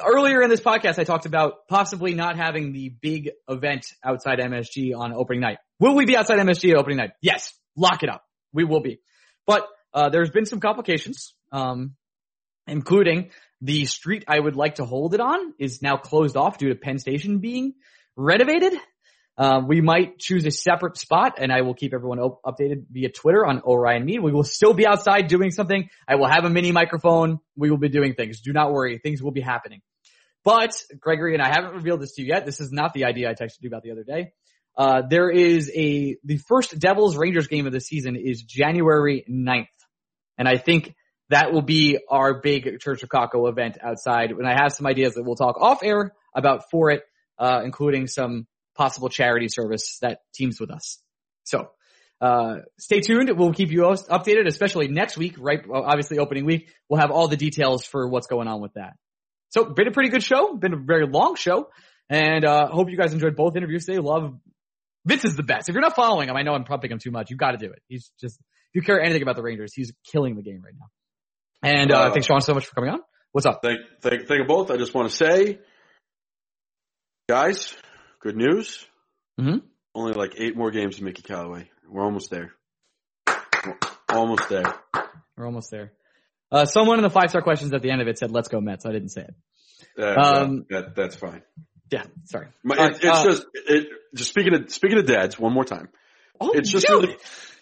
[0.00, 4.96] Earlier in this podcast, I talked about possibly not having the big event outside MSG
[4.96, 5.58] on opening night.
[5.80, 7.10] Will we be outside MSG opening night?
[7.20, 7.52] Yes.
[7.76, 8.22] Lock it up.
[8.52, 9.00] We will be.
[9.46, 9.66] But,
[9.96, 11.96] uh, there's been some complications, um,
[12.66, 13.30] including
[13.62, 16.74] the street I would like to hold it on is now closed off due to
[16.74, 17.72] Penn Station being
[18.14, 18.74] renovated.
[19.38, 23.08] Um, we might choose a separate spot and I will keep everyone op- updated via
[23.08, 24.20] Twitter on Orion Mead.
[24.20, 25.88] We will still be outside doing something.
[26.06, 27.38] I will have a mini microphone.
[27.56, 28.42] We will be doing things.
[28.42, 28.98] Do not worry.
[28.98, 29.80] Things will be happening.
[30.44, 32.44] But Gregory and I haven't revealed this to you yet.
[32.44, 34.32] This is not the idea I texted you about the other day.
[34.76, 39.68] Uh, there is a, the first Devils Rangers game of the season is January 9th.
[40.38, 40.94] And I think
[41.30, 44.30] that will be our big Church of Kakko event outside.
[44.30, 47.02] And I have some ideas that we'll talk off air about for it,
[47.38, 48.46] uh, including some
[48.76, 50.98] possible charity service that teams with us.
[51.44, 51.70] So,
[52.20, 53.30] uh, stay tuned.
[53.36, 55.60] We'll keep you updated, especially next week, right?
[55.70, 56.68] Obviously opening week.
[56.88, 58.94] We'll have all the details for what's going on with that.
[59.50, 60.54] So, been a pretty good show.
[60.54, 61.70] Been a very long show.
[62.08, 63.98] And, uh, hope you guys enjoyed both interviews today.
[63.98, 64.34] Love,
[65.04, 65.68] Vince is the best.
[65.68, 67.30] If you're not following him, I know I'm pumping him too much.
[67.30, 67.82] You've gotta do it.
[67.88, 68.38] He's just,
[68.74, 70.86] you care anything about the Rangers, he's killing the game right now.
[71.68, 73.00] And, uh, Uh, thanks Sean so much for coming on.
[73.32, 73.60] What's up?
[73.62, 74.70] Thank, thank, thank you both.
[74.70, 75.58] I just want to say,
[77.28, 77.74] guys,
[78.20, 78.86] good news.
[79.40, 79.62] Mhm.
[79.94, 81.70] Only like eight more games to Mickey Callaway.
[81.88, 82.52] We're almost there.
[83.26, 83.74] We're
[84.18, 84.74] almost there.
[85.36, 85.92] We're almost there.
[86.50, 88.60] Uh, someone in the five star questions at the end of it said, let's go
[88.60, 88.86] Mets.
[88.86, 89.34] I didn't say it.
[89.98, 91.42] Uh, Um, that, that's fine.
[91.90, 92.48] Yeah, sorry.
[92.64, 95.64] My, it, right, it's uh, just, it, just speaking of, speaking of dads, one more
[95.64, 95.88] time.
[96.40, 97.16] Oh, it's just dude, really-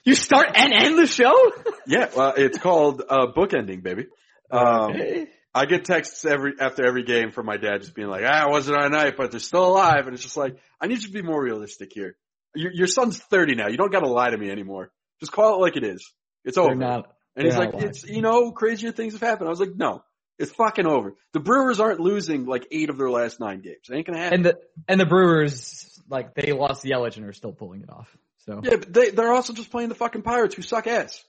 [0.05, 1.35] you start and end the show?
[1.87, 4.07] Yeah, well, it's called, uh, bookending, baby.
[4.51, 5.27] Um, Okay.
[5.55, 8.51] I get texts every after every game from my dad just being like, ah, it
[8.51, 10.07] wasn't our night, but they're still alive.
[10.07, 12.17] And it's just like, I need you to be more realistic here.
[12.57, 13.69] Your, your son's 30 now.
[13.69, 14.91] You don't gotta lie to me anymore.
[15.21, 16.11] Just call it like it is.
[16.45, 16.75] It's over.
[16.75, 17.13] Not.
[17.37, 19.47] and he's like, it's, you know, crazier things have happened.
[19.47, 20.03] I was like, no,
[20.39, 21.15] it's fucking over.
[21.35, 23.87] The Brewers aren't losing like eight of their last nine games.
[23.89, 24.39] It ain't gonna happen.
[24.39, 27.91] And the and the Brewers, like they lost the Yelich and are still pulling it
[27.91, 28.09] off.
[28.47, 31.23] So yeah, but they, they're also just playing the fucking Pirates who suck ass.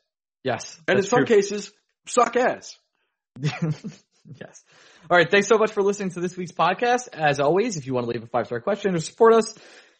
[0.44, 1.38] yes, And in some true.
[1.38, 1.72] cases,
[2.08, 2.76] suck ass.
[3.42, 4.64] yes.
[5.10, 5.30] All right.
[5.30, 7.10] Thanks so much for listening to this week's podcast.
[7.14, 9.54] As always, if you want to leave a five star question or support us,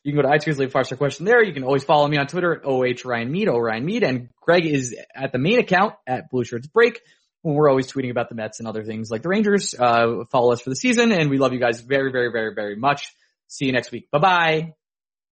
[0.04, 1.44] you can go to iTunes, leave a five star question there.
[1.44, 4.30] You can always follow me on Twitter at OH Ryan Mead, O Ryan Mead, and
[4.42, 7.02] Greg is at the main account at Blue Shirts Break.
[7.44, 9.76] We're always tweeting about the Mets and other things like the Rangers.
[9.78, 12.76] Uh, follow us for the season, and we love you guys very, very, very, very
[12.76, 13.14] much.
[13.48, 14.10] See you next week.
[14.10, 14.85] Bye bye.